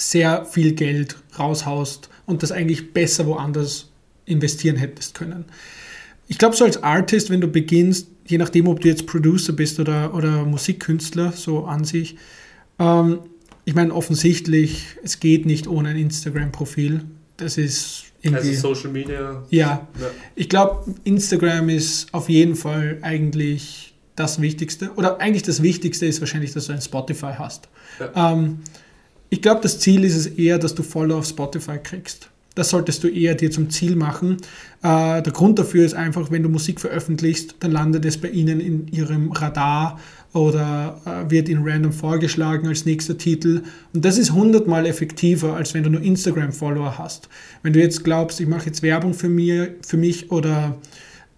sehr 0.00 0.46
viel 0.46 0.72
Geld 0.72 1.16
raushaust 1.38 2.08
und 2.26 2.42
das 2.42 2.52
eigentlich 2.52 2.92
besser 2.92 3.26
woanders 3.26 3.90
investieren 4.24 4.76
hättest 4.76 5.14
können. 5.14 5.44
Ich 6.26 6.38
glaube, 6.38 6.56
so 6.56 6.64
als 6.64 6.82
Artist, 6.82 7.28
wenn 7.28 7.40
du 7.40 7.48
beginnst, 7.48 8.06
je 8.26 8.38
nachdem, 8.38 8.68
ob 8.68 8.80
du 8.80 8.88
jetzt 8.88 9.06
Producer 9.06 9.52
bist 9.52 9.78
oder, 9.78 10.14
oder 10.14 10.44
Musikkünstler, 10.44 11.32
so 11.32 11.64
an 11.64 11.84
sich, 11.84 12.16
ähm, 12.78 13.18
ich 13.64 13.74
meine, 13.74 13.94
offensichtlich, 13.94 14.84
es 15.02 15.20
geht 15.20 15.44
nicht 15.44 15.66
ohne 15.66 15.90
ein 15.90 15.96
Instagram-Profil. 15.96 17.02
Das 17.36 17.58
ist 17.58 18.04
irgendwie. 18.22 18.48
Also 18.50 18.74
Social 18.74 18.90
Media. 18.90 19.42
ja, 19.50 19.86
Ja. 20.00 20.10
ich 20.34 20.48
glaube, 20.48 20.94
Instagram 21.04 21.68
ist 21.68 22.12
auf 22.14 22.28
jeden 22.30 22.54
Fall 22.54 22.98
eigentlich 23.02 23.92
das 24.16 24.40
Wichtigste. 24.40 24.92
Oder 24.96 25.20
eigentlich 25.20 25.42
das 25.42 25.62
Wichtigste 25.62 26.06
ist 26.06 26.20
wahrscheinlich, 26.20 26.52
dass 26.52 26.66
du 26.66 26.72
ein 26.72 26.80
Spotify 26.80 27.32
hast. 27.38 27.68
Ähm, 28.14 28.60
ich 29.30 29.40
glaube, 29.40 29.60
das 29.62 29.78
Ziel 29.78 30.04
ist 30.04 30.16
es 30.16 30.26
eher, 30.26 30.58
dass 30.58 30.74
du 30.74 30.82
Follower 30.82 31.18
auf 31.18 31.26
Spotify 31.26 31.78
kriegst. 31.78 32.28
Das 32.56 32.70
solltest 32.70 33.04
du 33.04 33.08
eher 33.08 33.36
dir 33.36 33.50
zum 33.52 33.70
Ziel 33.70 33.94
machen. 33.94 34.38
Äh, 34.82 35.22
der 35.22 35.32
Grund 35.32 35.58
dafür 35.58 35.84
ist 35.84 35.94
einfach, 35.94 36.32
wenn 36.32 36.42
du 36.42 36.48
Musik 36.48 36.80
veröffentlichst, 36.80 37.54
dann 37.60 37.70
landet 37.70 38.04
es 38.04 38.18
bei 38.18 38.28
ihnen 38.28 38.60
in 38.60 38.88
ihrem 38.88 39.30
Radar 39.30 40.00
oder 40.32 41.00
äh, 41.06 41.30
wird 41.30 41.48
ihnen 41.48 41.62
random 41.64 41.92
vorgeschlagen 41.92 42.66
als 42.66 42.84
nächster 42.84 43.16
Titel. 43.16 43.62
Und 43.94 44.04
das 44.04 44.18
ist 44.18 44.32
hundertmal 44.32 44.84
effektiver, 44.84 45.54
als 45.54 45.74
wenn 45.74 45.84
du 45.84 45.90
nur 45.90 46.02
Instagram-Follower 46.02 46.98
hast. 46.98 47.28
Wenn 47.62 47.72
du 47.72 47.78
jetzt 47.78 48.02
glaubst, 48.02 48.40
ich 48.40 48.48
mache 48.48 48.66
jetzt 48.66 48.82
Werbung 48.82 49.14
für 49.14 49.28
mich 49.28 50.32
oder 50.32 50.76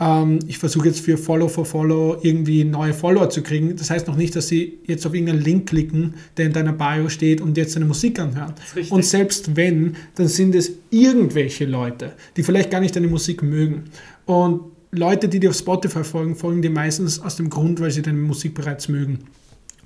ähm, 0.02 0.40
ich 0.48 0.58
versuche 0.58 0.88
jetzt 0.88 1.00
für 1.00 1.16
Follow 1.16 1.46
for 1.46 1.64
Follow 1.64 2.18
irgendwie 2.22 2.64
neue 2.64 2.92
Follower 2.92 3.30
zu 3.30 3.42
kriegen. 3.42 3.76
Das 3.76 3.90
heißt 3.90 4.08
noch 4.08 4.16
nicht, 4.16 4.34
dass 4.34 4.48
sie 4.48 4.78
jetzt 4.84 5.06
auf 5.06 5.14
irgendeinen 5.14 5.42
Link 5.42 5.68
klicken, 5.68 6.14
der 6.36 6.46
in 6.46 6.52
deiner 6.52 6.72
Bio 6.72 7.08
steht 7.08 7.40
und 7.40 7.56
jetzt 7.56 7.76
deine 7.76 7.84
Musik 7.84 8.18
anhören. 8.18 8.54
Und 8.90 9.04
selbst 9.04 9.54
wenn, 9.54 9.96
dann 10.16 10.26
sind 10.26 10.56
es 10.56 10.72
irgendwelche 10.90 11.66
Leute, 11.66 12.14
die 12.36 12.42
vielleicht 12.42 12.70
gar 12.70 12.80
nicht 12.80 12.96
deine 12.96 13.06
Musik 13.06 13.42
mögen. 13.42 13.84
Und 14.26 14.62
Leute, 14.90 15.28
die 15.28 15.38
dir 15.38 15.50
auf 15.50 15.56
Spotify 15.56 16.02
folgen, 16.02 16.34
folgen 16.34 16.62
dir 16.62 16.70
meistens 16.70 17.20
aus 17.20 17.36
dem 17.36 17.48
Grund, 17.48 17.80
weil 17.80 17.92
sie 17.92 18.02
deine 18.02 18.18
Musik 18.18 18.54
bereits 18.54 18.88
mögen. 18.88 19.20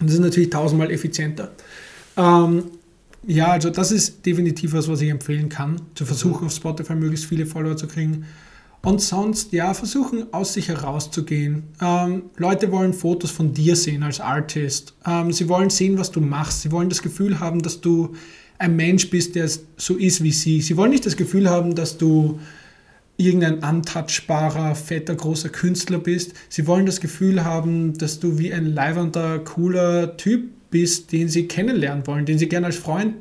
Und 0.00 0.08
das 0.08 0.14
ist 0.14 0.20
natürlich 0.20 0.50
tausendmal 0.50 0.90
effizienter. 0.90 1.52
Ähm, 2.16 2.64
ja, 3.26 3.48
also 3.48 3.68
das 3.70 3.92
ist 3.92 4.24
definitiv 4.24 4.72
was, 4.72 4.88
was 4.88 5.02
ich 5.02 5.10
empfehlen 5.10 5.48
kann, 5.48 5.80
zu 5.94 6.06
versuchen, 6.06 6.46
auf 6.46 6.52
Spotify 6.52 6.94
möglichst 6.94 7.26
viele 7.26 7.44
Follower 7.44 7.76
zu 7.76 7.86
kriegen. 7.86 8.24
Und 8.87 9.01
sonst, 9.01 9.53
ja, 9.53 9.74
versuchen 9.74 10.32
aus 10.32 10.53
sich 10.53 10.68
herauszugehen. 10.68 11.64
Ähm, 11.82 12.30
Leute 12.37 12.70
wollen 12.70 12.93
Fotos 12.93 13.32
von 13.32 13.53
dir 13.53 13.74
sehen 13.74 14.05
als 14.05 14.20
Artist. 14.20 14.95
Ähm, 15.05 15.32
sie 15.32 15.49
wollen 15.49 15.70
sehen, 15.70 15.99
was 15.99 16.12
du 16.12 16.20
machst. 16.20 16.62
Sie 16.62 16.70
wollen 16.70 16.89
das 16.89 17.03
Gefühl 17.03 17.41
haben, 17.41 17.62
dass 17.62 17.80
du 17.80 18.14
ein 18.59 18.76
Mensch 18.76 19.11
bist, 19.11 19.34
der 19.34 19.51
so 19.76 19.97
ist 19.97 20.22
wie 20.22 20.30
sie. 20.30 20.61
Sie 20.61 20.76
wollen 20.76 20.93
nicht 20.93 21.05
das 21.05 21.16
Gefühl 21.16 21.51
haben, 21.51 21.74
dass 21.74 21.99
du 21.99 22.39
irgendein 23.16 23.59
untouchbarer, 23.59 24.76
fetter, 24.76 25.16
großer 25.16 25.49
Künstler 25.49 25.99
bist. 25.99 26.34
Sie 26.49 26.68
wollen 26.68 26.87
das 26.87 27.01
Gefühl 27.01 27.43
haben, 27.45 27.99
dass 27.99 28.20
du 28.20 28.39
wie 28.39 28.53
ein 28.53 28.66
leibender, 28.66 29.41
cooler 29.41 30.16
Typ 30.16 30.49
bist, 30.70 31.11
den 31.11 31.28
sie 31.28 31.49
kennenlernen 31.49 32.07
wollen, 32.07 32.24
den 32.24 32.39
sie 32.39 32.49
gerne 32.49 32.66
als 32.66 32.76
Freund 32.76 33.16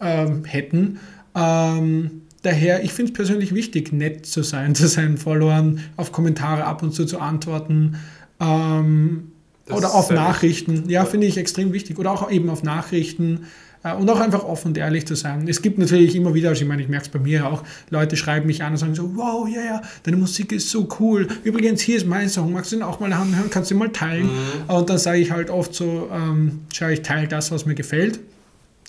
ähm, 0.00 0.46
hätten. 0.46 0.98
Ähm, 1.34 2.22
daher, 2.44 2.84
ich 2.84 2.92
finde 2.92 3.10
es 3.10 3.16
persönlich 3.16 3.54
wichtig, 3.54 3.92
nett 3.92 4.26
zu 4.26 4.42
sein, 4.42 4.74
zu 4.76 4.86
seinen 4.86 5.18
Followern, 5.18 5.80
auf 5.96 6.12
Kommentare 6.12 6.64
ab 6.64 6.82
und 6.82 6.92
zu 6.94 7.04
zu 7.04 7.18
antworten. 7.18 7.96
Ähm, 8.40 9.32
oder 9.70 9.94
auf 9.94 10.10
Nachrichten. 10.10 10.88
Ja, 10.88 11.02
Ja. 11.02 11.04
finde 11.06 11.26
ich 11.26 11.36
extrem 11.38 11.72
wichtig. 11.72 11.98
Oder 11.98 12.12
auch 12.12 12.30
eben 12.30 12.50
auf 12.50 12.62
Nachrichten. 12.62 13.46
äh, 13.82 13.94
Und 13.94 14.08
auch 14.10 14.20
einfach 14.20 14.44
offen 14.44 14.68
und 14.68 14.78
ehrlich 14.78 15.06
zu 15.06 15.14
sein. 15.14 15.46
Es 15.48 15.60
gibt 15.62 15.78
natürlich 15.78 16.14
immer 16.16 16.32
wieder, 16.34 16.50
also 16.50 16.62
ich 16.62 16.68
meine, 16.68 16.82
ich 16.82 16.88
merke 16.88 17.04
es 17.06 17.10
bei 17.10 17.18
mir 17.18 17.46
auch, 17.46 17.62
Leute 17.90 18.16
schreiben 18.16 18.46
mich 18.46 18.62
an 18.62 18.72
und 18.72 18.78
sagen 18.78 18.94
so, 18.94 19.14
wow, 19.16 19.46
ja, 19.48 19.62
ja, 19.62 19.82
deine 20.04 20.16
Musik 20.18 20.52
ist 20.52 20.70
so 20.70 20.88
cool. 21.00 21.28
Übrigens, 21.44 21.80
hier 21.82 21.96
ist 21.96 22.06
mein 22.06 22.28
Song, 22.28 22.52
magst 22.52 22.72
du 22.72 22.76
den 22.76 22.82
auch 22.82 23.00
mal 23.00 23.12
anhören, 23.12 23.48
kannst 23.50 23.70
du 23.70 23.74
ihn 23.74 23.78
mal 23.78 23.90
teilen? 23.90 24.28
Und 24.68 24.88
dann 24.90 24.98
sage 24.98 25.18
ich 25.18 25.30
halt 25.30 25.48
oft 25.50 25.74
so, 25.74 26.08
ähm, 26.12 26.60
schau, 26.72 26.88
ich 26.88 27.02
teile 27.02 27.28
das, 27.28 27.50
was 27.52 27.66
mir 27.66 27.74
gefällt. 27.74 28.20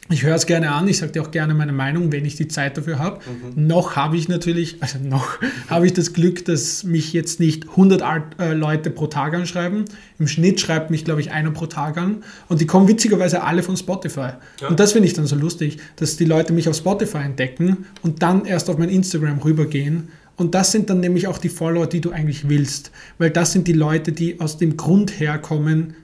Ich 0.09 0.21
höre 0.23 0.35
es 0.35 0.45
gerne 0.45 0.71
an, 0.71 0.87
ich 0.87 0.99
sage 0.99 1.13
dir 1.13 1.23
auch 1.23 1.31
gerne 1.31 1.55
meine 1.55 1.71
Meinung, 1.71 2.11
wenn 2.11 2.25
ich 2.25 2.35
die 2.35 2.47
Zeit 2.47 2.77
dafür 2.77 2.99
habe. 2.99 3.21
Noch 3.55 3.95
habe 3.95 4.17
ich 4.17 4.27
natürlich, 4.27 4.77
also 4.79 4.99
noch 4.99 5.39
habe 5.67 5.87
ich 5.87 5.93
das 5.93 6.13
Glück, 6.13 6.45
dass 6.45 6.83
mich 6.83 7.11
jetzt 7.11 7.39
nicht 7.39 7.69
100 7.69 8.03
Art, 8.03 8.39
äh, 8.39 8.53
Leute 8.53 8.91
pro 8.91 9.07
Tag 9.07 9.33
anschreiben. 9.33 9.85
Im 10.19 10.27
Schnitt 10.27 10.59
schreibt 10.59 10.91
mich, 10.91 11.05
glaube 11.05 11.21
ich, 11.21 11.31
einer 11.31 11.49
pro 11.49 11.65
Tag 11.65 11.97
an. 11.97 12.23
Und 12.49 12.61
die 12.61 12.67
kommen 12.67 12.87
witzigerweise 12.87 13.41
alle 13.41 13.63
von 13.63 13.77
Spotify. 13.77 14.33
Ja. 14.61 14.67
Und 14.67 14.79
das 14.79 14.91
finde 14.91 15.07
ich 15.07 15.15
dann 15.15 15.25
so 15.25 15.35
lustig, 15.35 15.79
dass 15.95 16.17
die 16.17 16.25
Leute 16.25 16.53
mich 16.53 16.69
auf 16.69 16.75
Spotify 16.75 17.19
entdecken 17.19 17.85
und 18.03 18.21
dann 18.21 18.45
erst 18.45 18.69
auf 18.69 18.77
mein 18.77 18.89
Instagram 18.89 19.39
rübergehen. 19.39 20.09
Und 20.37 20.53
das 20.53 20.71
sind 20.71 20.89
dann 20.91 20.99
nämlich 20.99 21.27
auch 21.27 21.39
die 21.39 21.49
Follower, 21.49 21.87
die 21.87 22.01
du 22.01 22.11
eigentlich 22.11 22.47
willst. 22.47 22.91
Weil 23.17 23.31
das 23.31 23.53
sind 23.53 23.67
die 23.67 23.73
Leute, 23.73 24.11
die 24.11 24.39
aus 24.39 24.57
dem 24.57 24.77
Grund 24.77 25.19
herkommen, 25.19 25.95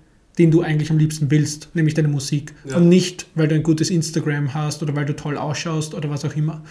den 0.42 0.50
du 0.50 0.62
eigentlich 0.62 0.90
am 0.90 0.98
liebsten 0.98 1.30
willst, 1.30 1.70
nämlich 1.76 1.94
deine 1.94 2.08
Musik. 2.08 2.54
Ja. 2.68 2.78
Und 2.78 2.90
nicht, 2.90 3.28
weil 3.36 3.48
du 3.48 3.54
ein 3.54 3.62
gutes 3.62 3.92
Instagram 3.92 4.56
hast 4.56 4.82
oder 4.82 4.96
weil 4.96 5.06
du 5.06 5.16
toll 5.16 5.38
ausschaust 5.38 5.94
oder 5.94 6.10
was 6.10 6.26
auch 6.26 6.36
immer. 6.36 6.64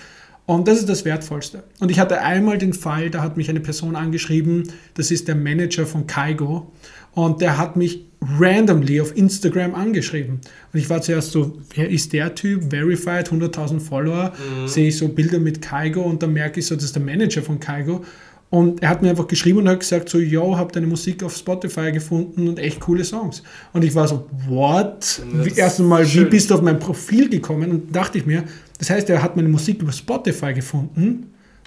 Und 0.44 0.66
das 0.66 0.78
ist 0.78 0.88
das 0.88 1.04
Wertvollste. 1.04 1.62
Und 1.78 1.92
ich 1.92 2.00
hatte 2.00 2.20
einmal 2.20 2.58
den 2.58 2.72
Fall, 2.72 3.10
da 3.10 3.22
hat 3.22 3.36
mich 3.36 3.48
eine 3.48 3.60
Person 3.60 3.94
angeschrieben, 3.94 4.64
das 4.94 5.12
ist 5.12 5.28
der 5.28 5.36
Manager 5.36 5.86
von 5.86 6.08
Kaigo. 6.08 6.72
Und 7.12 7.40
der 7.40 7.58
hat 7.58 7.76
mich 7.76 8.06
randomly 8.20 9.00
auf 9.00 9.16
Instagram 9.16 9.76
angeschrieben. 9.76 10.40
Und 10.72 10.80
ich 10.80 10.90
war 10.90 11.00
zuerst 11.00 11.30
so, 11.30 11.58
wer 11.76 11.88
ist 11.88 12.12
der 12.12 12.34
Typ? 12.34 12.70
Verified, 12.70 13.30
100.000 13.30 13.78
Follower. 13.78 14.32
Sehe 14.66 14.88
ich 14.88 14.98
so 14.98 15.08
Bilder 15.08 15.38
mit 15.38 15.62
Kaigo 15.62 16.02
und 16.02 16.24
dann 16.24 16.32
merke 16.32 16.58
ich 16.58 16.66
so, 16.66 16.74
das 16.74 16.84
ist 16.84 16.96
der 16.96 17.02
Manager 17.02 17.42
von 17.42 17.60
Kaigo. 17.60 18.04
Und 18.50 18.82
er 18.82 18.88
hat 18.88 19.00
mir 19.00 19.10
einfach 19.10 19.28
geschrieben 19.28 19.58
und 19.60 19.68
hat 19.68 19.78
gesagt 19.78 20.08
so, 20.08 20.18
yo, 20.18 20.56
hab 20.56 20.72
deine 20.72 20.88
Musik 20.88 21.22
auf 21.22 21.36
Spotify 21.36 21.92
gefunden 21.92 22.48
und 22.48 22.58
echt 22.58 22.80
coole 22.80 23.04
Songs. 23.04 23.44
Und 23.72 23.84
ich 23.84 23.94
war 23.94 24.08
so, 24.08 24.26
what? 24.48 25.22
Erst 25.54 25.78
einmal, 25.78 26.04
wie 26.12 26.24
bist 26.24 26.50
du 26.50 26.54
auf 26.56 26.62
mein 26.62 26.80
Profil 26.80 27.28
gekommen? 27.28 27.70
Und 27.70 27.94
dachte 27.94 28.18
ich 28.18 28.26
mir, 28.26 28.42
das 28.78 28.90
heißt, 28.90 29.08
er 29.08 29.22
hat 29.22 29.36
meine 29.36 29.48
Musik 29.48 29.80
über 29.82 29.92
Spotify 29.92 30.52
gefunden 30.52 31.26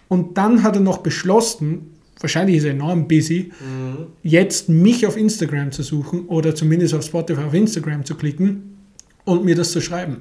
und 0.10 0.38
dann 0.38 0.62
hat 0.62 0.76
er 0.76 0.82
noch 0.82 0.98
beschlossen, 0.98 1.92
wahrscheinlich 2.20 2.58
ist 2.58 2.66
er 2.66 2.72
enorm 2.72 3.08
busy, 3.08 3.52
Mhm. 3.62 4.08
jetzt 4.22 4.68
mich 4.68 5.08
auf 5.08 5.16
Instagram 5.16 5.72
zu 5.72 5.84
suchen 5.84 6.26
oder 6.26 6.54
zumindest 6.54 6.94
auf 6.96 7.04
Spotify 7.06 7.44
auf 7.44 7.54
Instagram 7.54 8.04
zu 8.04 8.16
klicken 8.16 8.78
und 9.24 9.46
mir 9.46 9.56
das 9.56 9.72
zu 9.72 9.80
schreiben. 9.80 10.18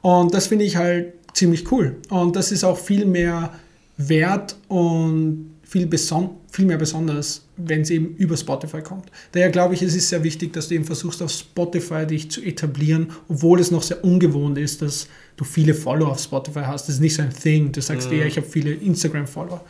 Und 0.00 0.32
das 0.32 0.46
finde 0.46 0.64
ich 0.64 0.76
halt 0.76 1.12
ziemlich 1.34 1.70
cool. 1.70 1.96
Und 2.08 2.34
das 2.34 2.50
ist 2.50 2.64
auch 2.64 2.78
viel 2.78 3.04
mehr 3.04 3.52
wert 3.98 4.56
und 4.68 5.50
viel, 5.68 5.86
beson 5.86 6.30
viel 6.50 6.64
mehr 6.64 6.78
besonders, 6.78 7.46
wenn 7.58 7.82
es 7.82 7.90
eben 7.90 8.16
über 8.16 8.38
Spotify 8.38 8.80
kommt. 8.80 9.10
Daher 9.32 9.50
glaube 9.50 9.74
ich, 9.74 9.82
es 9.82 9.94
ist 9.94 10.08
sehr 10.08 10.24
wichtig, 10.24 10.54
dass 10.54 10.68
du 10.68 10.74
eben 10.76 10.84
versuchst, 10.84 11.22
auf 11.22 11.30
Spotify 11.30 12.06
dich 12.06 12.30
zu 12.30 12.42
etablieren, 12.42 13.08
obwohl 13.28 13.60
es 13.60 13.70
noch 13.70 13.82
sehr 13.82 14.02
ungewohnt 14.02 14.56
ist, 14.56 14.80
dass 14.80 15.08
du 15.36 15.44
viele 15.44 15.74
Follower 15.74 16.12
auf 16.12 16.20
Spotify 16.20 16.60
hast. 16.60 16.88
Das 16.88 16.94
ist 16.94 17.00
nicht 17.02 17.14
so 17.14 17.22
ein 17.22 17.30
Thing. 17.30 17.70
Du 17.70 17.82
sagst 17.82 18.10
Mhm. 18.10 18.16
eher, 18.18 18.26
ich 18.26 18.38
habe 18.38 18.46
viele 18.46 18.72
Instagram-Follower. 18.72 19.62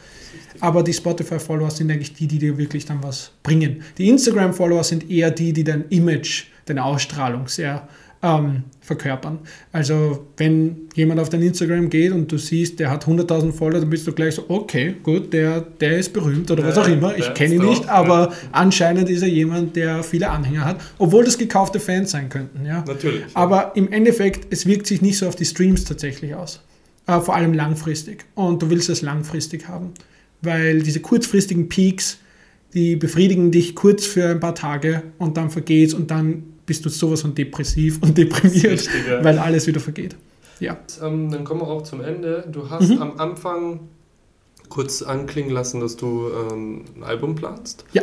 Aber 0.60 0.84
die 0.84 0.92
Spotify-Follower 0.92 1.70
sind 1.70 1.90
eigentlich 1.90 2.14
die, 2.14 2.28
die 2.28 2.38
dir 2.38 2.56
wirklich 2.56 2.84
dann 2.84 3.02
was 3.02 3.32
bringen. 3.42 3.82
Die 3.98 4.08
Instagram-Follower 4.08 4.84
sind 4.84 5.10
eher 5.10 5.32
die, 5.32 5.52
die 5.52 5.64
dein 5.64 5.84
Image, 5.88 6.44
deine 6.66 6.84
Ausstrahlung 6.84 7.48
sehr 7.48 7.88
ähm, 8.22 8.64
verkörpern. 8.80 9.38
Also 9.72 10.26
wenn 10.36 10.88
jemand 10.94 11.20
auf 11.20 11.28
dein 11.28 11.42
Instagram 11.42 11.88
geht 11.88 12.12
und 12.12 12.30
du 12.30 12.38
siehst, 12.38 12.80
der 12.80 12.90
hat 12.90 13.06
100.000 13.06 13.52
Follower, 13.52 13.80
dann 13.80 13.90
bist 13.90 14.06
du 14.06 14.12
gleich 14.12 14.34
so, 14.34 14.44
okay, 14.48 14.96
gut, 15.02 15.32
der, 15.32 15.60
der 15.60 15.98
ist 15.98 16.12
berühmt 16.12 16.50
oder 16.50 16.64
was 16.64 16.76
Ja, 16.76 16.82
auch 16.82 16.88
immer. 16.88 17.16
Ich 17.16 17.32
kenne 17.34 17.54
ihn 17.54 17.64
nicht, 17.64 17.88
aber 17.88 18.32
anscheinend 18.50 19.08
ist 19.08 19.22
er 19.22 19.28
jemand, 19.28 19.76
der 19.76 20.02
viele 20.02 20.30
Anhänger 20.30 20.64
hat, 20.64 20.80
obwohl 20.98 21.24
das 21.24 21.38
gekaufte 21.38 21.78
Fans 21.78 22.10
sein 22.10 22.28
könnten. 22.28 22.64
Ja. 22.66 22.84
Natürlich. 22.86 23.24
Aber 23.34 23.72
im 23.76 23.92
Endeffekt, 23.92 24.52
es 24.52 24.66
wirkt 24.66 24.86
sich 24.86 25.02
nicht 25.02 25.18
so 25.18 25.28
auf 25.28 25.36
die 25.36 25.44
Streams 25.44 25.84
tatsächlich 25.84 26.34
aus. 26.34 26.60
Äh, 27.06 27.20
vor 27.20 27.34
allem 27.34 27.54
langfristig. 27.54 28.24
Und 28.34 28.62
du 28.62 28.70
willst 28.70 28.88
es 28.88 29.02
langfristig 29.02 29.68
haben. 29.68 29.92
Weil 30.42 30.82
diese 30.82 31.00
kurzfristigen 31.00 31.68
Peaks, 31.68 32.18
die 32.74 32.96
befriedigen 32.96 33.50
dich 33.50 33.74
kurz 33.74 34.06
für 34.06 34.28
ein 34.28 34.40
paar 34.40 34.54
Tage 34.54 35.04
und 35.18 35.36
dann 35.36 35.50
vergeht's 35.50 35.94
und 35.94 36.10
dann 36.10 36.57
bist 36.68 36.84
du 36.84 36.88
sowas 36.88 37.22
von 37.22 37.34
depressiv 37.34 37.98
und 38.02 38.16
deprimiert, 38.18 38.64
Richtig, 38.72 39.08
ja. 39.08 39.24
weil 39.24 39.38
alles 39.40 39.66
wieder 39.66 39.80
vergeht. 39.80 40.14
Ja. 40.60 40.76
Ähm, 41.02 41.30
dann 41.32 41.42
kommen 41.44 41.60
wir 41.62 41.66
auch 41.68 41.82
zum 41.82 42.00
Ende. 42.00 42.44
Du 42.52 42.70
hast 42.70 42.88
Mhm. 42.90 43.02
am 43.02 43.18
Anfang 43.18 43.80
kurz 44.68 45.02
anklingen 45.02 45.50
lassen, 45.50 45.80
dass 45.80 45.96
du 45.96 46.28
ähm, 46.52 46.84
ein 46.96 47.02
Album 47.02 47.34
planst. 47.34 47.84
Ja. 47.92 48.02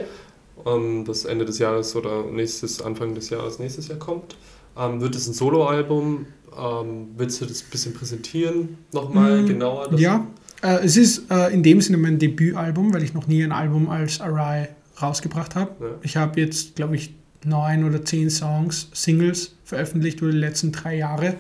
Ähm, 0.66 1.06
das 1.06 1.26
Ende 1.26 1.46
des 1.46 1.60
Jahres 1.60 1.96
oder 1.96 2.24
nächstes, 2.26 2.82
Anfang 2.82 3.14
des 3.16 3.30
Jahres, 3.30 3.60
nächstes 3.60 3.88
Jahr 3.88 4.00
kommt. 4.00 4.36
Ähm, 4.78 5.00
wird 5.00 5.16
es 5.16 5.28
ein 5.28 5.34
Soloalbum? 5.34 6.26
Ähm, 6.58 7.08
willst 7.18 7.40
du 7.42 7.46
das 7.46 7.62
ein 7.62 7.70
bisschen 7.70 7.94
präsentieren? 7.94 8.78
Nochmal 8.94 9.44
Mm, 9.44 9.48
genauer? 9.48 9.94
Ja, 9.98 10.26
äh, 10.64 10.80
es 10.84 10.96
ist 10.98 11.30
äh, 11.30 11.54
in 11.54 11.62
dem 11.64 11.82
Sinne 11.82 11.98
mein 11.98 12.18
Debütalbum, 12.18 12.94
weil 12.94 13.04
ich 13.04 13.14
noch 13.14 13.28
nie 13.28 13.44
ein 13.44 13.52
Album 13.52 13.90
als 13.90 14.22
Arai 14.22 14.70
rausgebracht 15.02 15.56
habe. 15.56 15.72
Ja. 15.82 15.88
Ich 16.02 16.16
habe 16.18 16.40
jetzt, 16.40 16.76
glaube 16.78 16.96
ich, 16.96 17.14
neun 17.46 17.84
oder 17.84 18.04
zehn 18.04 18.30
Songs, 18.30 18.90
Singles 18.94 19.56
veröffentlicht 19.64 20.22
über 20.22 20.32
die 20.32 20.38
letzten 20.38 20.72
drei 20.72 20.98
Jahre. 20.98 21.36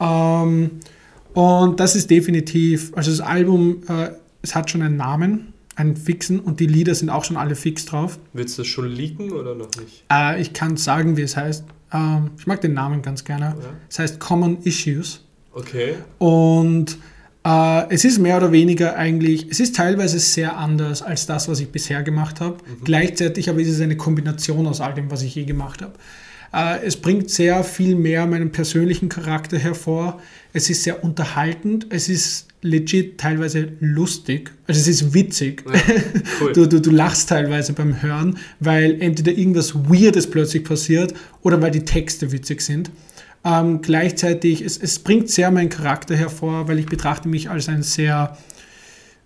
Ähm, 0.00 0.80
und 1.34 1.80
das 1.80 1.94
ist 1.94 2.10
definitiv, 2.10 2.92
also 2.96 3.10
das 3.10 3.20
Album, 3.20 3.82
äh, 3.88 4.10
es 4.42 4.54
hat 4.54 4.70
schon 4.70 4.82
einen 4.82 4.96
Namen, 4.96 5.52
einen 5.76 5.96
fixen 5.96 6.40
und 6.40 6.60
die 6.60 6.66
Lieder 6.66 6.94
sind 6.94 7.10
auch 7.10 7.24
schon 7.24 7.36
alle 7.36 7.54
fix 7.54 7.86
drauf. 7.86 8.18
Willst 8.32 8.58
du 8.58 8.62
das 8.62 8.68
schon 8.68 8.88
leaken 8.88 9.32
oder 9.32 9.54
noch 9.54 9.70
nicht? 9.80 10.04
Äh, 10.12 10.40
ich 10.40 10.52
kann 10.52 10.76
sagen, 10.76 11.16
wie 11.16 11.22
es 11.22 11.36
heißt. 11.36 11.64
Ähm, 11.92 12.30
ich 12.38 12.46
mag 12.46 12.60
den 12.60 12.74
Namen 12.74 13.02
ganz 13.02 13.24
gerne. 13.24 13.56
Ja. 13.60 13.70
Es 13.88 13.98
heißt 13.98 14.20
Common 14.20 14.58
Issues. 14.62 15.24
Okay. 15.52 15.94
Und 16.18 16.98
es 17.42 18.04
ist 18.04 18.18
mehr 18.18 18.36
oder 18.36 18.52
weniger 18.52 18.96
eigentlich, 18.96 19.46
es 19.50 19.60
ist 19.60 19.74
teilweise 19.74 20.18
sehr 20.18 20.58
anders 20.58 21.00
als 21.00 21.26
das, 21.26 21.48
was 21.48 21.60
ich 21.60 21.70
bisher 21.70 22.02
gemacht 22.02 22.40
habe. 22.40 22.58
Gleichzeitig 22.84 23.48
aber 23.48 23.60
ist 23.60 23.68
es 23.68 23.80
eine 23.80 23.96
Kombination 23.96 24.66
aus 24.66 24.80
all 24.80 24.94
dem, 24.94 25.10
was 25.10 25.22
ich 25.22 25.34
je 25.34 25.44
gemacht 25.44 25.80
habe. 25.80 25.94
Äh, 26.52 26.84
es 26.84 26.96
bringt 26.96 27.30
sehr 27.30 27.62
viel 27.64 27.94
mehr 27.94 28.26
meinen 28.26 28.52
persönlichen 28.52 29.08
Charakter 29.08 29.58
hervor. 29.58 30.20
Es 30.52 30.68
ist 30.68 30.82
sehr 30.82 31.04
unterhaltend. 31.04 31.86
Es 31.90 32.08
ist 32.08 32.48
legit 32.62 33.18
teilweise 33.18 33.72
lustig. 33.80 34.50
Also 34.66 34.80
es 34.80 34.88
ist 34.88 35.14
witzig. 35.14 35.64
Ja, 35.66 35.80
cool. 36.40 36.52
Du, 36.54 36.66
du, 36.66 36.80
du 36.80 36.90
lachst 36.90 37.28
teilweise 37.28 37.72
beim 37.72 38.02
Hören, 38.02 38.38
weil 38.58 39.00
entweder 39.00 39.32
irgendwas 39.32 39.74
Weirdes 39.74 40.28
plötzlich 40.28 40.64
passiert 40.64 41.14
oder 41.42 41.62
weil 41.62 41.70
die 41.70 41.84
Texte 41.84 42.32
witzig 42.32 42.60
sind. 42.60 42.90
Ähm, 43.44 43.80
gleichzeitig, 43.80 44.60
es, 44.60 44.76
es 44.76 44.98
bringt 44.98 45.30
sehr 45.30 45.50
meinen 45.50 45.70
Charakter 45.70 46.14
hervor, 46.14 46.68
weil 46.68 46.78
ich 46.78 46.86
betrachte 46.86 47.28
mich 47.28 47.48
als 47.48 47.68
einen 47.68 47.82
sehr, 47.82 48.36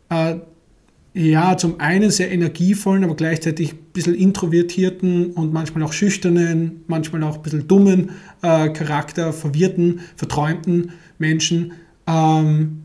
äh, 0.09 0.37
ja, 1.15 1.57
zum 1.57 1.81
einen 1.81 2.11
sehr 2.11 2.31
energievollen, 2.31 3.05
aber 3.05 3.17
gleichzeitig 3.17 3.73
ein 3.73 3.79
bisschen 3.93 4.15
introvertierten 4.15 5.33
und 5.33 5.53
manchmal 5.53 5.83
auch 5.85 5.93
schüchternen, 5.93 6.85
manchmal 6.87 7.23
auch 7.25 7.37
ein 7.37 7.43
bisschen 7.43 7.67
dummen 7.67 8.11
äh, 8.43 8.69
Charakter, 8.71 9.33
verwirrten, 9.33 10.01
verträumten 10.17 10.93
Menschen. 11.19 11.73
Ähm, 12.07 12.84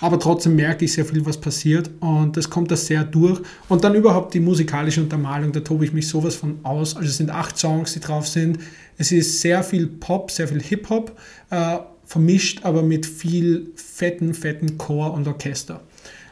aber 0.00 0.18
trotzdem 0.20 0.54
merke 0.56 0.84
ich 0.84 0.92
sehr 0.92 1.04
viel, 1.04 1.24
was 1.26 1.38
passiert 1.40 1.90
und 2.00 2.36
das 2.36 2.48
kommt 2.50 2.70
da 2.70 2.76
sehr 2.76 3.04
durch. 3.04 3.40
Und 3.68 3.82
dann 3.84 3.94
überhaupt 3.94 4.32
die 4.34 4.40
musikalische 4.40 5.00
Untermalung, 5.00 5.52
da 5.52 5.60
tobe 5.60 5.84
ich 5.84 5.92
mich 5.92 6.06
sowas 6.08 6.36
von 6.36 6.58
aus. 6.62 6.94
Also 6.96 7.08
es 7.08 7.16
sind 7.16 7.30
acht 7.30 7.58
Songs, 7.58 7.92
die 7.94 8.00
drauf 8.00 8.26
sind. 8.28 8.58
Es 8.96 9.10
ist 9.12 9.40
sehr 9.40 9.62
viel 9.62 9.86
Pop, 9.86 10.30
sehr 10.30 10.46
viel 10.48 10.62
Hip-Hop, 10.62 11.16
äh, 11.50 11.78
vermischt 12.06 12.64
aber 12.64 12.82
mit 12.82 13.06
viel 13.06 13.70
fetten, 13.74 14.34
fetten 14.34 14.78
Chor 14.78 15.12
und 15.14 15.26
Orchester. 15.26 15.80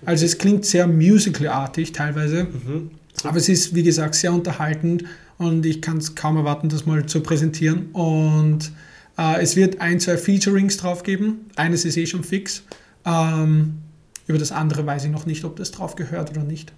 Also 0.04 0.24
es 0.24 0.38
klingt 0.38 0.64
sehr 0.64 0.86
musical-artig 0.86 1.92
teilweise, 1.92 2.44
Mhm. 2.44 2.90
aber 3.24 3.36
es 3.38 3.48
ist, 3.48 3.74
wie 3.74 3.82
gesagt, 3.82 4.14
sehr 4.14 4.32
unterhaltend 4.32 5.04
und 5.38 5.66
ich 5.66 5.82
kann 5.82 5.98
es 5.98 6.14
kaum 6.14 6.36
erwarten, 6.36 6.68
das 6.68 6.86
mal 6.86 7.06
zu 7.06 7.20
präsentieren. 7.20 7.86
Und 7.92 8.70
äh, 9.18 9.42
es 9.42 9.56
wird 9.56 9.80
ein, 9.80 9.98
zwei 10.00 10.16
Featurings 10.16 10.76
drauf 10.76 11.02
geben. 11.02 11.46
Eines 11.56 11.84
ist 11.84 11.96
eh 11.96 12.06
schon 12.06 12.24
fix. 12.24 12.62
Ähm, 13.06 13.78
über 14.26 14.38
das 14.38 14.52
andere 14.52 14.84
weiß 14.84 15.04
ich 15.04 15.10
noch 15.10 15.24
nicht, 15.26 15.44
ob 15.44 15.56
das 15.56 15.70
drauf 15.70 15.94
gehört 15.96 16.30
oder 16.30 16.42
nicht. 16.42 16.72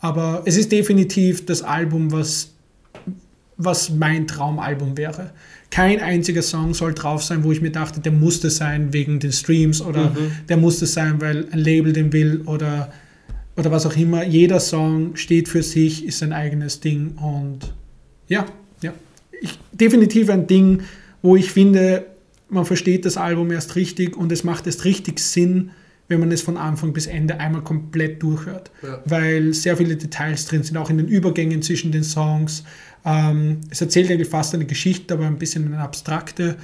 Aber 0.00 0.42
es 0.46 0.56
ist 0.56 0.72
definitiv 0.72 1.46
das 1.46 1.62
Album, 1.62 2.10
was, 2.12 2.52
was 3.56 3.90
mein 3.90 4.26
Traumalbum 4.26 4.96
wäre. 4.96 5.30
Kein 5.70 6.00
einziger 6.00 6.42
Song 6.42 6.74
soll 6.74 6.94
drauf 6.94 7.22
sein, 7.22 7.44
wo 7.44 7.52
ich 7.52 7.60
mir 7.60 7.72
dachte, 7.72 8.00
der 8.00 8.12
musste 8.12 8.50
sein 8.50 8.92
wegen 8.92 9.18
den 9.18 9.32
Streams 9.32 9.82
oder 9.82 10.10
Mhm. 10.10 10.32
der 10.48 10.56
musste 10.56 10.86
sein, 10.86 11.20
weil 11.20 11.48
ein 11.50 11.58
Label 11.58 11.92
den 11.92 12.12
will 12.12 12.42
oder, 12.46 12.92
oder 13.56 13.70
was 13.70 13.84
auch 13.84 13.96
immer. 13.96 14.24
Jeder 14.24 14.60
Song 14.60 15.16
steht 15.16 15.48
für 15.48 15.62
sich, 15.62 16.06
ist 16.06 16.18
sein 16.20 16.32
eigenes 16.32 16.80
Ding 16.80 17.16
und 17.16 17.74
ja, 18.28 18.46
ja. 18.82 18.92
Ich, 19.40 19.58
definitiv 19.72 20.30
ein 20.30 20.46
Ding, 20.46 20.82
wo 21.22 21.36
ich 21.36 21.50
finde, 21.50 22.06
man 22.48 22.64
versteht 22.64 23.04
das 23.04 23.16
Album 23.16 23.50
erst 23.50 23.76
richtig 23.76 24.16
und 24.16 24.30
es 24.32 24.44
macht 24.44 24.66
erst 24.66 24.84
richtig 24.84 25.18
Sinn, 25.18 25.70
wenn 26.08 26.20
man 26.20 26.30
es 26.30 26.42
von 26.42 26.56
Anfang 26.56 26.92
bis 26.92 27.06
Ende 27.06 27.40
einmal 27.40 27.62
komplett 27.62 28.22
durchhört. 28.22 28.70
Ja. 28.82 29.02
Weil 29.04 29.52
sehr 29.52 29.76
viele 29.76 29.96
Details 29.96 30.46
drin 30.46 30.62
sind, 30.62 30.76
auch 30.76 30.90
in 30.90 30.98
den 30.98 31.08
Übergängen 31.08 31.62
zwischen 31.62 31.90
den 31.90 32.04
Songs. 32.04 32.64
Ähm, 33.04 33.60
es 33.70 33.80
erzählt 33.80 34.10
eigentlich 34.10 34.28
fast 34.28 34.54
eine 34.54 34.66
Geschichte, 34.66 35.14
aber 35.14 35.26
ein 35.26 35.38
bisschen 35.38 35.66
eine 35.66 35.78
abstrakte. 35.78 36.56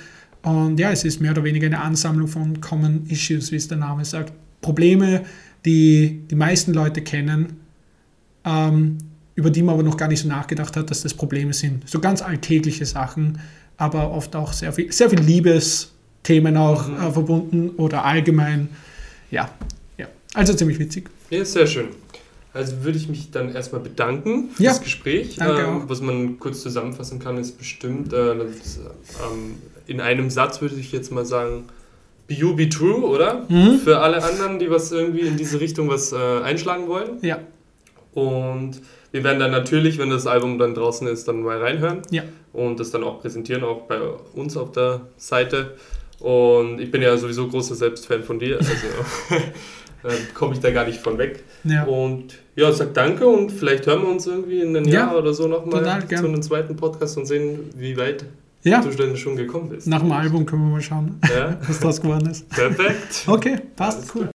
Und 0.42 0.78
ja, 0.78 0.90
es 0.90 1.04
ist 1.04 1.20
mehr 1.20 1.32
oder 1.32 1.44
weniger 1.44 1.66
eine 1.66 1.80
Ansammlung 1.80 2.28
von 2.28 2.60
Common 2.60 3.06
Issues, 3.08 3.52
wie 3.52 3.56
es 3.56 3.68
der 3.68 3.78
Name 3.78 4.04
sagt. 4.04 4.32
Probleme, 4.60 5.22
die 5.64 6.22
die 6.30 6.34
meisten 6.34 6.72
Leute 6.72 7.02
kennen, 7.02 7.60
ähm, 8.44 8.98
über 9.34 9.50
die 9.50 9.62
man 9.62 9.74
aber 9.74 9.82
noch 9.82 9.96
gar 9.96 10.08
nicht 10.08 10.20
so 10.20 10.28
nachgedacht 10.28 10.76
hat, 10.76 10.90
dass 10.90 11.02
das 11.02 11.14
Probleme 11.14 11.52
sind. 11.52 11.88
So 11.88 12.00
ganz 12.00 12.22
alltägliche 12.22 12.86
Sachen, 12.86 13.38
aber 13.82 14.10
oft 14.12 14.34
auch 14.36 14.52
sehr 14.52 14.72
viel, 14.72 14.92
sehr 14.92 15.10
viel 15.10 15.20
Liebesthemen 15.20 16.56
auch 16.56 16.86
Mhm. 16.88 16.94
äh, 17.02 17.10
verbunden 17.12 17.70
oder 17.76 18.04
allgemein. 18.04 18.68
Ja, 19.30 19.50
ja. 19.98 20.06
Also 20.34 20.54
ziemlich 20.54 20.78
witzig. 20.78 21.10
Ja, 21.30 21.44
sehr 21.44 21.66
schön. 21.66 21.88
Also 22.54 22.84
würde 22.84 22.98
ich 22.98 23.08
mich 23.08 23.30
dann 23.30 23.54
erstmal 23.54 23.80
bedanken 23.80 24.50
für 24.50 24.62
Ja, 24.62 24.70
das 24.72 24.82
Gespräch. 24.82 25.38
Ähm, 25.40 25.84
was 25.86 26.00
man 26.02 26.38
kurz 26.38 26.60
zusammenfassen 26.62 27.18
kann, 27.18 27.38
ist 27.38 27.56
bestimmt, 27.58 28.12
äh, 28.12 28.36
das, 28.36 28.78
ähm, 28.78 29.54
in 29.86 30.00
einem 30.00 30.28
Satz 30.30 30.60
würde 30.60 30.74
ich 30.76 30.92
jetzt 30.92 31.10
mal 31.10 31.24
sagen, 31.24 31.64
be 32.28 32.34
you, 32.34 32.54
be 32.54 32.68
true, 32.68 33.02
oder? 33.06 33.46
Mhm. 33.48 33.78
Für 33.82 34.00
alle 34.00 34.22
anderen, 34.22 34.58
die 34.58 34.70
was 34.70 34.92
irgendwie 34.92 35.20
in 35.26 35.36
diese 35.38 35.60
Richtung 35.60 35.88
was 35.88 36.12
äh, 36.12 36.16
einschlagen 36.44 36.86
wollen. 36.88 37.12
Ja, 37.22 37.38
Und 38.12 38.82
wir 39.12 39.22
werden 39.24 39.38
dann 39.38 39.50
natürlich, 39.50 39.98
wenn 39.98 40.10
das 40.10 40.26
Album 40.26 40.58
dann 40.58 40.74
draußen 40.74 41.06
ist, 41.06 41.28
dann 41.28 41.42
mal 41.42 41.58
reinhören. 41.58 42.02
Ja. 42.10 42.22
Und 42.52 42.80
das 42.80 42.90
dann 42.90 43.04
auch 43.04 43.20
präsentieren, 43.20 43.62
auch 43.64 43.82
bei 43.82 44.00
uns 44.34 44.56
auf 44.56 44.72
der 44.72 45.02
Seite. 45.16 45.74
Und 46.18 46.80
ich 46.80 46.90
bin 46.90 47.02
ja 47.02 47.16
sowieso 47.16 47.48
großer 47.48 47.74
Selbstfan 47.74 48.22
von 48.22 48.38
dir, 48.38 48.58
also 48.58 48.72
äh, 50.04 50.12
komme 50.34 50.54
ich 50.54 50.60
da 50.60 50.70
gar 50.70 50.86
nicht 50.86 50.98
von 50.98 51.18
weg. 51.18 51.44
ja. 51.64 51.84
Und 51.84 52.38
ja, 52.54 52.70
sag 52.70 52.92
danke 52.94 53.26
und 53.26 53.50
vielleicht 53.50 53.86
hören 53.86 54.02
wir 54.02 54.08
uns 54.10 54.26
irgendwie 54.26 54.60
in 54.60 54.76
einem 54.76 54.86
Ja, 54.86 55.06
Jahr 55.06 55.16
oder 55.18 55.32
so 55.32 55.48
nochmal 55.48 56.06
zu 56.06 56.16
einem 56.26 56.42
zweiten 56.42 56.76
Podcast 56.76 57.16
und 57.16 57.24
sehen, 57.26 57.70
wie 57.76 57.96
weit 57.96 58.26
ja. 58.62 58.82
du 58.82 58.90
denn 58.90 59.16
schon 59.16 59.36
gekommen 59.36 59.70
bist. 59.70 59.86
Nach 59.86 60.00
dem 60.00 60.12
Album 60.12 60.44
können 60.44 60.64
wir 60.66 60.72
mal 60.72 60.82
schauen, 60.82 61.18
Ja, 61.34 61.58
was 61.66 61.80
draus 61.80 62.00
geworden 62.00 62.28
ist. 62.30 62.48
perfekt. 62.50 63.24
Okay, 63.26 63.56
passt, 63.74 63.98
Alles 64.00 64.14
cool. 64.14 64.31